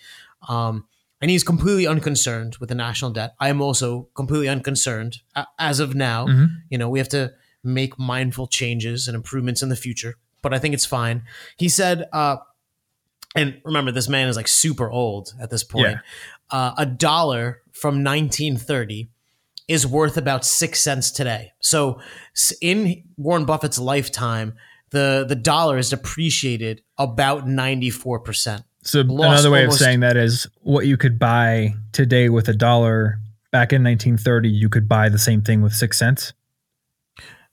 Um, 0.47 0.85
and 1.21 1.29
he's 1.29 1.43
completely 1.43 1.85
unconcerned 1.85 2.55
with 2.61 2.69
the 2.69 2.75
national 2.75 3.11
debt. 3.11 3.33
I 3.41 3.49
am 3.49 3.61
also 3.61 4.07
completely 4.15 4.47
unconcerned 4.47 5.17
as 5.59 5.79
of 5.81 5.93
now 5.93 6.27
Mhm. 6.27 6.47
you 6.69 6.77
know 6.77 6.89
we 6.89 6.99
have 6.99 7.09
to 7.09 7.33
make 7.63 7.99
mindful 7.99 8.47
changes 8.47 9.07
and 9.07 9.15
improvements 9.15 9.61
in 9.61 9.67
the 9.67 9.75
future 9.75 10.15
but 10.41 10.53
i 10.53 10.59
think 10.59 10.73
it's 10.73 10.85
fine 10.85 11.23
he 11.57 11.67
said 11.67 12.07
uh 12.13 12.37
and 13.35 13.61
remember 13.63 13.91
this 13.91 14.09
man 14.09 14.27
is 14.27 14.35
like 14.35 14.47
super 14.47 14.89
old 14.89 15.33
at 15.39 15.49
this 15.49 15.63
point. 15.63 15.99
Uh, 16.49 16.73
a 16.77 16.85
dollar 16.85 17.61
from 17.71 18.03
1930 18.03 19.09
is 19.67 19.85
worth 19.85 20.17
about 20.17 20.43
six 20.43 20.79
cents 20.79 21.11
today. 21.11 21.51
So 21.59 21.99
in 22.61 23.03
warren 23.17 23.45
buffett's 23.45 23.79
lifetime 23.79 24.53
the 24.91 25.25
the 25.27 25.35
dollar 25.35 25.77
is 25.77 25.89
depreciated 25.89 26.81
about 26.97 27.45
94% 27.45 28.63
So 28.81 29.01
another 29.01 29.51
way 29.51 29.65
of 29.65 29.73
saying 29.73 29.99
that 30.01 30.17
is 30.17 30.47
what 30.61 30.85
you 30.85 30.97
could 30.97 31.19
buy 31.19 31.75
today 31.91 32.29
with 32.29 32.47
a 32.47 32.53
dollar 32.53 33.19
back 33.51 33.73
in 33.73 33.83
1930, 33.83 34.49
you 34.49 34.69
could 34.69 34.87
buy 34.87 35.09
the 35.09 35.17
same 35.17 35.41
thing 35.41 35.61
with 35.61 35.73
six 35.73 35.97
cents. 35.97 36.33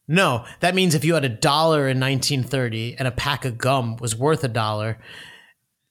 No, 0.09 0.45
that 0.61 0.75
means 0.75 0.95
if 0.95 1.05
you 1.05 1.15
had 1.15 1.25
a 1.25 1.29
dollar 1.29 1.89
in 1.89 1.99
1930 1.99 2.97
and 2.99 3.09
a 3.09 3.11
pack 3.11 3.45
of 3.45 3.59
gum 3.59 3.97
was 3.97 4.15
worth 4.15 4.45
a 4.45 4.49
dollar, 4.49 4.99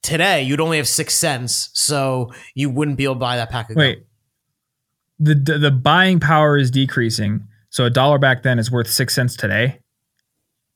today 0.06 0.44
you'd 0.44 0.62
only 0.62 0.78
have 0.78 0.88
six 0.88 1.14
cents, 1.16 1.70
so 1.74 2.32
you 2.54 2.70
wouldn't 2.70 2.98
be 2.98 3.04
able 3.04 3.16
to 3.16 3.20
buy 3.20 3.36
that 3.38 3.50
pack 3.50 3.70
of 3.70 3.76
Wait, 3.76 3.98
gum. 4.00 4.06
the, 5.20 5.36
the 5.54 5.58
the 5.60 5.72
buying 5.72 6.20
power 6.20 6.58
is 6.58 6.72
decreasing. 6.72 7.48
So 7.70 7.84
a 7.86 7.90
dollar 7.90 8.18
back 8.20 8.44
then 8.44 8.58
is 8.60 8.72
worth 8.72 8.88
six 8.90 9.14
cents 9.14 9.36
today. 9.36 9.80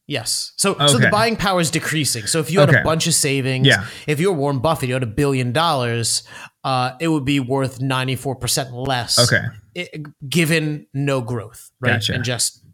Yes. 0.07 0.53
So 0.57 0.75
so 0.87 0.97
the 0.97 1.09
buying 1.09 1.35
power 1.35 1.59
is 1.61 1.69
decreasing. 1.69 2.25
So 2.25 2.39
if 2.39 2.49
you 2.51 2.59
had 2.59 2.69
Okay. 2.69 2.81
a 2.81 2.83
bunch 2.83 3.05
of 3.05 3.13
savings, 3.13 3.67
Yeah. 3.67 3.85
if 4.07 4.19
you 4.19 4.31
were 4.31 4.37
Warren 4.37 4.57
Buffett, 4.59 4.89
you 4.89 4.95
had 4.95 5.03
a 5.03 5.07
billion 5.07 5.53
dollars, 5.53 6.23
uh, 6.63 6.93
it 6.99 7.09
would 7.09 7.25
be 7.25 7.39
worth 7.39 7.79
94% 7.79 8.71
less. 8.87 9.19
Okay. 9.19 9.45
it- 9.75 10.03
given 10.27 10.87
no 10.95 11.21
growth, 11.21 11.69
right? 11.79 11.93
Gotcha. 11.93 12.13
And 12.15 12.23
just 12.23 12.65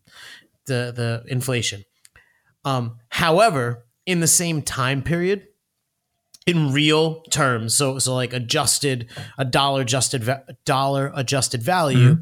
the 0.65 0.93
the 0.95 1.23
inflation. 1.27 1.83
Um, 2.63 2.97
however, 3.09 3.85
in 4.05 4.21
the 4.21 4.27
same 4.27 4.61
time 4.61 5.03
period, 5.03 5.45
in 6.45 6.71
real 6.71 7.21
terms, 7.23 7.75
so 7.75 7.97
so 7.99 8.13
like 8.13 8.33
adjusted 8.33 9.07
a 9.37 9.45
dollar 9.45 9.81
adjusted 9.81 10.29
dollar 10.63 11.11
adjusted 11.15 11.63
value, 11.63 12.17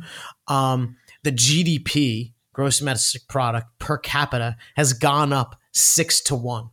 um, 0.47 0.95
the 1.23 1.31
GDP 1.31 2.33
gross 2.53 2.79
domestic 2.79 3.27
product 3.27 3.67
per 3.79 3.97
capita 3.97 4.55
has 4.75 4.93
gone 4.93 5.33
up 5.33 5.59
six 5.71 6.21
to 6.21 6.35
one, 6.35 6.69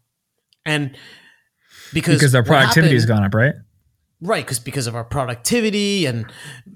and 0.64 0.96
because 1.92 2.18
because 2.18 2.34
what 2.34 2.46
productivity 2.46 2.94
has 2.94 3.06
gone 3.06 3.24
up, 3.24 3.34
right? 3.34 3.54
Right, 4.22 4.44
because 4.44 4.58
because 4.60 4.86
of 4.86 4.94
our 4.94 5.04
productivity 5.04 6.04
and 6.06 6.30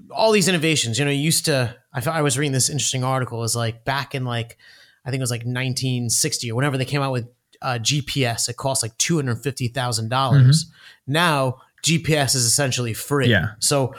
all 0.09 0.31
these 0.31 0.47
innovations. 0.47 0.97
You 0.97 1.05
know, 1.05 1.11
you 1.11 1.21
used 1.21 1.45
to. 1.45 1.75
I, 1.93 2.01
thought- 2.01 2.15
I 2.15 2.21
was 2.23 2.37
reading 2.37 2.51
this 2.53 2.69
interesting 2.69 3.03
article. 3.03 3.43
Is 3.43 3.55
like 3.55 3.85
back 3.85 4.15
in 4.15 4.25
like 4.25 4.57
I 5.05 5.11
think 5.11 5.19
it 5.19 5.23
was 5.23 5.31
like 5.31 5.41
1960 5.45 6.51
or 6.51 6.55
whenever 6.55 6.77
they 6.77 6.85
came 6.85 7.01
out 7.01 7.11
with 7.11 7.27
uh, 7.61 7.79
GPS. 7.81 8.49
It 8.49 8.57
costs 8.57 8.83
like 8.83 8.97
two 8.97 9.15
hundred 9.15 9.41
fifty 9.43 9.67
thousand 9.67 10.09
dollars. 10.09 10.71
Now 11.07 11.61
GPS 11.83 12.35
is 12.35 12.45
essentially 12.45 12.93
free. 12.93 13.27
Yeah. 13.27 13.51
So 13.59 13.93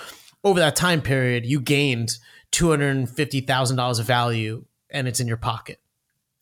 over 0.45 0.61
that 0.61 0.77
time 0.77 1.03
period, 1.03 1.47
you 1.47 1.61
gained 1.61 2.19
two 2.51 2.71
hundred 2.71 3.09
fifty 3.09 3.41
thousand 3.41 3.77
dollars 3.77 3.99
of 3.99 4.07
value, 4.07 4.65
and 4.91 5.07
it's 5.09 5.21
in 5.21 5.29
your 5.29 5.37
pocket. 5.37 5.81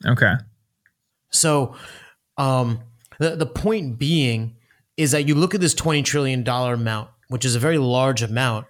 Okay. 0.04 0.34
So, 1.30 1.74
um, 2.38 2.80
the 3.18 3.36
the 3.36 3.46
point 3.46 3.98
being 3.98 4.56
is 4.96 5.10
that 5.10 5.26
you 5.26 5.34
look 5.34 5.54
at 5.54 5.60
this 5.60 5.74
twenty 5.74 6.02
trillion 6.02 6.44
dollar 6.44 6.74
amount, 6.74 7.10
which 7.28 7.44
is 7.44 7.54
a 7.54 7.58
very 7.58 7.78
large 7.78 8.22
amount, 8.22 8.66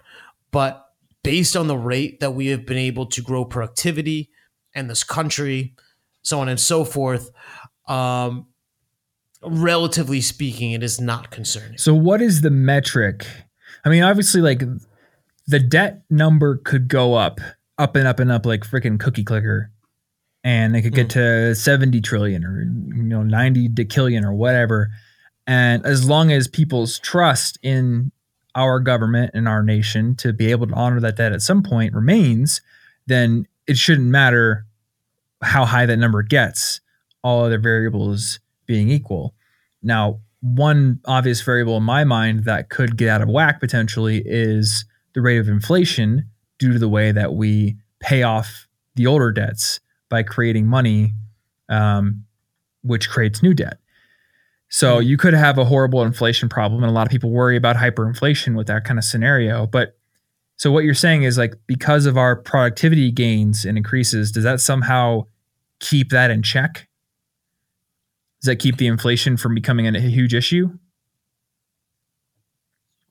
but 0.51 0.85
based 1.23 1.55
on 1.55 1.67
the 1.67 1.77
rate 1.77 2.19
that 2.19 2.31
we 2.31 2.47
have 2.47 2.65
been 2.65 2.77
able 2.77 3.05
to 3.07 3.21
grow 3.21 3.43
productivity 3.43 4.29
and 4.75 4.89
this 4.89 5.03
country, 5.03 5.73
so 6.21 6.39
on 6.39 6.49
and 6.49 6.59
so 6.59 6.85
forth, 6.85 7.31
um, 7.87 8.47
relatively 9.43 10.21
speaking, 10.21 10.71
it 10.71 10.83
is 10.83 10.99
not 10.99 11.31
concerning. 11.31 11.77
So 11.77 11.93
what 11.93 12.21
is 12.21 12.41
the 12.41 12.49
metric? 12.49 13.27
I 13.83 13.89
mean, 13.89 14.03
obviously, 14.03 14.41
like 14.41 14.63
the 15.47 15.59
debt 15.59 16.03
number 16.09 16.57
could 16.57 16.87
go 16.87 17.13
up, 17.13 17.39
up 17.77 17.95
and 17.95 18.07
up 18.07 18.19
and 18.19 18.31
up 18.31 18.45
like 18.45 18.61
freaking 18.61 18.99
cookie 18.99 19.23
clicker. 19.23 19.71
And 20.43 20.75
it 20.75 20.83
could 20.83 20.93
get 20.93 21.09
to 21.11 21.55
70 21.55 22.01
trillion 22.01 22.45
or 22.45 22.61
you 22.61 23.01
know 23.01 23.23
90 23.23 23.69
decillion 23.69 24.23
or 24.23 24.33
whatever. 24.33 24.91
And 25.47 25.83
as 25.85 26.07
long 26.07 26.31
as 26.31 26.47
people's 26.47 26.99
trust 26.99 27.57
in 27.63 28.11
our 28.53 28.79
government 28.79 29.31
and 29.33 29.47
our 29.47 29.63
nation 29.63 30.15
to 30.15 30.33
be 30.33 30.51
able 30.51 30.67
to 30.67 30.73
honor 30.73 30.99
that 30.99 31.17
debt 31.17 31.33
at 31.33 31.41
some 31.41 31.63
point 31.63 31.93
remains, 31.93 32.61
then 33.07 33.47
it 33.67 33.77
shouldn't 33.77 34.07
matter 34.07 34.65
how 35.41 35.65
high 35.65 35.85
that 35.85 35.97
number 35.97 36.21
gets, 36.23 36.79
all 37.25 37.43
other 37.43 37.57
variables 37.57 38.39
being 38.67 38.89
equal. 38.89 39.33
Now, 39.81 40.19
one 40.41 40.99
obvious 41.05 41.41
variable 41.41 41.75
in 41.77 41.83
my 41.83 42.03
mind 42.03 42.43
that 42.43 42.69
could 42.69 42.97
get 42.97 43.09
out 43.09 43.23
of 43.23 43.27
whack 43.27 43.59
potentially 43.59 44.21
is 44.23 44.85
the 45.13 45.21
rate 45.21 45.39
of 45.39 45.47
inflation 45.47 46.29
due 46.59 46.71
to 46.71 46.77
the 46.77 46.87
way 46.87 47.11
that 47.11 47.33
we 47.33 47.77
pay 47.99 48.21
off 48.21 48.67
the 48.93 49.07
older 49.07 49.31
debts 49.31 49.79
by 50.07 50.21
creating 50.21 50.67
money, 50.67 51.13
um, 51.67 52.23
which 52.83 53.09
creates 53.09 53.41
new 53.41 53.55
debt. 53.55 53.79
So 54.69 54.99
you 54.99 55.17
could 55.17 55.33
have 55.33 55.57
a 55.57 55.65
horrible 55.65 56.03
inflation 56.03 56.47
problem, 56.47 56.83
and 56.83 56.91
a 56.91 56.93
lot 56.93 57.07
of 57.07 57.11
people 57.11 57.31
worry 57.31 57.57
about 57.57 57.75
hyperinflation 57.75 58.55
with 58.55 58.67
that 58.67 58.83
kind 58.83 58.99
of 58.99 59.03
scenario. 59.03 59.65
But 59.65 59.97
so 60.57 60.71
what 60.71 60.83
you're 60.83 60.93
saying 60.93 61.23
is 61.23 61.39
like 61.39 61.55
because 61.65 62.05
of 62.05 62.17
our 62.17 62.35
productivity 62.35 63.09
gains 63.09 63.65
and 63.65 63.77
increases, 63.77 64.31
does 64.31 64.43
that 64.43 64.61
somehow 64.61 65.25
keep 65.79 66.09
that 66.09 66.29
in 66.29 66.43
check? 66.43 66.87
Does 68.45 68.51
that 68.51 68.57
keep 68.57 68.77
the 68.77 68.85
inflation 68.85 69.37
from 69.37 69.55
becoming 69.55 69.87
a 69.87 69.99
huge 69.99 70.35
issue? 70.35 70.69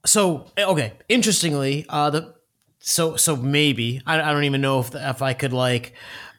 So 0.07 0.47
okay, 0.57 0.93
interestingly, 1.09 1.87
uh, 1.89 2.11
the 2.11 2.35
so 2.78 3.16
so 3.16 3.35
maybe 3.35 4.01
I, 4.07 4.20
I 4.20 4.32
don't 4.32 4.45
even 4.45 4.61
know 4.61 4.78
if 4.78 4.95
if 4.95 5.22
I 5.22 5.32
could 5.32 5.53
like 5.53 5.95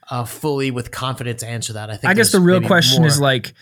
uh, 0.10 0.24
fully 0.24 0.72
with 0.72 0.92
confidence 0.92 1.44
answer 1.44 1.74
that. 1.74 1.90
I 1.90 1.98
think 1.98 2.10
I 2.10 2.14
guess 2.14 2.32
the 2.32 2.40
real 2.40 2.62
question 2.62 3.04
is 3.04 3.20
like, 3.20 3.54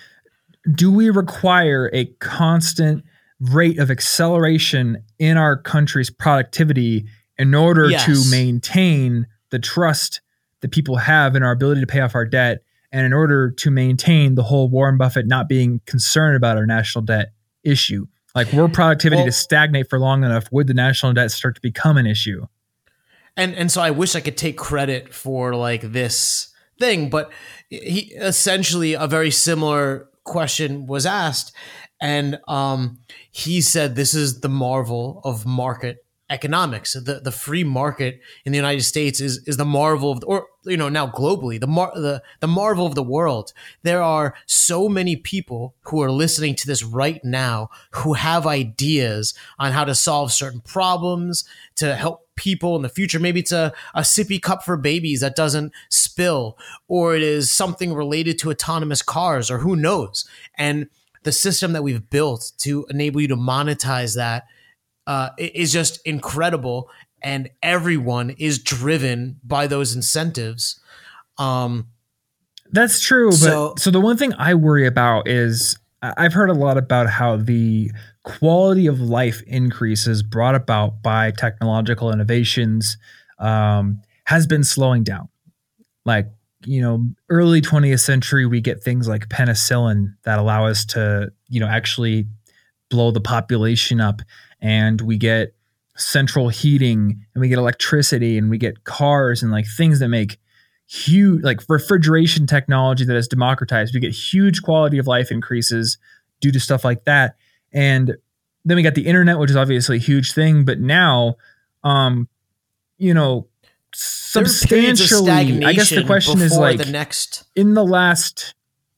do 0.71 0.91
we 0.91 1.09
require 1.09 1.89
a 1.93 2.05
constant 2.19 3.03
rate 3.39 3.79
of 3.79 3.89
acceleration 3.89 5.03
in 5.17 5.37
our 5.37 5.57
country's 5.57 6.11
productivity 6.11 7.07
in 7.39 7.55
order 7.55 7.89
Yes. 7.89 8.05
to 8.05 8.29
maintain 8.29 9.25
the 9.49 9.57
trust 9.57 10.21
that 10.61 10.69
people 10.69 10.97
have 10.97 11.35
in 11.35 11.41
our 11.41 11.53
ability 11.53 11.81
to 11.81 11.87
pay 11.87 12.01
off 12.01 12.13
our 12.13 12.23
debt 12.23 12.61
and 12.93 13.05
in 13.05 13.11
order 13.11 13.51
to 13.51 13.71
maintain 13.71 14.35
the 14.35 14.43
whole 14.43 14.69
Warren 14.69 14.97
Buffett 14.97 15.27
not 15.27 15.49
being 15.49 15.81
concerned 15.85 16.37
about 16.37 16.55
our 16.55 16.65
national 16.65 17.01
debt 17.03 17.33
issue? 17.63 18.05
Like, 18.35 18.53
were 18.53 18.69
productivity 18.69 19.17
Well- 19.21 19.25
to 19.25 19.31
stagnate 19.31 19.89
for 19.89 19.99
long 19.99 20.23
enough, 20.23 20.45
would 20.51 20.67
the 20.67 20.73
national 20.73 21.11
debt 21.13 21.31
start 21.31 21.55
to 21.55 21.61
become 21.61 21.97
an 21.97 22.05
issue? 22.07 22.45
and 23.35 23.55
and 23.55 23.71
so 23.71 23.81
I 23.81 23.89
wish 23.89 24.15
I 24.15 24.19
could 24.19 24.37
take 24.37 24.57
credit 24.57 25.11
for 25.11 25.55
like 25.55 25.81
this 25.81 26.53
thing, 26.79 27.09
but 27.09 27.31
he 27.69 28.13
essentially 28.15 28.93
a 28.93 29.07
very 29.07 29.31
similar 29.31 30.07
question 30.23 30.85
was 30.85 31.05
asked, 31.07 31.51
and 31.99 32.39
um, 32.47 32.99
he 33.31 33.59
said 33.61 33.95
this 33.95 34.13
is 34.13 34.41
the 34.41 34.49
marvel 34.49 35.19
of 35.23 35.47
market 35.47 36.02
economics. 36.29 36.93
The 36.93 37.19
the 37.23 37.31
free 37.31 37.63
market 37.63 38.21
in 38.45 38.51
the 38.51 38.57
United 38.57 38.83
States 38.83 39.19
is 39.19 39.41
is 39.45 39.57
the 39.57 39.65
marvel 39.65 40.11
of 40.11 40.21
the, 40.21 40.25
or 40.25 40.47
you 40.63 40.77
know 40.77 40.89
now 40.89 41.07
globally 41.07 41.59
the 41.59 41.67
mar- 41.67 41.93
the 41.93 42.23
the 42.39 42.47
marvel 42.47 42.85
of 42.85 42.95
the 42.95 43.03
world. 43.03 43.53
There 43.83 44.01
are 44.01 44.33
so 44.45 44.87
many 44.87 45.15
people 45.15 45.75
who 45.83 46.01
are 46.01 46.11
listening 46.11 46.55
to 46.55 46.67
this 46.67 46.83
right 46.83 47.23
now 47.23 47.69
who 47.91 48.13
have 48.13 48.47
ideas 48.47 49.33
on 49.59 49.73
how 49.73 49.83
to 49.83 49.95
solve 49.95 50.31
certain 50.31 50.61
problems 50.61 51.43
to 51.75 51.95
help 51.95 52.27
people 52.35 52.75
in 52.75 52.81
the 52.81 52.89
future. 52.89 53.19
Maybe 53.19 53.41
it's 53.41 53.51
a, 53.51 53.73
a 53.93 54.01
sippy 54.01 54.41
cup 54.41 54.63
for 54.63 54.75
babies 54.77 55.19
that 55.19 55.35
doesn't 55.35 55.71
spill, 55.89 56.57
or 56.87 57.15
it 57.15 57.21
is 57.21 57.51
something 57.51 57.93
related 57.93 58.39
to 58.39 58.49
autonomous 58.49 59.01
cars, 59.01 59.51
or 59.51 59.59
who 59.59 59.75
knows. 59.75 60.25
And 60.57 60.87
the 61.23 61.31
system 61.31 61.73
that 61.73 61.83
we've 61.83 62.09
built 62.09 62.51
to 62.59 62.85
enable 62.89 63.21
you 63.21 63.27
to 63.27 63.37
monetize 63.37 64.15
that 64.15 64.45
uh, 65.07 65.29
is 65.37 65.71
just 65.71 65.99
incredible. 66.05 66.89
And 67.21 67.49
everyone 67.61 68.31
is 68.31 68.59
driven 68.59 69.39
by 69.43 69.67
those 69.67 69.95
incentives. 69.95 70.79
Um, 71.37 71.87
That's 72.71 72.99
true, 72.99 73.29
but 73.29 73.37
So- 73.37 73.73
so, 73.77 73.91
the 73.91 74.01
one 74.01 74.17
thing 74.17 74.33
I 74.37 74.55
worry 74.55 74.85
about 74.87 75.27
is 75.27 75.77
I've 76.01 76.33
heard 76.33 76.49
a 76.49 76.53
lot 76.53 76.77
about 76.77 77.09
how 77.09 77.37
the 77.37 77.91
quality 78.23 78.87
of 78.87 78.99
life 78.99 79.41
increases 79.47 80.21
brought 80.23 80.55
about 80.55 81.01
by 81.01 81.31
technological 81.31 82.11
innovations 82.11 82.97
um, 83.39 84.01
has 84.25 84.47
been 84.47 84.63
slowing 84.63 85.03
down. 85.03 85.29
Like 86.05 86.27
you 86.65 86.81
know, 86.81 87.05
early 87.29 87.59
20th 87.61 87.99
century, 87.99 88.45
we 88.45 88.61
get 88.61 88.81
things 88.81 89.05
like 89.07 89.27
penicillin 89.27 90.15
that 90.23 90.39
allow 90.39 90.65
us 90.65 90.85
to 90.85 91.31
you 91.49 91.59
know 91.59 91.67
actually 91.67 92.25
blow 92.89 93.11
the 93.11 93.21
population 93.21 93.99
up, 94.01 94.21
and 94.63 94.99
we 95.01 95.17
get 95.17 95.53
central 95.95 96.49
heating, 96.49 97.23
and 97.35 97.41
we 97.41 97.49
get 97.49 97.59
electricity, 97.59 98.39
and 98.39 98.49
we 98.49 98.57
get 98.57 98.83
cars, 98.85 99.43
and 99.43 99.51
like 99.51 99.65
things 99.77 99.99
that 99.99 100.07
make 100.07 100.39
huge 100.87 101.43
like 101.43 101.61
refrigeration 101.69 102.45
technology 102.45 103.05
that 103.05 103.15
is 103.15 103.27
democratized 103.27 103.93
we 103.93 103.99
get 103.99 104.11
huge 104.11 104.61
quality 104.61 104.97
of 104.97 105.07
life 105.07 105.31
increases 105.31 105.97
due 106.41 106.51
to 106.51 106.59
stuff 106.59 106.83
like 106.83 107.05
that 107.05 107.35
and 107.71 108.15
then 108.65 108.75
we 108.75 108.83
got 108.83 108.93
the 108.93 109.07
internet 109.07 109.39
which 109.39 109.49
is 109.49 109.55
obviously 109.55 109.95
a 109.95 109.99
huge 109.99 110.33
thing 110.33 110.65
but 110.65 110.79
now 110.79 111.35
um 111.83 112.27
you 112.97 113.13
know 113.13 113.47
there 114.33 114.43
are 114.43 114.67
periods 114.67 114.99
of 114.99 115.07
substantially 115.07 115.65
i 115.65 115.73
guess 115.73 115.89
the 115.89 116.03
question 116.03 116.41
is 116.41 116.55
like 116.57 116.77
the 116.77 116.91
next. 116.91 117.45
in 117.55 117.73
the 117.75 117.83
last 117.83 118.53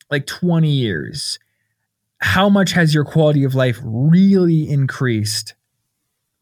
like 0.10 0.26
20 0.26 0.70
years 0.70 1.38
how 2.20 2.50
much 2.50 2.72
has 2.72 2.94
your 2.94 3.04
quality 3.06 3.44
of 3.44 3.56
life 3.56 3.80
really 3.84 4.70
increased 4.70 5.54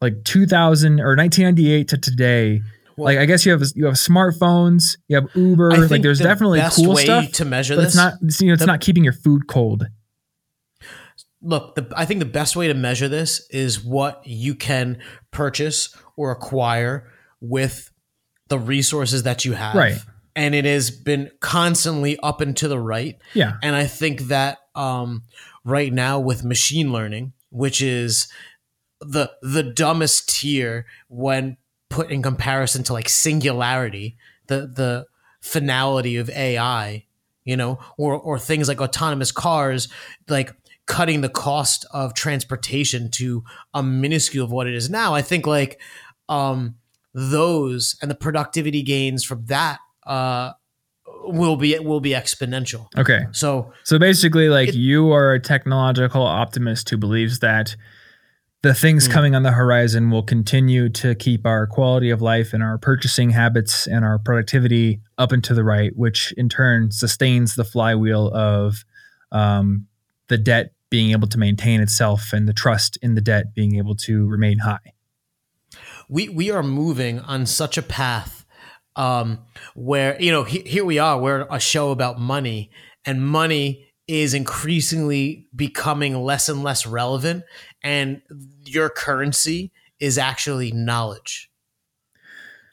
like 0.00 0.22
2000 0.24 1.00
or 1.00 1.16
1998 1.16 1.88
to 1.88 1.98
today 1.98 2.60
Well, 2.96 3.06
like 3.06 3.18
I 3.18 3.26
guess 3.26 3.44
you 3.46 3.52
have 3.52 3.62
you 3.74 3.86
have 3.86 3.94
smartphones, 3.94 4.96
you 5.08 5.16
have 5.16 5.28
Uber, 5.34 5.88
like 5.88 6.02
there's 6.02 6.18
the 6.18 6.24
definitely 6.24 6.60
cool 6.72 6.96
stuff, 6.96 7.30
to 7.32 7.44
measure 7.44 7.74
this. 7.76 7.86
it's 7.86 7.96
not 7.96 8.14
you 8.40 8.48
know 8.48 8.54
it's 8.54 8.60
the- 8.60 8.66
not 8.66 8.80
keeping 8.80 9.02
your 9.04 9.12
food 9.14 9.46
cold. 9.46 9.86
look, 11.42 11.74
the, 11.74 11.92
I 11.96 12.04
think 12.04 12.20
the 12.20 12.26
best 12.26 12.56
way 12.56 12.68
to 12.68 12.74
measure 12.74 13.08
this 13.08 13.46
is 13.50 13.82
what 13.84 14.22
you 14.24 14.54
can 14.54 14.98
purchase 15.30 15.94
or 16.16 16.30
acquire 16.30 17.10
with 17.40 17.90
the 18.48 18.58
resources 18.58 19.22
that 19.24 19.44
you 19.44 19.52
have. 19.52 19.74
Right. 19.74 19.98
And 20.36 20.54
it 20.54 20.64
has 20.64 20.90
been 20.90 21.30
constantly 21.40 22.18
up 22.22 22.40
and 22.40 22.56
to 22.56 22.68
the 22.68 22.78
right. 22.78 23.16
Yeah, 23.34 23.54
And 23.62 23.76
I 23.76 23.86
think 23.86 24.22
that 24.22 24.58
um, 24.74 25.22
right 25.64 25.92
now 25.92 26.20
with 26.20 26.44
machine 26.44 26.92
learning, 26.92 27.32
which 27.50 27.80
is 27.82 28.28
the 29.00 29.30
the 29.42 29.62
dumbest 29.62 30.28
tier 30.28 30.86
when 31.08 31.56
put 31.90 32.10
in 32.10 32.22
comparison 32.22 32.82
to 32.84 32.92
like 32.92 33.08
singularity, 33.08 34.16
the 34.46 34.60
the 34.66 35.06
finality 35.40 36.16
of 36.16 36.30
AI, 36.30 37.04
you 37.44 37.56
know, 37.56 37.78
or 37.96 38.14
or 38.14 38.38
things 38.38 38.68
like 38.68 38.80
autonomous 38.80 39.32
cars, 39.32 39.88
like 40.28 40.54
cutting 40.86 41.22
the 41.22 41.28
cost 41.28 41.86
of 41.92 42.14
transportation 42.14 43.10
to 43.10 43.42
a 43.72 43.82
minuscule 43.82 44.44
of 44.44 44.52
what 44.52 44.66
it 44.66 44.74
is 44.74 44.90
now. 44.90 45.14
I 45.14 45.22
think 45.22 45.46
like 45.46 45.80
um 46.28 46.76
those 47.12 47.96
and 48.02 48.10
the 48.10 48.14
productivity 48.14 48.82
gains 48.82 49.24
from 49.24 49.46
that 49.46 49.78
uh 50.04 50.52
will 51.26 51.56
be 51.56 51.78
will 51.78 52.00
be 52.00 52.10
exponential. 52.10 52.86
Okay. 52.96 53.26
So 53.32 53.72
So 53.84 53.98
basically, 53.98 54.48
like 54.48 54.70
It- 54.70 54.74
you 54.76 55.12
are 55.12 55.32
a 55.34 55.40
technological 55.40 56.22
optimist 56.22 56.90
who 56.90 56.96
believes 56.96 57.38
that 57.40 57.76
the 58.62 58.72
things 58.74 59.06
Hmm. 59.06 59.12
coming 59.12 59.34
on 59.34 59.42
the 59.42 59.52
horizon 59.52 60.10
will 60.10 60.22
continue 60.22 60.88
to 60.88 61.14
keep 61.14 61.44
our 61.46 61.66
quality 61.66 62.08
of 62.10 62.22
life 62.22 62.54
and 62.54 62.62
our 62.62 62.78
purchasing 62.78 63.30
habits 63.30 63.86
and 63.86 64.04
our 64.04 64.18
productivity 64.18 65.00
up 65.18 65.32
and 65.32 65.44
to 65.44 65.52
the 65.54 65.62
right, 65.64 65.92
which 65.96 66.32
in 66.36 66.48
turn 66.48 66.90
sustains 66.90 67.54
the 67.56 67.64
flywheel 67.64 68.28
of 68.32 68.84
um, 69.32 69.86
the 70.28 70.38
debt 70.38 70.72
being 70.90 71.10
able 71.10 71.28
to 71.28 71.38
maintain 71.38 71.80
itself 71.80 72.32
and 72.32 72.48
the 72.48 72.52
trust 72.54 72.96
in 73.02 73.14
the 73.14 73.20
debt 73.20 73.52
being 73.54 73.76
able 73.76 73.94
to 73.96 74.26
remain 74.26 74.58
high. 74.60 74.92
we 76.08 76.28
we 76.28 76.50
are 76.50 76.62
moving 76.62 77.18
on 77.20 77.44
such 77.46 77.76
a 77.76 77.82
path 77.82 78.43
um, 78.96 79.40
where 79.74 80.20
you 80.20 80.30
know 80.30 80.44
he, 80.44 80.60
here 80.60 80.84
we 80.84 80.98
are 80.98 81.20
we're 81.20 81.46
a 81.50 81.60
show 81.60 81.90
about 81.90 82.20
money 82.20 82.70
and 83.04 83.26
money 83.26 83.86
is 84.06 84.34
increasingly 84.34 85.46
becoming 85.54 86.14
less 86.16 86.48
and 86.48 86.62
less 86.62 86.86
relevant 86.86 87.44
and 87.82 88.22
your 88.64 88.88
currency 88.88 89.72
is 89.98 90.18
actually 90.18 90.72
knowledge 90.72 91.50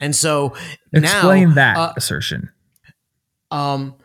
and 0.01 0.15
so 0.15 0.55
Explain 0.93 1.49
now, 1.49 1.55
that 1.55 1.77
uh, 1.77 1.93
assertion. 1.95 2.49
um, 3.51 3.95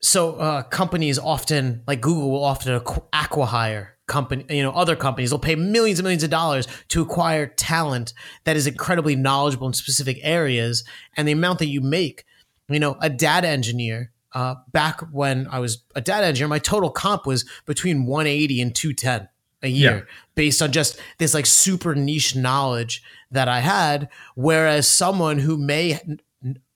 so 0.00 0.36
uh, 0.36 0.62
companies 0.62 1.18
often, 1.18 1.82
like 1.86 2.00
Google, 2.00 2.30
will 2.30 2.44
often 2.44 2.78
acqu- 2.80 3.04
acquire 3.12 3.97
company, 4.08 4.44
you 4.50 4.62
know, 4.62 4.72
other 4.72 4.96
companies 4.96 5.30
will 5.30 5.38
pay 5.38 5.54
millions 5.54 6.00
and 6.00 6.04
millions 6.04 6.24
of 6.24 6.30
dollars 6.30 6.66
to 6.88 7.00
acquire 7.02 7.46
talent 7.46 8.12
that 8.44 8.56
is 8.56 8.66
incredibly 8.66 9.14
knowledgeable 9.14 9.68
in 9.68 9.72
specific 9.74 10.18
areas, 10.22 10.82
and 11.16 11.28
the 11.28 11.32
amount 11.32 11.60
that 11.60 11.68
you 11.68 11.80
make, 11.80 12.24
you 12.68 12.80
know, 12.80 12.96
a 13.00 13.08
data 13.08 13.46
engineer. 13.48 14.10
Uh, 14.34 14.56
back 14.72 15.00
when 15.10 15.46
I 15.50 15.58
was 15.58 15.82
a 15.94 16.00
data 16.02 16.26
engineer, 16.26 16.48
my 16.48 16.58
total 16.58 16.90
comp 16.90 17.24
was 17.26 17.46
between 17.64 18.04
180 18.04 18.60
and 18.60 18.74
210 18.74 19.28
a 19.62 19.68
year 19.68 19.96
Yeah. 19.96 20.00
based 20.34 20.60
on 20.60 20.70
just 20.70 21.00
this 21.18 21.32
like 21.34 21.46
super 21.46 21.94
niche 21.94 22.36
knowledge 22.36 23.02
that 23.30 23.48
I 23.48 23.60
had. 23.60 24.08
Whereas 24.34 24.86
someone 24.86 25.38
who 25.38 25.56
may 25.56 25.98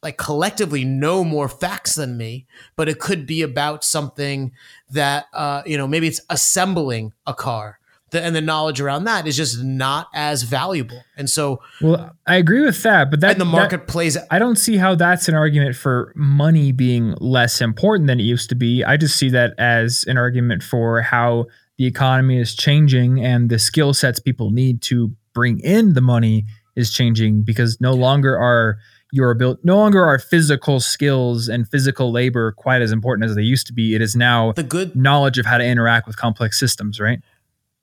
like 0.02 0.16
collectively 0.16 0.84
know 0.84 1.22
more 1.22 1.48
facts 1.48 1.94
than 1.94 2.16
me, 2.16 2.46
but 2.76 2.88
it 2.88 2.98
could 2.98 3.26
be 3.26 3.42
about 3.42 3.84
something 3.84 4.52
that, 4.90 5.26
uh, 5.32 5.62
you 5.64 5.76
know, 5.76 5.86
maybe 5.86 6.08
it's 6.08 6.20
assembling 6.28 7.12
a 7.26 7.34
car. 7.34 7.78
The, 8.10 8.22
and 8.22 8.36
the 8.36 8.42
knowledge 8.42 8.78
around 8.78 9.04
that 9.04 9.26
is 9.26 9.38
just 9.38 9.62
not 9.62 10.08
as 10.12 10.42
valuable. 10.42 11.02
And 11.16 11.30
so, 11.30 11.62
Well, 11.80 12.10
I 12.26 12.36
agree 12.36 12.60
with 12.62 12.82
that, 12.82 13.10
but 13.10 13.20
that 13.20 13.32
and 13.32 13.40
the 13.40 13.44
that- 13.46 13.50
market 13.50 13.86
plays 13.86 14.18
I 14.30 14.38
don't 14.38 14.56
see 14.56 14.76
how 14.76 14.94
that's 14.96 15.28
an 15.28 15.34
argument 15.34 15.76
for 15.76 16.12
money 16.14 16.72
being 16.72 17.14
less 17.20 17.62
important 17.62 18.08
than 18.08 18.20
it 18.20 18.24
used 18.24 18.50
to 18.50 18.54
be. 18.54 18.84
I 18.84 18.98
just 18.98 19.16
see 19.16 19.30
that 19.30 19.54
as 19.56 20.04
an 20.08 20.18
argument 20.18 20.62
for 20.62 21.00
how 21.00 21.46
the 21.78 21.86
economy 21.86 22.38
is 22.38 22.54
changing 22.54 23.24
and 23.24 23.48
the 23.48 23.58
skill 23.58 23.94
sets 23.94 24.20
people 24.20 24.50
need 24.50 24.82
to 24.82 25.12
bring 25.32 25.58
in 25.60 25.94
the 25.94 26.02
money 26.02 26.44
is 26.76 26.92
changing 26.92 27.42
because 27.44 27.80
no 27.80 27.94
longer 27.94 28.36
are 28.38 28.76
your 29.12 29.30
ability, 29.30 29.60
no 29.62 29.76
longer 29.76 30.02
are 30.02 30.18
physical 30.18 30.80
skills 30.80 31.46
and 31.48 31.68
physical 31.68 32.10
labor 32.10 32.50
quite 32.52 32.82
as 32.82 32.90
important 32.90 33.28
as 33.30 33.36
they 33.36 33.42
used 33.42 33.68
to 33.68 33.72
be. 33.72 33.94
It 33.94 34.02
is 34.02 34.16
now 34.16 34.52
the 34.52 34.62
good 34.64 34.96
knowledge 34.96 35.38
of 35.38 35.46
how 35.46 35.58
to 35.58 35.64
interact 35.64 36.08
with 36.08 36.16
complex 36.16 36.58
systems, 36.58 36.98
right? 36.98 37.20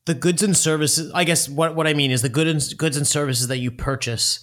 the 0.06 0.14
goods 0.16 0.42
and 0.42 0.58
services 0.58 1.12
i 1.14 1.24
guess 1.24 1.48
what, 1.48 1.76
what 1.76 1.86
i 1.86 1.94
mean 1.94 2.10
is 2.10 2.24
the 2.24 2.30
good 2.30 2.48
and, 2.48 2.64
goods 2.78 2.98
and 2.98 3.06
services 3.06 3.48
that 3.48 3.58
you 3.58 3.70
purchase 3.70 4.40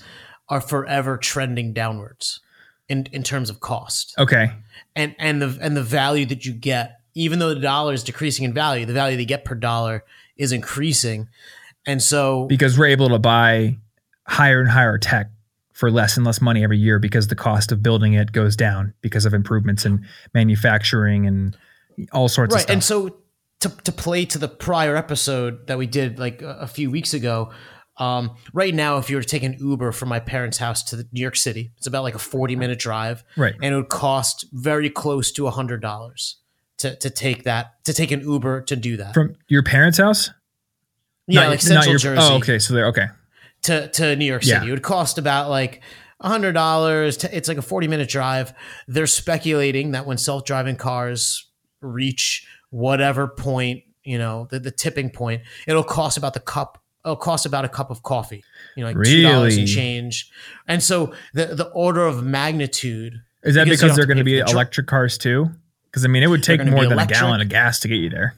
are 0.49 0.61
forever 0.61 1.17
trending 1.17 1.73
downwards 1.73 2.41
in, 2.89 3.07
in 3.11 3.25
terms 3.25 3.51
of 3.51 3.59
cost 3.59 4.15
Okay. 4.17 4.53
and 4.95 5.17
and 5.19 5.43
the 5.43 5.59
and 5.61 5.77
the 5.77 5.83
value 5.83 6.25
that 6.27 6.45
you 6.45 6.53
get 6.53 7.01
even 7.15 7.41
though 7.41 7.53
the 7.53 7.59
dollar 7.61 7.95
is 7.95 8.05
decreasing 8.05 8.45
in 8.45 8.53
value 8.53 8.87
the 8.87 8.93
value 8.93 9.17
they 9.17 9.25
get 9.25 9.45
per 9.45 9.57
dollar 9.57 10.05
is 10.37 10.53
increasing 10.53 11.27
and 11.85 12.01
so 12.01 12.45
because 12.47 12.79
we're 12.79 12.87
able 12.87 13.09
to 13.09 13.19
buy 13.19 13.77
higher 14.29 14.61
and 14.61 14.71
higher 14.71 14.99
tech 14.99 15.31
for 15.77 15.91
less 15.91 16.17
and 16.17 16.25
less 16.25 16.41
money 16.41 16.65
every 16.65 16.79
year 16.79 16.99
because 16.99 17.29
the 17.29 17.35
cost 17.37 17.71
of 17.71 17.83
building 17.83 18.15
it 18.15 18.33
goes 18.33 18.57
down 18.57 18.95
because 19.03 19.27
of 19.27 19.35
improvements 19.35 19.85
in 19.85 20.03
manufacturing 20.33 21.27
and 21.27 21.55
all 22.13 22.29
sorts 22.29 22.55
of 22.55 22.61
stuff. 22.63 22.69
right 22.71 22.73
and 22.73 22.83
so 22.83 23.19
to, 23.61 23.69
to 23.85 23.93
play 23.93 24.25
to 24.25 24.39
the 24.39 24.49
prior 24.49 24.97
episode 24.97 25.67
that 25.67 25.77
we 25.77 25.87
did 25.87 26.19
like 26.19 26.41
a, 26.41 26.61
a 26.63 26.67
few 26.67 26.91
weeks 26.91 27.13
ago 27.13 27.51
um, 27.99 28.37
right 28.55 28.75
now 28.75 28.97
if 28.97 29.11
you 29.11 29.17
were 29.17 29.23
to 29.23 29.29
take 29.29 29.43
an 29.43 29.55
uber 29.61 29.93
from 29.93 30.09
my 30.09 30.19
parents 30.19 30.57
house 30.57 30.83
to 30.85 30.97
the 30.97 31.07
new 31.13 31.21
york 31.21 31.37
city 31.37 31.73
it's 31.77 31.87
about 31.87 32.03
like 32.05 32.15
a 32.15 32.19
40 32.19 32.57
minute 32.57 32.79
drive 32.79 33.23
right. 33.37 33.55
and 33.63 33.75
it 33.75 33.77
would 33.77 33.91
cost 33.91 34.47
very 34.53 34.89
close 34.89 35.31
to 35.33 35.47
a 35.47 35.51
hundred 35.51 35.83
dollars 35.83 36.39
to, 36.79 36.97
to 36.97 37.11
take 37.11 37.45
that 37.45 37.85
to 37.85 37.93
take 37.93 38.11
an 38.13 38.21
uber 38.23 38.63
to 38.63 38.77
do 38.77 38.97
that 38.97 39.13
From 39.13 39.35
your 39.49 39.63
parents' 39.63 39.99
house? 39.99 40.31
yeah 41.27 41.43
Not- 41.43 41.51
like 41.51 41.61
central 41.61 41.91
your- 41.93 41.99
jersey 41.99 42.21
Oh, 42.23 42.37
okay. 42.39 42.59
So 42.59 42.73
they're 42.73 42.87
okay. 42.89 43.07
To, 43.67 43.89
to 43.89 44.17
new 44.17 44.25
york 44.25 44.45
Yeah. 44.45 44.59
city 44.61 44.69
it 44.69 44.73
would 44.73 44.83
cost 44.83 45.19
about 45.19 45.49
like 45.51 45.83
a 46.21 46.29
hundred 46.29 46.53
dollars 46.53 47.23
it's 47.25 47.49
like 47.49 47.59
a 47.59 47.63
40 47.63 47.89
minute 47.89 48.09
drive 48.09 48.53
they're 48.89 49.07
speculating 49.07 49.91
that 49.93 50.07
when 50.07 50.19
self-driving 50.19 50.77
cars 50.77 51.47
reach 51.81 52.47
whatever 52.71 53.29
point 53.29 53.83
you 54.03 54.19
know 54.19 54.47
the, 54.51 54.59
the 54.59 54.71
tipping 54.71 55.11
point 55.11 55.43
it'll 55.67 55.85
cost 55.85 56.17
about 56.17 56.35
the 56.35 56.41
cup 56.41 56.83
it'll 57.05 57.17
cost 57.17 57.47
about 57.47 57.65
a 57.65 57.69
cup 57.69 57.91
of 57.91 58.03
coffee 58.03 58.43
you 58.77 58.83
know 58.83 58.91
like 58.91 59.05
two 59.07 59.23
dollars 59.23 59.55
Really? 59.55 59.61
and 59.63 59.69
change 59.69 60.31
and 60.67 60.83
so 60.83 61.13
the 61.35 61.47
the 61.47 61.67
order 61.71 62.05
of 62.07 62.25
magnitude 62.25 63.21
Is 63.43 63.55
that 63.55 63.65
Because 63.65 63.81
because, 63.83 63.97
they're 63.97 64.07
going 64.07 64.19
to 64.19 64.25
be 64.25 64.39
for 64.41 64.45
the 64.47 64.51
tr- 64.51 64.57
electric 64.57 64.87
cars 64.87 65.19
too? 65.19 65.51
Because 65.91 66.05
I 66.05 66.09
mean, 66.09 66.23
it 66.23 66.27
would 66.29 66.43
take 66.43 66.61
more 66.65 66.83
than 66.85 66.93
electric. 66.93 67.19
a 67.19 67.21
gallon 67.23 67.41
of 67.41 67.49
gas 67.49 67.81
to 67.81 67.89
get 67.89 67.95
you 67.97 68.11
there. 68.11 68.35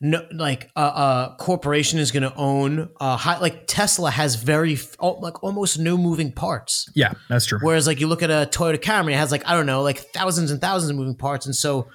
No 0.00 0.24
like 0.32 0.70
a, 0.76 0.80
a 0.80 1.36
corporation 1.40 1.98
is 1.98 2.12
going 2.12 2.22
to 2.22 2.32
own 2.36 2.88
uh 3.00 3.16
high, 3.16 3.38
like 3.40 3.64
tesla 3.66 4.10
has 4.10 4.36
very 4.36 4.78
like 5.00 5.42
almost 5.42 5.78
no 5.78 5.96
moving 5.96 6.30
parts 6.32 6.88
Yeah, 6.94 7.12
that's 7.28 7.46
true. 7.46 7.58
whereas 7.62 7.86
like 7.86 7.98
you 8.00 8.06
look 8.06 8.22
at 8.22 8.30
a 8.30 8.48
toyota 8.50 8.78
camry 8.78 9.12
it 9.12 9.16
has 9.16 9.32
like 9.32 9.46
i 9.48 9.54
don't 9.54 9.66
know 9.66 9.82
like 9.82 9.98
thousands 9.98 10.50
and 10.52 10.60
thousands 10.60 10.90
of 10.90 10.96
moving 10.96 11.16
parts 11.16 11.46
and 11.46 11.54
so 11.56 11.88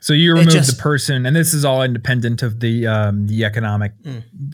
So 0.00 0.12
you 0.12 0.32
remove 0.34 0.50
just- 0.52 0.76
the 0.76 0.80
person, 0.80 1.26
and 1.26 1.34
this 1.34 1.52
is 1.54 1.64
all 1.64 1.82
independent 1.82 2.42
of 2.44 2.60
the 2.60 2.86
um, 2.86 3.26
the 3.26 3.44
economic 3.44 3.92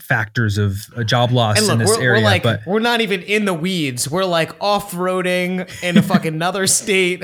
factors 0.01 0.57
of 0.57 0.77
a 0.95 1.03
job 1.03 1.31
loss 1.31 1.59
Mm. 1.59 1.63
and 1.63 1.71
in 1.73 1.77
this 1.87 1.97
we're, 1.97 2.03
area. 2.03 2.21
we're 2.21 2.25
like 2.25 2.43
but 2.43 2.65
we're 2.65 2.79
not 2.79 3.01
even 3.01 3.21
in 3.21 3.45
the 3.45 3.53
weeds 3.53 4.09
we're 4.09 4.25
like 4.25 4.51
off-roading 4.59 5.69
in 5.83 5.97
a 5.97 6.01
fucking 6.01 6.33
another 6.33 6.65
state 6.81 7.21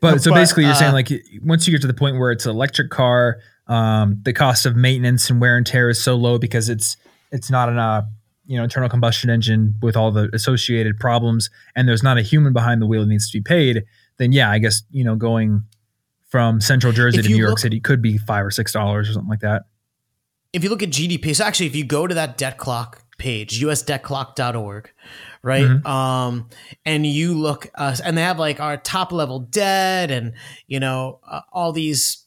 But 0.00 0.20
so 0.22 0.34
basically, 0.34 0.64
you're 0.64 0.72
uh, 0.72 0.76
saying 0.76 0.92
like 0.92 1.10
once 1.42 1.66
you 1.66 1.72
get 1.72 1.80
to 1.82 1.86
the 1.86 1.94
point 1.94 2.18
where 2.18 2.32
it's 2.32 2.44
an 2.46 2.50
electric 2.50 2.90
car, 2.90 3.38
um, 3.66 4.18
the 4.22 4.32
cost 4.32 4.66
of 4.66 4.76
maintenance 4.76 5.30
and 5.30 5.40
wear 5.40 5.56
and 5.56 5.66
tear 5.66 5.88
is 5.88 6.02
so 6.02 6.14
low 6.16 6.38
because 6.38 6.68
it's 6.68 6.96
it's 7.32 7.50
not 7.50 7.68
an 7.68 7.78
uh, 7.78 8.02
you 8.46 8.56
know 8.56 8.64
internal 8.64 8.88
combustion 8.88 9.30
engine 9.30 9.74
with 9.82 9.96
all 9.96 10.10
the 10.12 10.28
associated 10.32 10.98
problems, 10.98 11.50
and 11.74 11.88
there's 11.88 12.02
not 12.02 12.18
a 12.18 12.22
human 12.22 12.52
behind 12.52 12.82
the 12.82 12.86
wheel 12.86 13.00
that 13.02 13.08
needs 13.08 13.30
to 13.30 13.38
be 13.38 13.42
paid. 13.42 13.84
Then 14.18 14.32
yeah, 14.32 14.50
I 14.50 14.58
guess 14.58 14.82
you 14.90 15.04
know 15.04 15.16
going 15.16 15.64
from 16.28 16.60
Central 16.60 16.92
Jersey 16.92 17.18
If 17.20 17.24
to 17.26 17.30
New 17.30 17.36
York 17.38 17.50
look- 17.50 17.58
City 17.60 17.80
could 17.80 18.02
be 18.02 18.18
five 18.18 18.44
or 18.44 18.50
six 18.50 18.72
dollars 18.72 19.08
or 19.08 19.12
something 19.12 19.30
like 19.30 19.40
that. 19.40 19.62
if 20.52 20.62
you 20.62 20.70
look 20.70 20.82
at 20.82 20.90
GDP, 20.90 21.34
so 21.34 21.44
actually, 21.44 21.66
if 21.66 21.74
you 21.76 21.84
go 21.84 22.06
to 22.06 22.14
that 22.14 22.36
debt 22.36 22.58
clock 22.58 23.02
page, 23.18 23.60
usdebtclock.org, 23.62 24.90
right? 25.42 25.64
Mhm. 25.64 25.86
Um, 25.86 26.48
and 26.84 27.06
you 27.06 27.34
look, 27.34 27.68
uh, 27.76 27.94
and 28.04 28.16
they 28.18 28.22
have 28.22 28.38
like 28.38 28.60
our 28.60 28.76
top 28.76 29.12
level 29.12 29.38
debt 29.40 30.10
and, 30.10 30.32
you 30.66 30.80
know, 30.80 31.20
uh, 31.28 31.40
all 31.52 31.72
these 31.72 32.23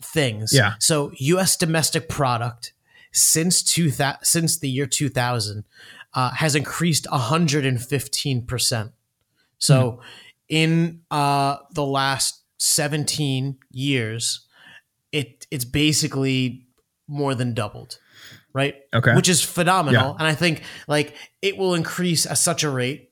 things. 0.00 0.52
Yeah. 0.54 0.74
So 0.80 1.10
US 1.16 1.56
domestic 1.56 2.08
product 2.08 2.72
since 3.12 3.62
two 3.62 3.90
thou- 3.90 4.18
since 4.22 4.58
the 4.58 4.68
year 4.68 4.86
2000 4.86 5.64
uh, 6.14 6.30
has 6.30 6.54
increased 6.54 7.06
115%. 7.12 8.92
So 9.58 10.00
in 10.48 11.00
uh, 11.10 11.56
the 11.72 11.84
last 11.84 12.42
17 12.58 13.56
years, 13.70 14.46
it 15.12 15.46
it's 15.50 15.64
basically 15.64 16.66
more 17.06 17.34
than 17.34 17.54
doubled, 17.54 17.98
right? 18.52 18.74
Okay. 18.94 19.14
Which 19.14 19.28
is 19.28 19.42
phenomenal, 19.42 20.10
Yeah. 20.10 20.16
and 20.18 20.22
I 20.28 20.34
think 20.34 20.62
like 20.86 21.14
it 21.42 21.56
will 21.56 21.74
increase 21.74 22.26
at 22.26 22.38
such 22.38 22.62
a 22.62 22.70
rate, 22.70 23.10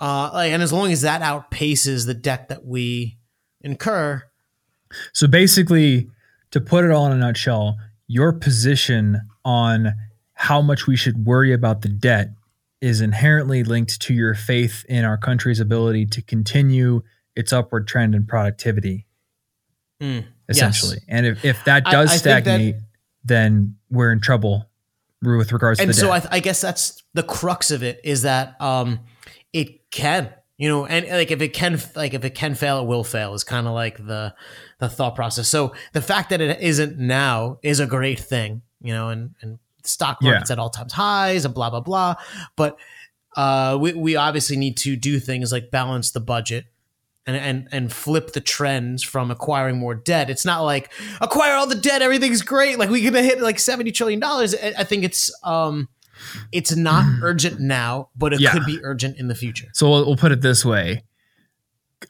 uh, 0.00 0.30
and 0.34 0.62
as 0.62 0.72
long 0.72 0.92
as 0.92 1.00
that 1.02 1.22
outpaces 1.22 2.06
the 2.06 2.14
debt 2.14 2.48
that 2.48 2.64
we 2.66 3.18
incur, 3.62 4.22
So 5.12 5.26
basically, 5.26 6.10
to 6.50 6.60
put 6.60 6.84
it 6.84 6.90
all 6.90 7.06
in 7.06 7.12
a 7.12 7.16
nutshell, 7.16 7.76
your 8.06 8.32
position 8.32 9.20
on 9.44 9.94
how 10.34 10.60
much 10.62 10.86
we 10.86 10.96
should 10.96 11.26
worry 11.26 11.52
about 11.52 11.82
the 11.82 11.88
debt 11.88 12.30
is 12.80 13.00
inherently 13.00 13.64
linked 13.64 14.00
to 14.02 14.12
your 14.14 14.34
faith 14.34 14.84
in 14.88 15.04
our 15.04 15.16
country's 15.16 15.60
ability 15.60 16.06
to 16.06 16.20
continue 16.22 17.02
its 17.34 17.52
upward 17.52 17.86
trend 17.88 18.14
in 18.14 18.26
productivity, 18.26 19.06
Mm, 20.02 20.24
essentially. 20.48 20.98
And 21.08 21.24
if, 21.24 21.44
if 21.44 21.64
that 21.64 21.84
does 21.84 22.10
I 22.10 22.14
that- 22.14 22.18
stagnate, 22.18 22.76
then 23.24 23.76
we're 23.90 24.12
in 24.12 24.20
trouble 24.20 24.68
with 25.22 25.50
regards 25.52 25.78
to 25.78 25.84
and 25.84 25.94
so. 25.94 26.10
I, 26.10 26.22
I 26.30 26.40
guess 26.40 26.60
that's 26.60 27.02
the 27.14 27.22
crux 27.22 27.70
of 27.70 27.82
it 27.82 28.00
is 28.04 28.22
that 28.22 28.60
um, 28.60 29.00
it 29.52 29.90
can. 29.90 30.28
You 30.64 30.70
know, 30.70 30.86
and 30.86 31.06
like 31.08 31.30
if 31.30 31.42
it 31.42 31.52
can 31.52 31.78
like 31.94 32.14
if 32.14 32.24
it 32.24 32.34
can 32.34 32.54
fail, 32.54 32.80
it 32.80 32.86
will 32.86 33.04
fail 33.04 33.34
is 33.34 33.44
kind 33.44 33.66
of 33.66 33.74
like 33.74 33.98
the 33.98 34.34
the 34.78 34.88
thought 34.88 35.14
process. 35.14 35.46
So 35.46 35.74
the 35.92 36.00
fact 36.00 36.30
that 36.30 36.40
it 36.40 36.58
isn't 36.58 36.96
now 36.98 37.58
is 37.62 37.80
a 37.80 37.86
great 37.86 38.18
thing, 38.18 38.62
you 38.80 38.94
know, 38.94 39.10
and 39.10 39.34
and 39.42 39.58
stock 39.82 40.22
market's 40.22 40.48
yeah. 40.48 40.54
at 40.54 40.58
all 40.58 40.70
times 40.70 40.94
highs 40.94 41.44
and 41.44 41.52
blah 41.52 41.68
blah 41.68 41.80
blah. 41.82 42.14
But 42.56 42.78
uh, 43.36 43.76
we 43.78 43.92
we 43.92 44.16
obviously 44.16 44.56
need 44.56 44.78
to 44.78 44.96
do 44.96 45.20
things 45.20 45.52
like 45.52 45.70
balance 45.70 46.12
the 46.12 46.20
budget 46.20 46.64
and 47.26 47.36
and 47.36 47.68
and 47.70 47.92
flip 47.92 48.32
the 48.32 48.40
trends 48.40 49.02
from 49.02 49.30
acquiring 49.30 49.76
more 49.76 49.94
debt. 49.94 50.30
It's 50.30 50.46
not 50.46 50.62
like 50.62 50.90
acquire 51.20 51.56
all 51.56 51.66
the 51.66 51.74
debt, 51.74 52.00
everything's 52.00 52.40
great. 52.40 52.78
Like 52.78 52.88
we're 52.88 53.04
gonna 53.04 53.22
hit 53.22 53.38
like 53.42 53.58
seventy 53.58 53.92
trillion 53.92 54.18
dollars. 54.18 54.54
I 54.54 54.84
think 54.84 55.04
it's 55.04 55.30
um 55.42 55.90
it's 56.52 56.74
not 56.74 57.04
urgent 57.22 57.60
now, 57.60 58.10
but 58.16 58.32
it 58.32 58.40
yeah. 58.40 58.52
could 58.52 58.66
be 58.66 58.78
urgent 58.82 59.18
in 59.18 59.28
the 59.28 59.34
future. 59.34 59.68
So 59.72 59.90
we'll, 59.90 60.06
we'll 60.06 60.16
put 60.16 60.32
it 60.32 60.40
this 60.40 60.64
way: 60.64 61.04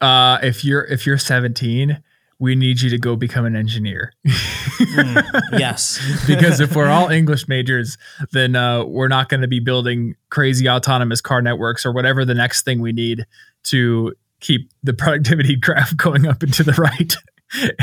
uh, 0.00 0.38
if 0.42 0.64
you're 0.64 0.84
if 0.84 1.07
you're 1.07 1.18
seventeen. 1.18 2.02
We 2.40 2.57
need 2.57 2.80
you 2.80 2.90
to 2.90 2.98
go 2.98 3.14
become 3.14 3.46
an 3.46 3.55
engineer. 3.55 4.12
mm, 4.26 5.40
yes. 5.52 6.00
because 6.26 6.59
if 6.59 6.74
we're 6.74 6.90
all 6.90 7.09
English 7.09 7.46
majors, 7.46 7.96
then 8.32 8.57
uh, 8.57 8.84
we're 8.84 9.09
not 9.09 9.28
going 9.28 9.40
to 9.40 9.48
be 9.48 9.61
building 9.61 10.16
crazy 10.30 10.68
autonomous 10.68 11.20
car 11.20 11.40
networks 11.40 11.86
or 11.86 11.92
whatever 11.92 12.24
the 12.24 12.34
next 12.34 12.64
thing 12.64 12.80
we 12.80 12.92
need 12.92 13.24
to 13.64 14.14
keep 14.40 14.70
the 14.82 14.92
productivity 14.92 15.57
graph 15.61 15.96
going 15.96 16.26
up 16.26 16.42
and 16.42 16.52
to 16.55 16.62
the 16.62 16.72
right. 16.72 17.14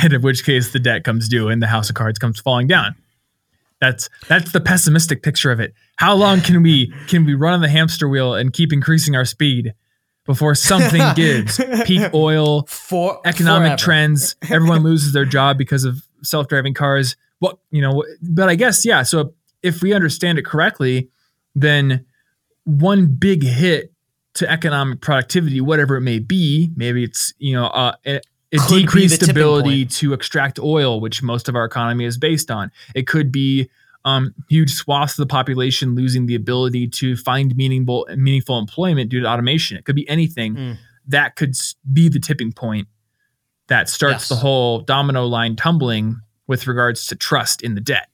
and 0.02 0.14
in 0.14 0.22
which 0.22 0.46
case 0.46 0.72
the 0.72 0.80
debt 0.80 1.04
comes 1.04 1.28
due 1.28 1.50
and 1.50 1.62
the 1.62 1.68
house 1.68 1.90
of 1.90 1.96
cards 1.96 2.20
comes 2.20 2.40
falling 2.40 2.68
down. 2.68 2.96
That's 3.82 4.10
that's 4.28 4.52
the 4.52 4.62
pessimistic 4.62 5.24
picture 5.24 5.52
of 5.52 5.60
it. 5.60 5.74
How 5.98 6.14
long 6.14 6.40
can 6.42 6.62
we 6.62 6.94
can 7.08 7.26
we 7.26 7.34
run 7.34 7.54
on 7.54 7.62
the 7.62 7.68
hamster 7.68 8.08
wheel 8.08 8.36
and 8.36 8.54
keep 8.54 8.72
increasing 8.72 9.16
our 9.16 9.26
speed 9.26 9.74
before 10.26 10.54
something 10.54 11.02
gives? 11.16 11.60
Peak 11.86 12.14
oil, 12.14 12.68
For, 12.68 13.20
economic 13.26 13.70
forever. 13.70 13.78
trends, 13.84 14.36
everyone 14.50 14.84
loses 14.84 15.14
their 15.14 15.26
job 15.26 15.58
because 15.58 15.84
of 15.84 16.06
self-driving 16.22 16.76
cars. 16.76 17.16
What 17.40 17.58
you 17.72 17.82
know, 17.82 18.06
but 18.22 18.50
I 18.50 18.56
guess 18.56 18.86
yeah. 18.86 19.02
So 19.02 19.34
if 19.64 19.82
we 19.82 19.94
understand 19.94 20.38
it 20.38 20.46
correctly, 20.46 21.10
then 21.56 22.06
one 22.66 23.08
big 23.08 23.44
hit 23.44 23.92
to 24.36 24.50
economic 24.50 25.02
productivity, 25.02 25.60
whatever 25.60 25.96
it 25.98 26.02
may 26.02 26.20
be. 26.20 26.72
Maybe 26.76 27.04
it's 27.04 27.34
you 27.40 27.54
know 27.54 27.66
uh, 27.66 27.96
a, 28.54 28.58
a 28.58 28.68
decreased 28.68 29.28
ability 29.28 29.86
to 29.86 30.14
extract 30.14 30.60
oil, 30.60 31.00
which 31.00 31.24
most 31.24 31.50
of 31.50 31.56
our 31.56 31.66
economy 31.66 32.06
is 32.06 32.18
based 32.18 32.52
on. 32.52 32.72
It 32.96 33.08
could 33.08 33.32
be 33.32 33.70
um, 34.04 34.34
huge 34.50 34.74
swaths 34.74 35.14
of 35.14 35.28
the 35.28 35.32
population 35.32 35.96
losing 35.96 36.26
the 36.26 36.36
ability 36.36 36.88
to 36.88 37.16
find 37.16 37.56
meaningful 37.56 38.08
meaningful 38.16 38.58
employment 38.58 39.10
due 39.10 39.22
to 39.22 39.28
automation. 39.28 39.78
It 39.78 39.86
could 39.86 39.96
be 39.96 40.08
anything 40.10 40.56
mm. 40.56 40.78
that 41.08 41.36
could 41.36 41.56
be 41.92 42.10
the 42.10 42.20
tipping 42.20 42.52
point 42.52 42.88
that 43.68 43.90
starts 43.90 44.24
yes. 44.24 44.30
the 44.30 44.36
whole 44.36 44.80
domino 44.82 45.26
line 45.26 45.56
tumbling 45.56 46.20
with 46.48 46.68
regards 46.68 47.06
to 47.08 47.16
trust 47.16 47.62
in 47.62 47.76
the 47.76 47.82
debt 47.82 48.10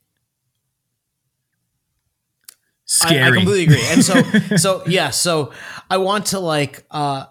scary. 2.88 3.22
I, 3.22 3.28
I 3.28 3.32
completely 3.32 3.76
agree. 3.76 3.86
And 3.88 4.04
so, 4.04 4.22
so 4.58 4.84
yeah, 4.88 5.12
so 5.12 5.52
I 5.90 5.98
want 5.98 6.28
to 6.28 6.40
like 6.40 6.86
uh 6.90 7.26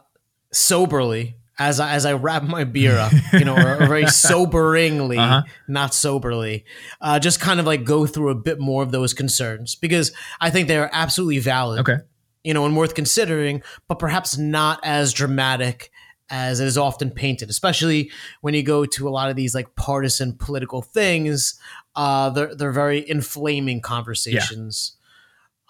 soberly 0.53 1.37
as 1.59 1.81
I, 1.81 1.93
as 1.93 2.05
I 2.05 2.13
wrap 2.13 2.43
my 2.43 2.65
beer 2.65 2.97
up, 2.97 3.13
you 3.33 3.45
know, 3.45 3.57
or, 3.57 3.83
or 3.83 3.87
very 3.87 4.05
soberingly, 4.07 5.19
uh-huh. 5.19 5.43
not 5.69 5.95
soberly, 5.95 6.65
uh, 7.01 7.19
just 7.19 7.41
kind 7.41 7.61
of 7.61 7.67
like 7.67 7.85
go 7.85 8.07
through 8.07 8.31
a 8.31 8.35
bit 8.35 8.59
more 8.59 8.83
of 8.83 8.93
those 8.93 9.15
concerns 9.15 9.75
because 9.75 10.13
I 10.41 10.51
think 10.51 10.69
they 10.69 10.79
are 10.79 10.91
absolutely 10.93 11.39
valid. 11.39 11.81
Okay. 11.81 11.99
You 12.45 12.55
know, 12.55 12.65
and 12.65 12.77
worth 12.77 12.95
considering, 12.95 13.63
but 13.89 13.99
perhaps 13.99 14.39
not 14.39 14.79
as 14.85 15.13
dramatic 15.13 15.91
as 16.31 16.61
it 16.61 16.67
is 16.67 16.79
often 16.79 17.11
painted, 17.11 17.51
especially 17.51 18.11
when 18.41 18.55
you 18.55 18.63
go 18.63 18.85
to 18.85 19.09
a 19.09 19.11
lot 19.11 19.31
of 19.31 19.37
these 19.37 19.55
like 19.55 19.75
partisan 19.77 20.37
political 20.37 20.83
things. 20.83 21.59
Uh, 21.97 22.31
they're 22.31 22.55
they're 22.55 22.73
very 22.73 23.09
inflaming 23.09 23.81
conversations 23.81 24.97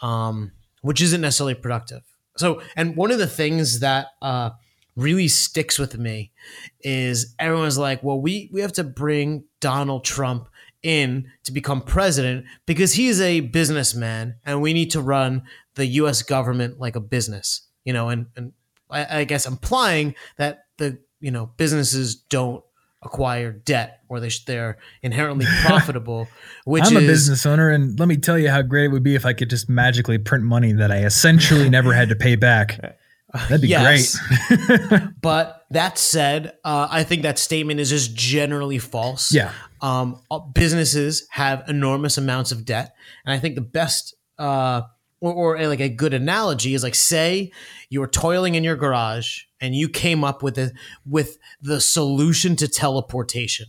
um, 0.02 0.52
which 0.82 1.00
isn't 1.00 1.20
necessarily 1.20 1.54
productive. 1.54 2.02
So, 2.36 2.60
and 2.76 2.96
one 2.96 3.10
of 3.10 3.18
the 3.18 3.26
things 3.26 3.80
that 3.80 4.08
uh, 4.20 4.50
really 4.96 5.28
sticks 5.28 5.78
with 5.78 5.98
me 5.98 6.32
is 6.80 7.34
everyone's 7.38 7.78
like, 7.78 8.02
well, 8.02 8.20
we, 8.20 8.50
we 8.52 8.60
have 8.60 8.72
to 8.72 8.84
bring 8.84 9.44
Donald 9.60 10.04
Trump 10.04 10.48
in 10.82 11.30
to 11.44 11.52
become 11.52 11.82
president 11.82 12.46
because 12.64 12.94
he's 12.94 13.20
a 13.20 13.40
businessman 13.40 14.36
and 14.44 14.62
we 14.62 14.72
need 14.72 14.90
to 14.90 15.00
run 15.00 15.42
the 15.74 15.86
US 15.86 16.22
government 16.22 16.80
like 16.80 16.96
a 16.96 17.00
business, 17.00 17.62
you 17.84 17.92
know, 17.92 18.08
and, 18.08 18.26
and 18.36 18.52
I, 18.90 19.20
I 19.20 19.24
guess 19.24 19.46
implying 19.46 20.14
that 20.38 20.66
the, 20.78 20.98
you 21.20 21.30
know, 21.30 21.50
businesses 21.56 22.14
don't 22.14 22.64
acquire 23.02 23.52
debt 23.52 24.00
or 24.08 24.20
they 24.20 24.30
they're 24.46 24.78
inherently 25.02 25.46
profitable. 25.64 26.28
Which 26.64 26.84
I'm 26.84 26.96
is, 26.96 27.02
a 27.02 27.06
business 27.06 27.46
owner, 27.46 27.70
and 27.70 27.98
let 27.98 28.08
me 28.08 28.16
tell 28.16 28.38
you 28.38 28.50
how 28.50 28.62
great 28.62 28.86
it 28.86 28.88
would 28.88 29.02
be 29.02 29.14
if 29.14 29.26
I 29.26 29.32
could 29.32 29.50
just 29.50 29.68
magically 29.68 30.18
print 30.18 30.44
money 30.44 30.72
that 30.72 30.90
I 30.90 31.04
essentially 31.04 31.68
never 31.70 31.92
had 31.92 32.08
to 32.10 32.16
pay 32.16 32.36
back. 32.36 32.96
That'd 33.48 33.62
be 33.62 33.68
yes. 33.68 34.18
great. 34.48 35.02
but 35.20 35.64
that 35.70 35.98
said, 35.98 36.54
uh, 36.64 36.88
I 36.90 37.04
think 37.04 37.22
that 37.22 37.38
statement 37.38 37.80
is 37.80 37.90
just 37.90 38.14
generally 38.14 38.78
false. 38.78 39.32
Yeah. 39.32 39.52
Um, 39.80 40.20
uh, 40.30 40.38
businesses 40.38 41.26
have 41.30 41.64
enormous 41.68 42.18
amounts 42.18 42.52
of 42.52 42.64
debt, 42.64 42.94
and 43.24 43.32
I 43.34 43.38
think 43.38 43.54
the 43.54 43.60
best. 43.60 44.14
Uh, 44.38 44.82
or, 45.20 45.32
or 45.32 45.56
a, 45.56 45.66
like 45.66 45.80
a 45.80 45.88
good 45.88 46.12
analogy 46.12 46.74
is 46.74 46.82
like 46.82 46.94
say 46.94 47.50
you're 47.88 48.06
toiling 48.06 48.54
in 48.54 48.62
your 48.62 48.76
garage 48.76 49.44
and 49.62 49.74
you 49.74 49.88
came 49.88 50.22
up 50.22 50.42
with 50.42 50.58
it 50.58 50.74
with 51.06 51.38
the 51.62 51.80
solution 51.80 52.54
to 52.56 52.68
teleportation 52.68 53.68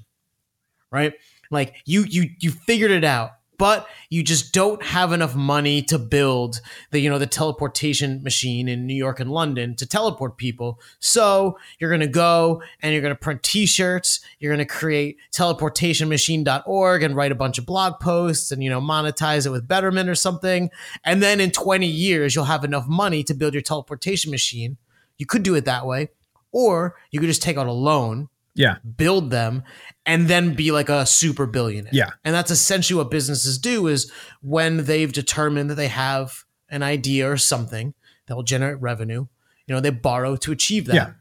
right 0.91 1.13
like 1.49 1.75
you 1.85 2.03
you 2.03 2.29
you 2.39 2.51
figured 2.51 2.91
it 2.91 3.05
out 3.05 3.31
but 3.57 3.87
you 4.09 4.23
just 4.23 4.53
don't 4.53 4.83
have 4.83 5.11
enough 5.11 5.35
money 5.35 5.81
to 5.81 5.97
build 5.97 6.61
the 6.91 6.99
you 6.99 7.09
know 7.09 7.19
the 7.19 7.27
teleportation 7.27 8.21
machine 8.23 8.67
in 8.67 8.85
New 8.85 8.95
York 8.95 9.19
and 9.19 9.31
London 9.31 9.75
to 9.75 9.85
teleport 9.85 10.37
people. 10.37 10.79
So 10.99 11.57
you're 11.79 11.89
going 11.89 12.01
to 12.01 12.07
go 12.07 12.61
and 12.81 12.93
you're 12.93 13.01
going 13.01 13.13
to 13.13 13.19
print 13.19 13.43
t-shirts, 13.43 14.19
you're 14.39 14.53
going 14.53 14.65
to 14.65 14.73
create 14.73 15.17
teleportationmachine.org 15.33 17.03
and 17.03 17.15
write 17.15 17.31
a 17.31 17.35
bunch 17.35 17.57
of 17.57 17.65
blog 17.65 17.99
posts 17.99 18.51
and 18.51 18.63
you 18.63 18.69
know 18.69 18.81
monetize 18.81 19.45
it 19.45 19.49
with 19.49 19.67
Betterment 19.67 20.09
or 20.09 20.15
something. 20.15 20.69
And 21.03 21.21
then 21.21 21.39
in 21.39 21.51
20 21.51 21.87
years 21.87 22.35
you'll 22.35 22.45
have 22.45 22.63
enough 22.63 22.87
money 22.87 23.23
to 23.23 23.33
build 23.33 23.53
your 23.53 23.63
teleportation 23.63 24.31
machine. 24.31 24.77
You 25.17 25.25
could 25.25 25.43
do 25.43 25.55
it 25.55 25.65
that 25.65 25.85
way 25.85 26.09
or 26.51 26.95
you 27.11 27.19
could 27.19 27.27
just 27.27 27.41
take 27.41 27.57
out 27.57 27.67
a 27.67 27.71
loan 27.71 28.29
yeah 28.57 28.77
build 28.97 29.31
them 29.31 29.63
and 30.05 30.27
then 30.27 30.53
be 30.53 30.71
like 30.71 30.89
a 30.89 31.05
super 31.05 31.45
billionaire 31.45 31.93
yeah 31.93 32.09
and 32.25 32.33
that's 32.35 32.51
essentially 32.51 32.97
what 32.97 33.11
businesses 33.11 33.57
do 33.57 33.87
is 33.87 34.11
when 34.41 34.85
they've 34.85 35.13
determined 35.13 35.69
that 35.69 35.75
they 35.75 35.87
have 35.87 36.43
an 36.69 36.83
idea 36.83 37.29
or 37.29 37.37
something 37.37 37.93
that 38.25 38.35
will 38.35 38.43
generate 38.43 38.81
revenue 38.81 39.25
you 39.67 39.75
know 39.75 39.79
they 39.79 39.89
borrow 39.89 40.35
to 40.35 40.51
achieve 40.51 40.85
that 40.85 40.95
yeah 40.95 41.11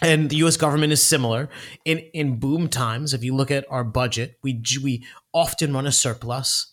and 0.00 0.30
the 0.30 0.36
U.S. 0.36 0.56
government 0.56 0.92
is 0.92 1.02
similar. 1.02 1.48
In 1.84 1.98
in 2.14 2.38
boom 2.38 2.68
times, 2.68 3.14
if 3.14 3.24
you 3.24 3.34
look 3.34 3.50
at 3.50 3.64
our 3.68 3.82
budget, 3.82 4.38
we 4.42 4.62
we 4.82 5.04
often 5.32 5.72
run 5.72 5.86
a 5.86 5.92
surplus, 5.92 6.72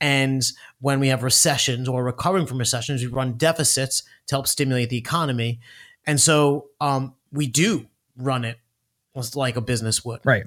and 0.00 0.42
when 0.80 1.00
we 1.00 1.08
have 1.08 1.22
recessions 1.22 1.88
or 1.88 2.04
recovering 2.04 2.46
from 2.46 2.58
recessions, 2.58 3.02
we 3.02 3.08
run 3.08 3.38
deficits 3.38 4.02
to 4.26 4.34
help 4.34 4.46
stimulate 4.46 4.90
the 4.90 4.98
economy. 4.98 5.60
And 6.06 6.20
so 6.20 6.66
um, 6.80 7.14
we 7.32 7.46
do 7.46 7.86
run 8.16 8.44
it 8.44 8.58
like 9.36 9.56
a 9.56 9.60
business 9.60 10.04
would. 10.04 10.20
Right. 10.24 10.44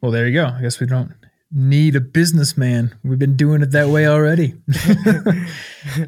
Well, 0.00 0.12
there 0.12 0.26
you 0.26 0.34
go. 0.34 0.46
I 0.46 0.60
guess 0.62 0.80
we 0.80 0.86
don't 0.86 1.12
need 1.50 1.96
a 1.96 2.00
businessman. 2.00 2.96
We've 3.02 3.18
been 3.18 3.36
doing 3.36 3.62
it 3.62 3.72
that 3.72 3.88
way 3.88 4.06
already. 4.06 4.54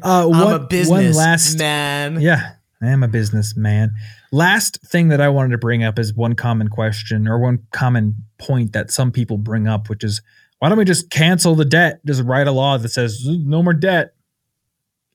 uh, 0.01 0.25
one, 0.27 0.41
I'm 0.41 0.53
a 0.53 0.59
business 0.59 1.17
last, 1.17 1.57
man. 1.57 2.21
Yeah, 2.21 2.53
I 2.81 2.87
am 2.87 3.03
a 3.03 3.07
businessman. 3.07 3.93
Last 4.31 4.79
thing 4.85 5.09
that 5.09 5.19
I 5.19 5.29
wanted 5.29 5.51
to 5.51 5.57
bring 5.57 5.83
up 5.83 5.99
is 5.99 6.13
one 6.13 6.35
common 6.35 6.69
question 6.69 7.27
or 7.27 7.37
one 7.39 7.59
common 7.71 8.15
point 8.37 8.73
that 8.73 8.91
some 8.91 9.11
people 9.11 9.37
bring 9.37 9.67
up, 9.67 9.89
which 9.89 10.03
is 10.03 10.21
why 10.59 10.69
don't 10.69 10.77
we 10.77 10.85
just 10.85 11.09
cancel 11.09 11.55
the 11.55 11.65
debt? 11.65 11.99
Just 12.05 12.23
write 12.23 12.47
a 12.47 12.51
law 12.51 12.77
that 12.77 12.89
says 12.89 13.25
no 13.25 13.63
more 13.63 13.73
debt 13.73 14.13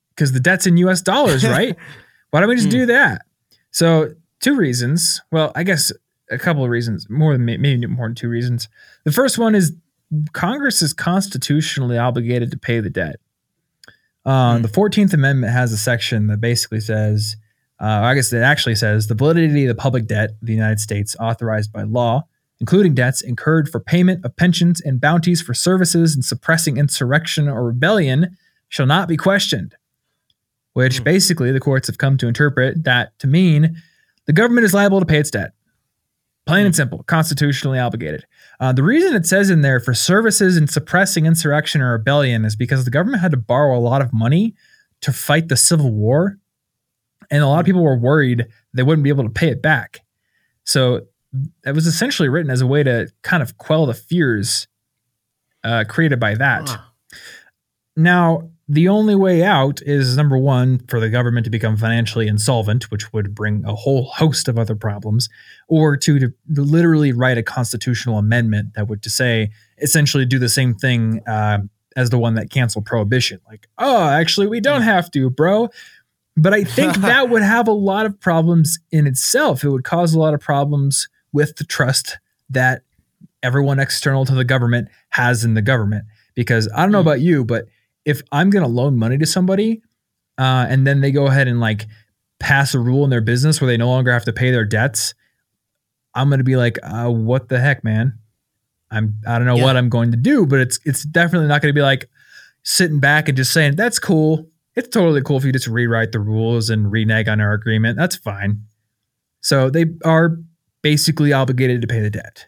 because 0.09 0.33
the 0.33 0.39
debt's 0.39 0.67
in 0.67 0.77
U.S. 0.77 1.01
dollars, 1.01 1.43
right? 1.45 1.75
why 2.31 2.41
don't 2.41 2.49
we 2.49 2.55
just 2.55 2.69
do 2.69 2.81
hmm. 2.81 2.87
that? 2.87 3.21
So 3.71 4.09
two 4.41 4.55
reasons. 4.55 5.21
Well, 5.31 5.51
I 5.55 5.63
guess 5.63 5.91
a 6.29 6.37
couple 6.37 6.63
of 6.63 6.69
reasons, 6.69 7.09
more 7.09 7.33
than 7.33 7.45
maybe 7.45 7.85
more 7.85 8.07
than 8.07 8.15
two 8.15 8.29
reasons. 8.29 8.67
The 9.03 9.11
first 9.11 9.37
one 9.37 9.55
is 9.55 9.73
Congress 10.33 10.81
is 10.81 10.93
constitutionally 10.93 11.97
obligated 11.97 12.51
to 12.51 12.57
pay 12.57 12.79
the 12.79 12.89
debt. 12.89 13.17
Uh, 14.25 14.57
mm. 14.57 14.61
The 14.61 14.67
Fourteenth 14.67 15.13
Amendment 15.13 15.53
has 15.53 15.71
a 15.71 15.77
section 15.77 16.27
that 16.27 16.41
basically 16.41 16.79
says, 16.79 17.37
uh, 17.79 17.85
I 17.85 18.15
guess 18.15 18.31
it 18.33 18.41
actually 18.41 18.75
says, 18.75 19.07
the 19.07 19.15
validity 19.15 19.65
of 19.65 19.75
the 19.75 19.81
public 19.81 20.07
debt 20.07 20.31
of 20.31 20.47
the 20.47 20.53
United 20.53 20.79
States 20.79 21.15
authorized 21.19 21.71
by 21.71 21.83
law, 21.83 22.27
including 22.59 22.93
debts 22.93 23.21
incurred 23.21 23.69
for 23.69 23.79
payment 23.79 24.25
of 24.25 24.35
pensions 24.35 24.81
and 24.81 24.99
bounties 24.99 25.41
for 25.41 25.53
services 25.53 26.15
in 26.15 26.21
suppressing 26.21 26.77
insurrection 26.77 27.47
or 27.47 27.63
rebellion, 27.63 28.35
shall 28.69 28.85
not 28.85 29.07
be 29.07 29.17
questioned 29.17 29.75
which 30.77 30.99
Hmm. 30.99 31.05
basically 31.05 31.51
the 31.51 31.59
courts 31.59 31.87
have 31.87 31.97
come 31.97 32.17
to 32.17 32.27
interpret 32.27 32.83
that 32.83 33.17
to 33.17 33.25
mean 33.25 33.81
the 34.27 34.33
government 34.33 34.63
is 34.63 34.75
liable 34.75 34.99
to 34.99 35.07
pay 35.07 35.17
its 35.17 35.31
debt. 35.31 35.53
Plain 36.47 36.65
and 36.65 36.73
Hmm. 36.75 36.77
simple, 36.77 37.03
constitutionally 37.03 37.77
obligated. 37.79 38.25
Uh, 38.59 38.71
the 38.71 38.83
reason 38.83 39.13
it 39.15 39.25
says 39.25 39.49
in 39.49 39.61
there 39.61 39.79
for 39.79 39.93
services 39.93 40.57
in 40.57 40.67
suppressing 40.67 41.25
insurrection 41.25 41.81
or 41.81 41.91
rebellion 41.91 42.45
is 42.45 42.55
because 42.55 42.85
the 42.85 42.91
government 42.91 43.21
had 43.21 43.31
to 43.31 43.37
borrow 43.37 43.77
a 43.77 43.79
lot 43.79 44.01
of 44.01 44.13
money 44.13 44.55
to 45.01 45.11
fight 45.11 45.47
the 45.49 45.57
Civil 45.57 45.91
War. 45.91 46.37
And 47.29 47.43
a 47.43 47.47
lot 47.47 47.59
of 47.59 47.65
people 47.65 47.83
were 47.83 47.97
worried 47.97 48.47
they 48.73 48.83
wouldn't 48.83 49.03
be 49.03 49.09
able 49.09 49.25
to 49.25 49.29
pay 49.29 49.49
it 49.49 49.61
back. 49.61 50.01
So 50.63 51.07
it 51.65 51.73
was 51.75 51.85
essentially 51.85 52.29
written 52.29 52.49
as 52.49 52.61
a 52.61 52.67
way 52.67 52.81
to 52.83 53.11
kind 53.21 53.43
of 53.43 53.57
quell 53.57 53.85
the 53.85 53.93
fears 53.93 54.67
uh, 55.63 55.83
created 55.87 56.19
by 56.19 56.35
that. 56.35 56.63
Ah. 56.67 56.91
Now, 57.95 58.49
the 58.69 58.89
only 58.89 59.15
way 59.15 59.43
out 59.43 59.81
is 59.83 60.17
number 60.17 60.37
one, 60.37 60.79
for 60.89 60.99
the 60.99 61.09
government 61.09 61.45
to 61.45 61.49
become 61.49 61.77
financially 61.77 62.27
insolvent, 62.27 62.91
which 62.91 63.13
would 63.13 63.33
bring 63.33 63.63
a 63.65 63.73
whole 63.73 64.05
host 64.05 64.47
of 64.49 64.59
other 64.59 64.75
problems, 64.75 65.29
or 65.69 65.95
two, 65.95 66.19
to 66.19 66.33
literally 66.49 67.13
write 67.13 67.37
a 67.37 67.43
constitutional 67.43 68.17
amendment 68.17 68.73
that 68.75 68.87
would 68.89 69.01
to 69.03 69.09
say, 69.09 69.51
essentially 69.81 70.25
do 70.25 70.37
the 70.37 70.49
same 70.49 70.73
thing 70.73 71.21
uh, 71.27 71.59
as 71.95 72.09
the 72.09 72.17
one 72.17 72.33
that 72.35 72.49
canceled 72.49 72.85
prohibition. 72.85 73.39
Like, 73.47 73.67
oh, 73.77 74.09
actually, 74.09 74.47
we 74.47 74.59
don't 74.59 74.81
have 74.81 75.09
to, 75.11 75.29
bro. 75.29 75.69
But 76.35 76.53
I 76.53 76.63
think 76.65 76.97
that 76.97 77.29
would 77.29 77.41
have 77.43 77.67
a 77.69 77.71
lot 77.73 78.05
of 78.05 78.19
problems 78.19 78.79
in 78.91 79.07
itself. 79.07 79.63
It 79.63 79.69
would 79.69 79.85
cause 79.85 80.13
a 80.13 80.19
lot 80.19 80.33
of 80.33 80.41
problems 80.41 81.07
with 81.31 81.55
the 81.55 81.63
trust 81.63 82.17
that 82.49 82.81
everyone 83.41 83.79
external 83.79 84.25
to 84.25 84.35
the 84.35 84.43
government 84.43 84.89
has 85.09 85.45
in 85.45 85.53
the 85.53 85.61
government. 85.61 86.05
Because 86.35 86.69
I 86.75 86.81
don't 86.83 86.91
know 86.91 86.99
Mm. 86.99 87.01
about 87.07 87.21
you, 87.21 87.45
but 87.45 87.67
if 88.07 88.21
I'm 88.31 88.49
going 88.49 88.63
to 88.63 88.69
loan 88.69 88.97
money 88.97 89.17
to 89.17 89.25
somebody 89.25 89.81
uh, 90.39 90.65
and 90.69 90.87
then 90.87 91.01
they 91.01 91.11
go 91.11 91.27
ahead 91.27 91.47
and 91.47 91.59
like 91.59 91.85
pass 92.39 92.73
a 92.73 92.79
rule 92.79 93.03
in 93.03 93.09
their 93.09 93.21
business 93.21 93.59
where 93.61 93.67
they 93.67 93.77
no 93.77 93.89
longer 93.89 94.11
have 94.13 94.25
to 94.25 94.33
pay 94.33 94.49
their 94.49 94.65
debts, 94.65 95.13
I'm 96.15 96.29
going 96.29 96.39
to 96.39 96.43
be 96.43 96.55
like, 96.55 96.79
uh, 96.83 97.09
what 97.09 97.49
the 97.49 97.59
heck, 97.59 97.83
man? 97.83 98.17
I'm 98.89 99.19
I 99.27 99.37
don't 99.37 99.45
know 99.45 99.57
Yeah. 99.57 99.65
what 99.65 99.75
I'm 99.77 99.89
going 99.89 100.11
to 100.11 100.17
do, 100.17 100.45
but 100.45 100.59
it's 100.59 100.79
it's 100.85 101.03
definitely 101.03 101.47
not 101.49 101.61
going 101.61 101.73
to 101.73 101.77
be 101.77 101.81
like 101.83 102.09
sitting 102.63 102.99
back 102.99 103.27
and 103.27 103.35
just 103.37 103.51
saying 103.51 103.75
that's 103.75 103.99
cool. 103.99 104.49
It's 104.75 104.87
totally 104.87 105.21
cool 105.21 105.37
if 105.37 105.43
you 105.43 105.51
just 105.51 105.67
rewrite 105.67 106.11
the 106.13 106.19
rules 106.19 106.69
and 106.69 106.89
renege 106.91 107.27
on 107.27 107.41
our 107.41 107.53
agreement. 107.53 107.97
That's 107.97 108.15
fine. 108.15 108.61
So 109.41 109.69
they 109.69 109.85
are 110.05 110.37
basically 110.81 111.33
obligated 111.33 111.81
to 111.81 111.87
pay 111.87 111.99
the 111.99 112.09
debt. 112.09 112.47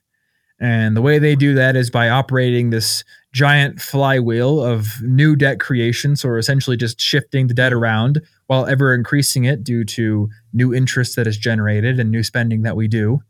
And 0.60 0.96
the 0.96 1.02
way 1.02 1.20
they 1.20 1.36
do 1.36 1.54
that 1.54 1.76
is 1.76 1.90
by 1.90 2.10
operating 2.10 2.70
this 2.70 3.04
giant 3.32 3.80
flywheel 3.80 4.62
of 4.62 5.02
new 5.02 5.36
debt 5.36 5.60
creation. 5.60 6.16
So 6.16 6.28
we're 6.28 6.38
essentially 6.38 6.76
just 6.76 7.00
shifting 7.00 7.48
the 7.48 7.54
debt 7.54 7.72
around 7.72 8.22
while 8.48 8.66
ever 8.66 8.94
increasing 8.94 9.46
it 9.46 9.64
due 9.64 9.86
to 9.86 10.30
new 10.52 10.74
interest 10.74 11.16
that 11.16 11.28
is 11.28 11.38
generated 11.38 12.00
and 12.00 12.12
new 12.12 12.24
spending 12.24 12.64
that 12.64 12.76
we 12.76 12.88
do. 12.88 13.22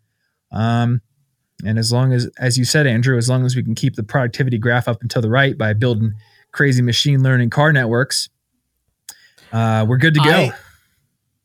Um, 0.52 1.02
and 1.66 1.78
as 1.78 1.92
long 1.92 2.14
as, 2.14 2.30
as 2.40 2.58
you 2.58 2.66
said, 2.66 2.88
Andrew, 2.88 3.18
as 3.18 3.30
long 3.30 3.46
as 3.46 3.56
we 3.56 3.62
can 3.62 3.76
keep 3.76 3.96
the 3.96 4.04
productivity 4.04 4.58
graph 4.58 4.88
up 4.88 5.02
and 5.02 5.12
to 5.12 5.22
the 5.22 5.30
right 5.30 5.58
by 5.58 5.74
building 5.74 6.14
crazy 6.52 6.82
machine 6.82 7.22
learning 7.22 7.50
car 7.50 7.74
networks, 7.74 8.30
uh, 9.52 9.86
we're 9.88 9.98
good 9.98 10.14
to 10.14 10.22
go. 10.22 10.30
I, 10.32 10.54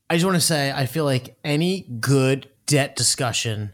I 0.08 0.14
just 0.14 0.24
want 0.24 0.36
to 0.36 0.40
say, 0.40 0.72
I 0.72 0.86
feel 0.86 1.04
like 1.04 1.36
any 1.44 1.82
good 2.00 2.48
debt 2.66 2.96
discussion 2.96 3.72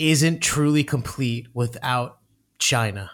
isn't 0.00 0.40
truly 0.40 0.82
complete 0.82 1.46
without 1.54 2.18
China, 2.58 3.10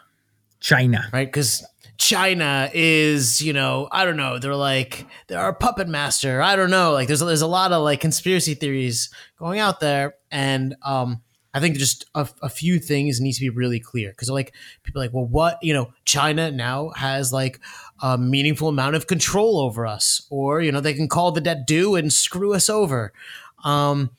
China. 0.61 1.09
right? 1.13 1.27
Because 1.27 1.67
China 1.99 2.71
is, 2.73 3.43
you 3.43 3.53
know, 3.53 3.89
I 3.91 4.05
don't 4.05 4.17
know. 4.17 4.39
They're 4.39 4.55
like 4.55 5.07
they're 5.27 5.41
our 5.41 5.53
puppet 5.55 5.89
master. 5.89 6.41
I 6.41 6.55
don't 6.57 6.71
know. 6.71 6.93
Like 6.93 7.09
there's 7.09 7.21
there's 7.21 7.43
a 7.43 7.47
lot 7.47 7.73
of 7.73 7.83
like 7.83 8.01
conspiracy 8.01 8.55
theories 8.55 9.11
going 9.39 9.59
out 9.59 9.81
there, 9.81 10.15
and 10.31 10.77
um, 10.83 11.23
I 11.53 11.61
think 11.61 11.77
just 11.77 12.05
a, 12.15 12.29
a 12.43 12.49
few 12.49 12.79
things 12.79 13.21
need 13.21 13.33
to 13.33 13.41
be 13.41 13.49
really 13.51 13.81
clear 13.81 14.11
because 14.11 14.31
like 14.31 14.55
people 14.83 15.01
are 15.01 15.07
like, 15.07 15.15
well, 15.15 15.27
what 15.27 15.59
you 15.63 15.73
know, 15.73 15.93
China 16.05 16.51
now 16.51 16.91
has 16.91 17.33
like 17.33 17.61
a 18.03 18.19
meaningful 18.19 18.69
amount 18.69 18.95
of 18.95 19.07
control 19.07 19.59
over 19.59 19.87
us, 19.87 20.27
or 20.31 20.61
you 20.61 20.71
know, 20.71 20.81
they 20.81 20.95
can 20.95 21.09
call 21.09 21.33
the 21.33 21.41
debt 21.41 21.67
due 21.67 21.97
and 21.97 22.13
screw 22.13 22.55
us 22.55 22.69
over. 22.69 23.13
Um, 23.65 24.11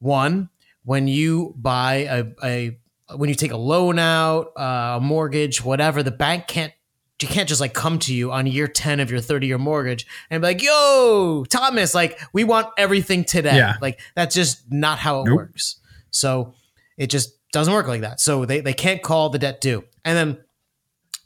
one, 0.00 0.50
when 0.84 1.08
you 1.08 1.54
buy 1.56 1.94
a, 2.10 2.24
a 2.42 2.78
when 3.16 3.28
you 3.28 3.34
take 3.34 3.52
a 3.52 3.56
loan 3.56 3.98
out, 3.98 4.52
uh, 4.56 4.96
a 4.96 5.00
mortgage, 5.00 5.62
whatever, 5.64 6.02
the 6.02 6.10
bank 6.10 6.46
can't 6.46 6.72
you 7.20 7.28
can't 7.28 7.48
just 7.48 7.60
like 7.60 7.72
come 7.72 7.98
to 8.00 8.14
you 8.14 8.32
on 8.32 8.46
year 8.46 8.68
10 8.68 9.00
of 9.00 9.10
your 9.10 9.20
30 9.20 9.46
year 9.46 9.56
mortgage 9.56 10.06
and 10.28 10.42
be 10.42 10.48
like, 10.48 10.62
yo, 10.62 11.44
Thomas, 11.48 11.94
like 11.94 12.20
we 12.34 12.44
want 12.44 12.68
everything 12.76 13.24
today. 13.24 13.56
Yeah. 13.56 13.76
Like 13.80 13.98
that's 14.14 14.34
just 14.34 14.70
not 14.70 14.98
how 14.98 15.20
it 15.22 15.26
Nope. 15.26 15.36
works. 15.36 15.80
So 16.10 16.54
it 16.98 17.06
just 17.08 17.38
doesn't 17.52 17.72
work 17.72 17.86
like 17.88 18.02
that. 18.02 18.20
So 18.20 18.44
they, 18.44 18.60
they 18.60 18.74
can't 18.74 19.00
call 19.02 19.30
the 19.30 19.38
debt 19.38 19.60
due. 19.62 19.84
And 20.04 20.16
then 20.16 20.44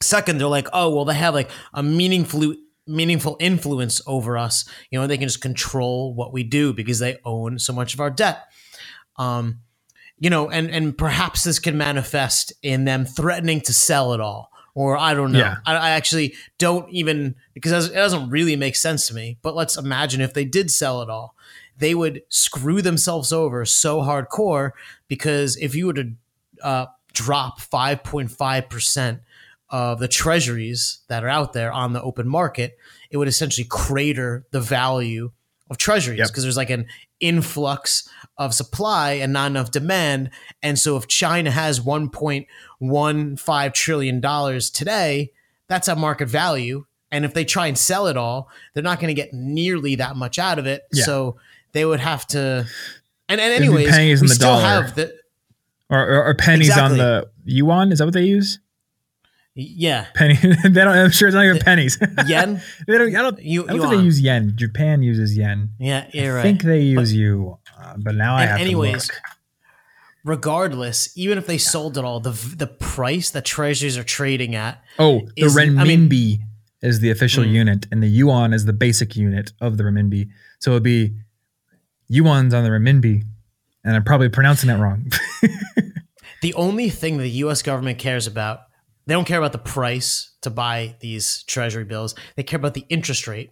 second, 0.01 0.39
they're 0.39 0.47
like, 0.47 0.69
oh, 0.73 0.95
well, 0.95 1.05
they 1.05 1.15
have 1.15 1.35
like 1.35 1.51
a 1.75 1.83
meaningful 1.83 2.55
meaningful 2.87 3.37
influence 3.41 4.01
over 4.07 4.39
us. 4.39 4.67
You 4.91 5.01
know, 5.01 5.07
they 5.07 5.19
can 5.19 5.27
just 5.27 5.43
control 5.43 6.15
what 6.15 6.33
we 6.33 6.43
do 6.43 6.73
because 6.73 7.01
they 7.01 7.19
own 7.25 7.59
so 7.59 7.73
much 7.73 7.93
of 7.95 8.01
our 8.01 8.11
debt. 8.11 8.45
Um, 9.19 9.61
you 10.19 10.31
know, 10.31 10.51
and 10.51 10.71
and 10.71 10.97
perhaps 10.97 11.45
this 11.45 11.59
can 11.59 11.77
manifest 11.79 12.53
in 12.62 12.85
them 12.85 13.05
threatening 13.05 13.61
to 13.62 13.73
sell 13.73 14.12
it 14.14 14.21
all, 14.21 14.51
or 14.75 14.97
I 14.97 15.14
don't 15.14 15.33
know. 15.33 15.39
Yeah. 15.39 15.57
I, 15.66 15.77
I 15.77 15.91
actually 15.91 16.35
don't 16.59 16.89
even 16.91 17.37
because 17.55 17.89
it 17.89 17.95
doesn't 17.95 18.31
really 18.31 18.57
make 18.57 18.75
sense 18.77 19.07
to 19.09 19.14
me. 19.14 19.39
But 19.43 19.55
let's 19.55 19.77
imagine 19.77 20.21
if 20.21 20.35
they 20.35 20.45
did 20.45 20.71
sell 20.71 21.03
it 21.03 21.09
all, 21.11 21.37
they 21.79 21.95
would 21.95 22.23
screw 22.29 22.83
themselves 22.83 23.33
over 23.33 23.64
so 23.64 24.01
hardcore 24.03 24.73
because 25.07 25.57
if 25.57 25.75
you 25.77 25.87
were 25.87 25.95
to 25.95 26.11
uh, 26.62 26.87
drop 27.12 27.61
five 27.61 28.03
point 28.03 28.31
five 28.33 28.69
percent 28.69 29.21
of 29.71 30.01
the 30.01 30.09
treasuries 30.09 31.01
that 31.09 31.23
are 31.23 31.29
out 31.29 31.53
there 31.53 31.71
on 31.71 31.93
the 31.93 32.03
open 32.03 32.27
market, 32.27 32.77
it 33.11 33.19
would 33.19 33.29
essentially 33.29 33.66
crater 33.69 34.47
the 34.51 34.61
value 34.61 35.31
of 35.71 35.77
treasuries 35.77 36.19
Yep. 36.19 36.29
because 36.29 36.43
there's 36.43 36.57
like 36.57 36.71
an 36.71 36.87
influx 37.21 38.09
of 38.39 38.55
supply 38.55 39.12
and 39.12 39.32
not 39.32 39.51
enough 39.51 39.70
demand. 39.70 40.30
And 40.62 40.78
so 40.78 40.97
if 40.97 41.09
China 41.09 41.51
has 41.51 41.80
1.15 41.80 43.74
trillion 43.74 44.20
dollars 44.20 44.70
today, 44.70 45.32
that's 45.66 45.89
a 45.89 45.97
market 45.97 46.28
value. 46.28 46.84
And 47.11 47.24
if 47.24 47.34
they 47.34 47.45
try 47.45 47.66
and 47.66 47.76
sell 47.78 48.07
it 48.07 48.16
all, 48.16 48.49
they're 48.74 48.82
not 48.82 49.01
going 49.01 49.09
to 49.09 49.14
get 49.14 49.32
nearly 49.32 49.95
that 49.97 50.14
much 50.16 50.39
out 50.39 50.59
of 50.59 50.66
it. 50.66 50.82
Yeah. 50.93 51.05
So 51.05 51.36
they 51.72 51.84
would 51.84 52.01
have 52.01 52.26
to. 52.28 52.66
And, 53.28 53.41
and 53.41 53.53
anyways, 53.53 53.89
pennies 53.91 54.20
in 54.20 54.26
we 54.26 54.28
the 54.28 54.34
still 54.34 54.51
dollar. 54.51 54.62
have 54.62 54.95
the 54.95 55.14
Or, 55.91 56.01
or, 56.01 56.24
or 56.26 56.34
pennies 56.34 56.76
on 56.76 56.97
the 56.99 57.30
yuan. 57.45 57.93
Is 57.93 57.99
that 57.99 58.05
what 58.05 58.14
they 58.14 58.24
use? 58.24 58.59
yeah 59.61 60.07
Penny. 60.14 60.34
they 60.62 60.68
don't. 60.68 60.89
I'm 60.89 61.11
sure 61.11 61.26
it's 61.26 61.34
not 61.34 61.45
even 61.45 61.59
pennies. 61.59 61.99
yen. 62.28 62.62
they 62.86 62.97
don't. 62.97 63.14
I 63.14 63.22
don't. 63.22 63.43
You, 63.43 63.64
I 63.64 63.72
don't 63.72 63.80
think 63.80 63.91
they 63.91 64.05
use 64.05 64.20
yen. 64.20 64.53
Japan 64.55 65.03
uses 65.03 65.36
yen. 65.36 65.70
yeah, 65.80 66.07
you're 66.12 66.34
I 66.34 66.36
right. 66.36 66.43
think 66.43 66.62
they 66.62 66.80
use 66.82 67.12
you, 67.12 67.58
uh, 67.81 67.95
but 67.99 68.14
now 68.14 68.35
I 68.37 68.47
have 68.47 68.61
anyways, 68.61 69.07
to 69.09 69.12
look. 69.12 69.22
regardless, 70.24 71.16
even 71.16 71.39
if 71.39 71.47
they 71.47 71.59
sold 71.59 71.97
it 71.99 72.05
all, 72.05 72.20
the 72.20 72.31
the 72.57 72.66
price 72.66 73.31
that 73.31 73.45
treasuries 73.45 73.97
are 73.97 74.05
trading 74.05 74.55
at, 74.55 74.83
Oh, 74.99 75.20
the 75.37 75.45
is- 75.47 75.57
I 75.57 75.64
renminbi 75.66 76.09
mean- 76.11 76.45
is 76.83 77.01
the 77.01 77.11
official 77.11 77.43
Hmm. 77.45 77.51
unit, 77.51 77.87
and 77.91 78.03
the 78.03 78.09
yuan 78.09 78.53
is 78.53 78.64
the 78.64 78.72
basic 78.72 79.16
unit 79.16 79.53
of 79.61 79.76
the 79.79 79.85
renminbi. 79.85 80.29
So 80.61 80.72
it'd 80.72 80.83
be 80.85 81.14
yuan's 82.09 82.55
on 82.55 82.62
the 82.64 82.70
renminbi, 82.70 83.24
and 83.85 83.97
I'm 83.97 84.05
probably 84.05 84.29
pronouncing 84.29 84.68
that 84.68 84.79
wrong. 84.79 85.11
the 86.43 86.55
only 86.55 86.89
thing 86.89 87.16
the 87.18 87.29
U.S. 87.45 87.62
government 87.62 87.99
cares 87.99 88.26
about, 88.29 88.61
they 89.07 89.14
don't 89.14 89.24
care 89.26 89.39
about 89.39 89.51
the 89.53 89.59
price 89.59 90.31
to 90.43 90.51
buy 90.51 90.95
these 91.01 91.43
treasury 91.49 91.85
bills. 91.85 92.14
They 92.37 92.43
care 92.45 92.59
about 92.59 92.74
the 92.74 92.87
interest 92.89 93.26
rate. 93.26 93.51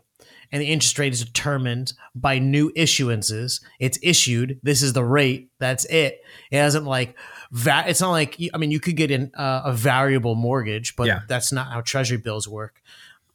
And 0.52 0.62
the 0.62 0.66
interest 0.66 0.98
rate 0.98 1.12
is 1.12 1.24
determined 1.24 1.92
by 2.14 2.38
new 2.38 2.70
issuances. 2.72 3.60
It's 3.80 3.98
issued. 4.02 4.58
This 4.62 4.82
is 4.82 4.92
the 4.92 5.04
rate. 5.04 5.50
That's 5.58 5.84
it. 5.86 6.22
It 6.50 6.58
hasn't 6.58 6.84
like, 6.84 7.16
va- 7.50 7.84
it's 7.86 8.00
not 8.00 8.10
like, 8.10 8.38
I 8.54 8.58
mean, 8.58 8.70
you 8.70 8.80
could 8.80 8.96
get 8.96 9.10
in 9.10 9.30
uh, 9.34 9.62
a 9.64 9.72
variable 9.72 10.34
mortgage, 10.34 10.96
but 10.96 11.06
Yeah. 11.06 11.20
that's 11.28 11.52
not 11.52 11.72
how 11.72 11.80
treasury 11.80 12.18
bills 12.18 12.46
work. 12.48 12.80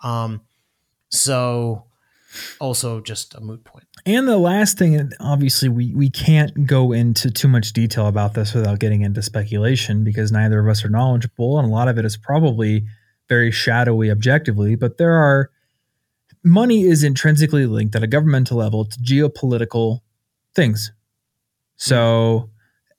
Um, 0.01 0.41
so, 1.09 1.86
also 2.59 3.01
just 3.01 3.36
a 3.36 3.41
moot 3.41 3.64
point. 3.66 3.86
And 4.05 4.28
the 4.28 4.38
last 4.38 4.78
thing, 4.78 5.12
obviously, 5.20 5.68
we 5.70 5.93
we 5.93 6.09
can't 6.09 6.66
go 6.66 6.91
into 6.93 7.30
too 7.30 7.47
much 7.47 7.74
detail 7.74 8.07
about 8.07 8.34
this 8.34 8.53
without 8.53 8.80
getting 8.80 9.01
into 9.01 9.22
speculation 9.22 10.03
because 10.03 10.32
neither 10.32 10.59
of 10.59 10.68
us 10.68 10.84
are 10.86 10.89
knowledgeable, 10.89 11.59
and 11.59 11.68
a 11.68 11.72
lot 11.72 11.88
of 11.88 11.97
it 11.97 12.05
is 12.05 12.16
probably 12.18 12.86
very 13.28 13.51
shadowy 13.51 14.09
objectively. 14.09 14.76
But 14.76 14.97
there 14.97 15.14
are 15.14 15.51
money 16.43 16.83
is 16.83 17.03
intrinsically 17.03 17.65
linked 17.65 17.95
at 17.95 18.03
a 18.03 18.07
governmental 18.07 18.57
level 18.57 18.85
to 18.85 18.99
geopolitical 18.99 19.99
things. 20.55 20.91
So, 21.75 22.49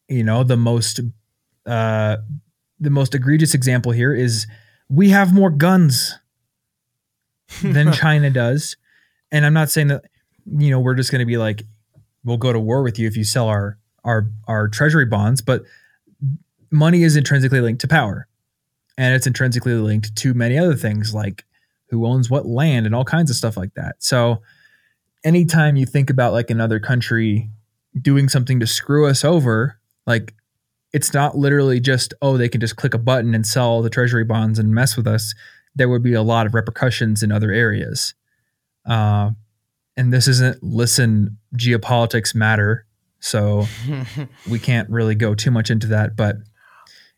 you 0.09 0.25
know, 0.25 0.45
the 0.45 0.57
most 0.57 1.01
uh, 1.67 2.17
the 2.81 2.91
most 2.91 3.15
egregious 3.15 3.55
example 3.55 3.93
here 3.93 4.13
is 4.15 4.47
we 4.89 5.11
have 5.11 5.33
more 5.33 5.51
guns 5.51 6.19
than 7.63 7.93
China 7.93 8.31
does. 8.31 8.77
And 9.31 9.47
I'm 9.47 9.55
not 9.55 9.71
saying 9.71 9.89
that 9.89 10.05
you 10.47 10.71
know, 10.71 10.81
we're 10.81 10.95
just 10.95 11.11
going 11.11 11.21
to 11.21 11.27
be 11.27 11.37
like, 11.37 11.63
we'll 12.25 12.37
go 12.37 12.53
to 12.53 12.61
war 12.61 12.83
with 12.83 12.99
you 12.99 13.07
if 13.07 13.17
you 13.17 13.25
sell 13.25 13.49
our 13.49 13.79
our 14.05 14.29
our 14.49 14.69
treasury 14.69 15.07
bonds. 15.07 15.41
But 15.41 15.63
money 16.71 17.03
is 17.03 17.17
intrinsically 17.17 17.61
linked 17.61 17.81
to 17.83 17.89
power, 17.89 18.27
and 18.99 19.15
it's 19.15 19.27
intrinsically 19.27 19.75
linked 19.75 20.17
to 20.17 20.35
many 20.35 20.59
other 20.59 20.75
things 20.75 21.15
like 21.15 21.45
who 21.93 22.07
owns 22.07 22.31
what 22.31 22.47
land 22.47 22.87
and 22.87 22.95
all 22.95 23.05
kinds 23.05 23.31
of 23.31 23.37
stuff 23.37 23.57
like 23.57 23.75
that. 23.75 23.97
So, 23.99 24.41
anytime 25.23 25.77
you 25.77 25.87
think 25.87 26.11
about 26.11 26.33
like 26.33 26.51
another 26.51 26.81
country 26.81 27.51
doing 28.01 28.29
something 28.29 28.59
to 28.59 28.67
screw 28.67 29.07
us 29.07 29.25
over, 29.25 29.79
like 30.07 30.35
it's 30.93 31.13
not 31.13 31.37
literally 31.37 31.79
just 31.79 32.15
oh 32.23 32.37
they 32.37 32.49
can 32.49 32.61
just 32.61 32.77
click 32.77 32.95
a 32.95 32.99
button 32.99 33.35
and 33.35 33.47
sell 33.47 33.83
the 33.83 33.91
treasury 33.91 34.25
bonds 34.25 34.59
and 34.59 34.75
mess 34.75 34.97
with 34.97 35.07
us. 35.07 35.35
There 35.75 35.89
would 35.89 36.03
be 36.03 36.15
a 36.15 36.23
lot 36.23 36.47
of 36.47 36.55
repercussions 36.55 37.23
in 37.23 37.31
other 37.31 37.53
areas. 37.53 38.15
Uh, 38.87 39.31
and 39.97 40.13
this 40.13 40.27
isn't 40.27 40.63
listen 40.63 41.37
geopolitics 41.57 42.35
matter 42.35 42.87
so 43.21 43.67
we 44.51 44.59
can't 44.59 44.89
really 44.91 45.15
go 45.15 45.35
too 45.35 45.51
much 45.51 45.71
into 45.71 45.87
that 45.87 46.17
but 46.17 46.37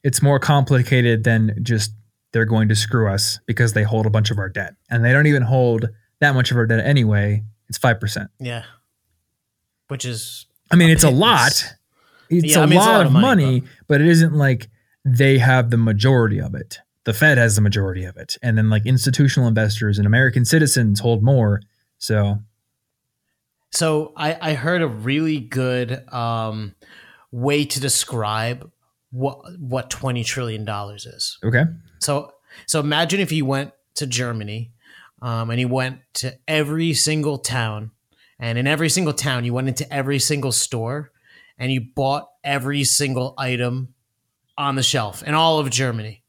it's 0.03 0.21
more 0.21 0.39
complicated 0.39 1.25
than 1.25 1.57
just 1.63 1.93
they're 2.35 2.45
going 2.45 2.69
to 2.69 2.75
screw 2.75 3.09
us 3.09 3.39
because 3.47 3.75
they 3.75 3.85
hold 3.85 4.07
a 4.07 4.11
bunch 4.11 4.33
of 4.33 4.39
our 4.39 4.49
debt. 4.49 4.75
And 4.91 5.05
they 5.05 5.13
don't 5.13 5.29
even 5.29 5.43
hold 5.43 5.89
that 6.19 6.35
much 6.35 6.51
of 6.51 6.57
our 6.57 6.67
debt 6.67 6.85
anyway. 6.85 7.45
It's 7.69 7.79
5% 7.79 8.29
yeah. 8.41 8.65
Which 9.89 10.05
is 10.05 10.47
i 10.71 10.77
mean 10.77 10.91
it's 10.91 11.05
a 11.05 11.11
lot. 11.11 11.75
It's, 12.29 12.55
Yeah, 12.55 12.61
a, 12.61 12.63
I 12.63 12.67
mean, 12.67 12.79
it's 12.79 12.87
lot 12.87 13.07
of 13.07 13.13
money, 13.13 13.63
but 13.87 14.01
it 14.01 14.09
isn't 14.09 14.35
like 14.35 14.69
they 15.05 15.39
have 15.39 15.71
the 15.71 15.77
majority 15.77 16.41
of 16.41 16.55
it. 16.55 16.79
The 17.05 17.13
fed 17.13 17.39
has 17.39 17.55
the 17.55 17.61
majority 17.61 18.05
of 18.05 18.17
it. 18.17 18.37
And 18.43 18.59
then 18.59 18.69
like 18.69 18.85
institutional 18.85 19.47
investors 19.47 19.99
and 19.99 20.07
american 20.07 20.45
citizens 20.45 20.99
hold 21.01 21.23
more. 21.23 21.61
So 21.99 22.39
So 23.71 24.13
I, 24.17 24.51
I 24.51 24.55
heard 24.55 24.83
a 24.83 24.89
really 24.89 25.39
good 25.39 26.13
um, 26.13 26.75
way 27.31 27.65
to 27.65 27.81
describe 27.81 28.73
what 29.15 29.39
what 29.61 29.91
twenty 29.91 30.25
trillion 30.25 30.65
dollars 30.65 31.07
is. 31.07 31.39
okay 31.45 31.65
So 32.01 32.33
so 32.67 32.81
imagine 32.81 33.21
if 33.21 33.33
you 33.33 33.45
went 33.45 33.73
to 33.95 34.07
Germany, 34.07 34.73
um, 35.23 35.51
and 35.51 35.61
you 35.61 35.69
went 35.69 36.01
to 36.15 36.37
every 36.49 36.93
single 36.95 37.39
town, 37.39 37.93
and 38.39 38.59
in 38.59 38.67
every 38.67 38.89
single 38.89 39.13
town 39.15 39.45
you 39.45 39.55
went 39.55 39.69
into 39.69 39.91
every 39.93 40.19
single 40.19 40.53
store, 40.53 41.13
and 41.59 41.73
you 41.73 41.81
bought 41.81 42.29
every 42.43 42.85
single 42.85 43.35
item 43.39 43.95
on 44.59 44.75
the 44.75 44.83
shelf 44.83 45.23
in 45.23 45.35
all 45.35 45.59
of 45.59 45.71
Germany. 45.71 46.23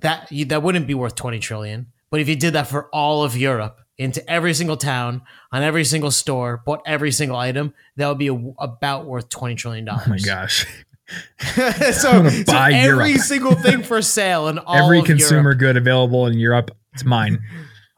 That 0.00 0.30
you, 0.30 0.44
that 0.46 0.62
wouldn't 0.62 0.86
be 0.86 0.94
worth 0.94 1.16
twenty 1.16 1.40
trillion, 1.40 1.88
but 2.10 2.20
if 2.20 2.28
you 2.28 2.36
did 2.36 2.52
that 2.54 2.68
for 2.68 2.88
all 2.94 3.24
of 3.24 3.36
Europe, 3.36 3.80
into 3.98 4.28
every 4.30 4.54
single 4.54 4.76
town, 4.76 5.22
on 5.50 5.62
every 5.62 5.84
single 5.84 6.10
store, 6.10 6.62
bought 6.64 6.82
every 6.86 7.10
single 7.10 7.36
item, 7.36 7.72
that 7.96 8.08
would 8.08 8.18
be 8.18 8.28
a, 8.28 8.34
about 8.58 9.06
worth 9.06 9.28
twenty 9.28 9.54
trillion 9.56 9.84
dollars. 9.84 10.06
oh 10.06 10.10
my 10.10 10.18
gosh 10.18 10.66
so, 11.92 12.28
so 12.28 12.44
buy 12.46 12.72
every 12.72 13.10
Europe. 13.10 13.22
single 13.22 13.54
thing 13.54 13.82
for 13.82 14.00
sale 14.02 14.48
and 14.48 14.58
all 14.66 14.74
every 14.76 15.02
consumer 15.02 15.42
Europe. 15.50 15.58
good 15.58 15.76
available 15.76 16.26
in 16.26 16.38
Europe. 16.38 16.70
It's 16.94 17.04
mine. 17.04 17.42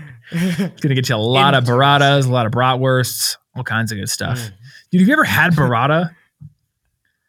gonna 0.82 0.96
get 0.96 1.10
you 1.10 1.16
a 1.16 1.18
lot 1.18 1.54
of 1.54 1.64
burratas, 1.64 2.28
a 2.28 2.32
lot 2.32 2.46
of 2.46 2.52
bratwursts, 2.52 3.38
all 3.56 3.64
kinds 3.64 3.92
of 3.92 3.98
good 3.98 4.10
stuff. 4.10 4.40
Mm. 4.40 4.52
Dude, 4.92 5.02
have 5.02 5.08
you 5.08 5.14
ever 5.14 5.24
had 5.24 5.54
burrata? 5.54 6.16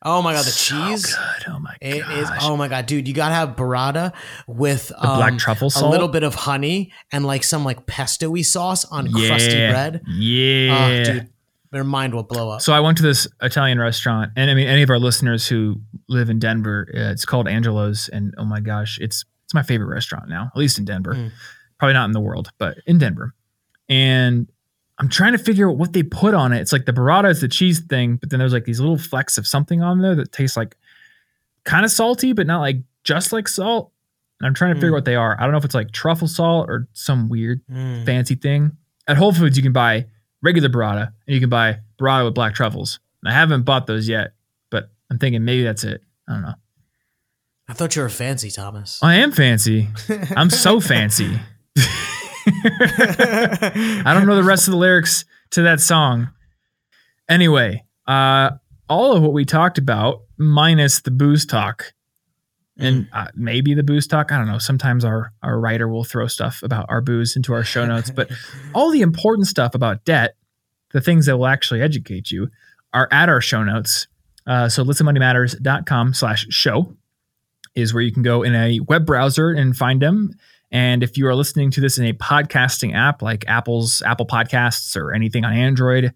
oh 0.06 0.20
my 0.20 0.34
god, 0.34 0.44
the 0.44 0.50
So 0.50 0.74
cheese. 0.74 1.14
good. 1.16 1.44
Oh 1.48 1.58
my 1.58 1.74
It 1.80 1.96
is. 2.06 2.28
gosh. 2.28 2.38
Oh 2.42 2.56
my 2.58 2.68
god, 2.68 2.84
dude! 2.86 3.08
You 3.08 3.14
gotta 3.14 3.34
have 3.34 3.56
burrata 3.56 4.12
with 4.46 4.88
the 4.88 4.94
black 5.00 5.32
um, 5.32 5.38
truffle 5.38 5.70
a 5.76 5.88
little 5.88 6.08
bit 6.08 6.22
of 6.22 6.34
honey 6.34 6.92
and 7.10 7.24
like 7.26 7.42
some 7.42 7.64
like 7.64 7.86
pesto-y 7.86 8.42
sauce 8.42 8.84
on 8.84 9.10
crusty 9.10 9.54
bread. 9.70 10.02
Yeah. 10.06 11.06
Oh, 11.08 11.12
dude, 11.12 11.28
their 11.74 11.84
mind 11.84 12.14
will 12.14 12.22
blow 12.22 12.50
up. 12.50 12.62
So 12.62 12.72
I 12.72 12.80
went 12.80 12.96
to 12.98 13.02
this 13.02 13.26
Italian 13.42 13.78
restaurant, 13.78 14.32
and 14.36 14.50
I 14.50 14.54
mean, 14.54 14.66
any 14.68 14.82
of 14.82 14.90
our 14.90 14.98
listeners 14.98 15.46
who 15.48 15.80
live 16.08 16.30
in 16.30 16.38
Denver, 16.38 16.88
uh, 16.94 17.10
it's 17.10 17.24
called 17.24 17.48
Angelo's, 17.48 18.08
and 18.08 18.34
oh 18.38 18.44
my 18.44 18.60
gosh, 18.60 18.98
it's 19.00 19.24
it's 19.44 19.54
my 19.54 19.62
favorite 19.62 19.88
restaurant 19.88 20.28
now, 20.28 20.50
at 20.54 20.58
least 20.58 20.78
in 20.78 20.84
Denver. 20.84 21.14
Mm. 21.14 21.30
Probably 21.78 21.92
not 21.94 22.06
in 22.06 22.12
the 22.12 22.20
world, 22.20 22.50
but 22.58 22.78
in 22.86 22.98
Denver. 22.98 23.34
And 23.88 24.48
I'm 24.98 25.08
trying 25.08 25.32
to 25.32 25.38
figure 25.38 25.68
out 25.68 25.76
what 25.76 25.92
they 25.92 26.02
put 26.02 26.34
on 26.34 26.52
it. 26.52 26.60
It's 26.60 26.72
like 26.72 26.86
the 26.86 26.92
burrata 26.92 27.30
is 27.30 27.40
the 27.40 27.48
cheese 27.48 27.80
thing, 27.80 28.16
but 28.16 28.30
then 28.30 28.38
there's 28.38 28.52
like 28.52 28.64
these 28.64 28.80
little 28.80 28.96
flecks 28.96 29.36
of 29.36 29.46
something 29.46 29.82
on 29.82 30.00
there 30.00 30.14
that 30.14 30.32
tastes 30.32 30.56
like 30.56 30.76
kind 31.64 31.84
of 31.84 31.90
salty, 31.90 32.32
but 32.32 32.46
not 32.46 32.60
like 32.60 32.76
just 33.02 33.32
like 33.32 33.48
salt. 33.48 33.90
And 34.40 34.46
I'm 34.46 34.54
trying 34.54 34.70
to 34.74 34.76
figure 34.76 34.90
Mm. 34.90 34.94
out 34.94 34.96
what 34.98 35.04
they 35.04 35.16
are. 35.16 35.36
I 35.38 35.42
don't 35.42 35.52
know 35.52 35.58
if 35.58 35.64
it's 35.64 35.74
like 35.74 35.90
truffle 35.92 36.28
salt 36.28 36.68
or 36.70 36.88
some 36.92 37.28
weird 37.28 37.60
Mm. 37.70 38.06
fancy 38.06 38.34
thing. 38.36 38.76
At 39.06 39.16
Whole 39.16 39.32
Foods, 39.32 39.56
you 39.56 39.62
can 39.62 39.72
buy 39.72 40.06
regular 40.44 40.68
burrata 40.68 41.12
and 41.26 41.34
you 41.34 41.40
can 41.40 41.48
buy 41.48 41.78
burrata 41.98 42.24
with 42.24 42.34
black 42.34 42.54
truffles. 42.54 43.00
And 43.22 43.32
I 43.32 43.34
haven't 43.34 43.62
bought 43.62 43.86
those 43.86 44.08
yet, 44.08 44.34
but 44.70 44.90
I'm 45.10 45.18
thinking 45.18 45.44
maybe 45.44 45.64
that's 45.64 45.82
it. 45.82 46.02
I 46.28 46.32
don't 46.34 46.42
know. 46.42 46.54
I 47.66 47.72
thought 47.72 47.96
you 47.96 48.02
were 48.02 48.10
fancy, 48.10 48.50
Thomas. 48.50 49.00
I 49.02 49.16
am 49.16 49.32
fancy. 49.32 49.88
I'm 50.36 50.50
so 50.50 50.80
fancy. 50.80 51.40
I 52.46 54.02
don't 54.04 54.26
know 54.26 54.36
the 54.36 54.44
rest 54.44 54.68
of 54.68 54.72
the 54.72 54.78
lyrics 54.78 55.24
to 55.52 55.62
that 55.62 55.80
song. 55.80 56.28
Anyway, 57.28 57.82
uh, 58.06 58.50
all 58.88 59.14
of 59.14 59.22
what 59.22 59.32
we 59.32 59.46
talked 59.46 59.78
about, 59.78 60.24
minus 60.36 61.00
the 61.00 61.10
booze 61.10 61.46
talk, 61.46 61.94
and 62.78 63.08
uh, 63.12 63.28
maybe 63.34 63.74
the 63.74 63.82
booze 63.82 64.06
talk. 64.06 64.32
I 64.32 64.38
don't 64.38 64.46
know. 64.46 64.58
Sometimes 64.58 65.04
our 65.04 65.32
our 65.42 65.58
writer 65.58 65.88
will 65.88 66.04
throw 66.04 66.26
stuff 66.26 66.62
about 66.62 66.86
our 66.88 67.00
booze 67.00 67.36
into 67.36 67.52
our 67.52 67.64
show 67.64 67.86
notes, 67.86 68.10
but 68.10 68.30
all 68.74 68.90
the 68.90 69.02
important 69.02 69.46
stuff 69.46 69.74
about 69.74 70.04
debt, 70.04 70.36
the 70.92 71.00
things 71.00 71.26
that 71.26 71.36
will 71.36 71.46
actually 71.46 71.82
educate 71.82 72.30
you, 72.30 72.48
are 72.92 73.08
at 73.10 73.28
our 73.28 73.40
show 73.40 73.62
notes. 73.62 74.06
Uh, 74.46 74.68
so 74.68 74.84
listenmoneymatters.com 74.84 76.14
slash 76.14 76.46
show 76.50 76.94
is 77.74 77.94
where 77.94 78.02
you 78.02 78.12
can 78.12 78.22
go 78.22 78.42
in 78.42 78.54
a 78.54 78.80
web 78.80 79.06
browser 79.06 79.50
and 79.50 79.76
find 79.76 80.02
them. 80.02 80.32
And 80.70 81.02
if 81.02 81.16
you 81.16 81.26
are 81.28 81.34
listening 81.34 81.70
to 81.72 81.80
this 81.80 81.98
in 81.98 82.04
a 82.04 82.12
podcasting 82.12 82.94
app 82.94 83.22
like 83.22 83.44
Apple's 83.48 84.02
Apple 84.02 84.26
Podcasts 84.26 84.96
or 84.96 85.14
anything 85.14 85.44
on 85.44 85.52
Android, 85.52 86.12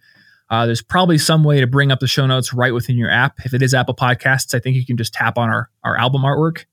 uh, 0.50 0.66
there's 0.66 0.82
probably 0.82 1.18
some 1.18 1.44
way 1.44 1.60
to 1.60 1.66
bring 1.66 1.92
up 1.92 2.00
the 2.00 2.06
show 2.06 2.26
notes 2.26 2.52
right 2.52 2.72
within 2.72 2.96
your 2.96 3.10
app. 3.10 3.38
If 3.44 3.52
it 3.54 3.62
is 3.62 3.74
Apple 3.74 3.94
Podcasts, 3.94 4.54
I 4.54 4.58
think 4.58 4.76
you 4.76 4.86
can 4.86 4.96
just 4.96 5.12
tap 5.12 5.36
on 5.36 5.50
our, 5.50 5.70
our 5.84 5.98
album 5.98 6.22
artwork. 6.22 6.64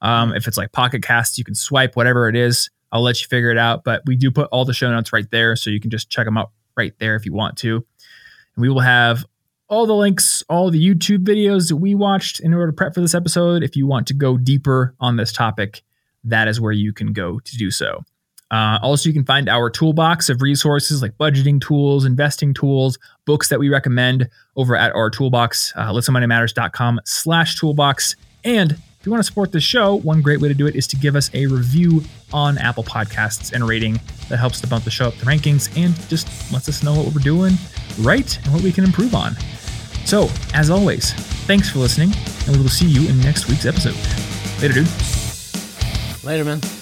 Um, 0.00 0.34
if 0.34 0.48
it's 0.48 0.56
like 0.56 0.72
Pocket 0.72 1.02
Casts, 1.02 1.38
you 1.38 1.44
can 1.44 1.54
swipe 1.54 1.94
whatever 1.94 2.28
it 2.28 2.34
is. 2.34 2.70
I'll 2.90 3.02
let 3.02 3.22
you 3.22 3.28
figure 3.28 3.50
it 3.50 3.58
out. 3.58 3.84
But 3.84 4.02
we 4.06 4.16
do 4.16 4.30
put 4.30 4.48
all 4.50 4.64
the 4.64 4.74
show 4.74 4.90
notes 4.90 5.12
right 5.12 5.30
there, 5.30 5.54
so 5.54 5.70
you 5.70 5.80
can 5.80 5.90
just 5.90 6.10
check 6.10 6.26
them 6.26 6.36
out 6.36 6.50
right 6.76 6.92
there 6.98 7.14
if 7.14 7.24
you 7.24 7.32
want 7.32 7.56
to. 7.58 7.76
And 7.76 8.62
we 8.62 8.68
will 8.68 8.80
have 8.80 9.24
all 9.68 9.86
the 9.86 9.94
links, 9.94 10.42
all 10.48 10.70
the 10.70 10.84
YouTube 10.84 11.24
videos 11.24 11.68
that 11.68 11.76
we 11.76 11.94
watched 11.94 12.40
in 12.40 12.52
order 12.52 12.66
to 12.66 12.72
prep 12.72 12.94
for 12.94 13.00
this 13.00 13.14
episode. 13.14 13.62
If 13.62 13.76
you 13.76 13.86
want 13.86 14.08
to 14.08 14.14
go 14.14 14.36
deeper 14.36 14.94
on 15.00 15.16
this 15.16 15.32
topic, 15.32 15.82
that 16.24 16.48
is 16.48 16.60
where 16.60 16.72
you 16.72 16.92
can 16.92 17.12
go 17.12 17.38
to 17.38 17.56
do 17.56 17.70
so. 17.70 18.04
Uh, 18.52 18.78
also, 18.82 19.08
you 19.08 19.14
can 19.14 19.24
find 19.24 19.48
our 19.48 19.70
toolbox 19.70 20.28
of 20.28 20.42
resources 20.42 21.00
like 21.00 21.16
budgeting 21.16 21.58
tools, 21.58 22.04
investing 22.04 22.52
tools, 22.52 22.98
books 23.24 23.48
that 23.48 23.58
we 23.58 23.70
recommend 23.70 24.28
over 24.56 24.76
at 24.76 24.94
our 24.94 25.08
toolbox, 25.08 25.72
uh, 25.74 25.90
listenmoneymatters.com 25.90 27.00
slash 27.04 27.58
toolbox. 27.58 28.14
And 28.44 28.72
if 28.72 29.06
you 29.06 29.10
want 29.10 29.20
to 29.20 29.26
support 29.26 29.52
the 29.52 29.60
show, 29.60 29.96
one 29.96 30.20
great 30.20 30.40
way 30.40 30.48
to 30.48 30.54
do 30.54 30.66
it 30.66 30.76
is 30.76 30.86
to 30.88 30.96
give 30.96 31.16
us 31.16 31.30
a 31.34 31.46
review 31.46 32.04
on 32.32 32.58
Apple 32.58 32.84
Podcasts 32.84 33.52
and 33.52 33.66
rating. 33.66 33.98
That 34.28 34.36
helps 34.36 34.60
to 34.60 34.66
bump 34.66 34.84
the 34.84 34.90
show 34.90 35.08
up 35.08 35.14
the 35.14 35.24
rankings 35.24 35.74
and 35.76 35.96
just 36.08 36.28
lets 36.52 36.68
us 36.68 36.82
know 36.82 36.94
what 36.94 37.06
we're 37.06 37.22
doing 37.22 37.54
right 38.00 38.38
and 38.44 38.52
what 38.52 38.62
we 38.62 38.70
can 38.70 38.84
improve 38.84 39.14
on. 39.14 39.34
So, 40.04 40.28
as 40.54 40.68
always, 40.68 41.12
thanks 41.46 41.70
for 41.70 41.78
listening, 41.78 42.12
and 42.46 42.56
we 42.56 42.62
will 42.62 42.68
see 42.68 42.86
you 42.86 43.08
in 43.08 43.18
next 43.20 43.48
week's 43.48 43.66
episode. 43.66 43.96
Later, 44.60 44.74
dude. 44.74 46.24
Later, 46.24 46.44
man. 46.44 46.81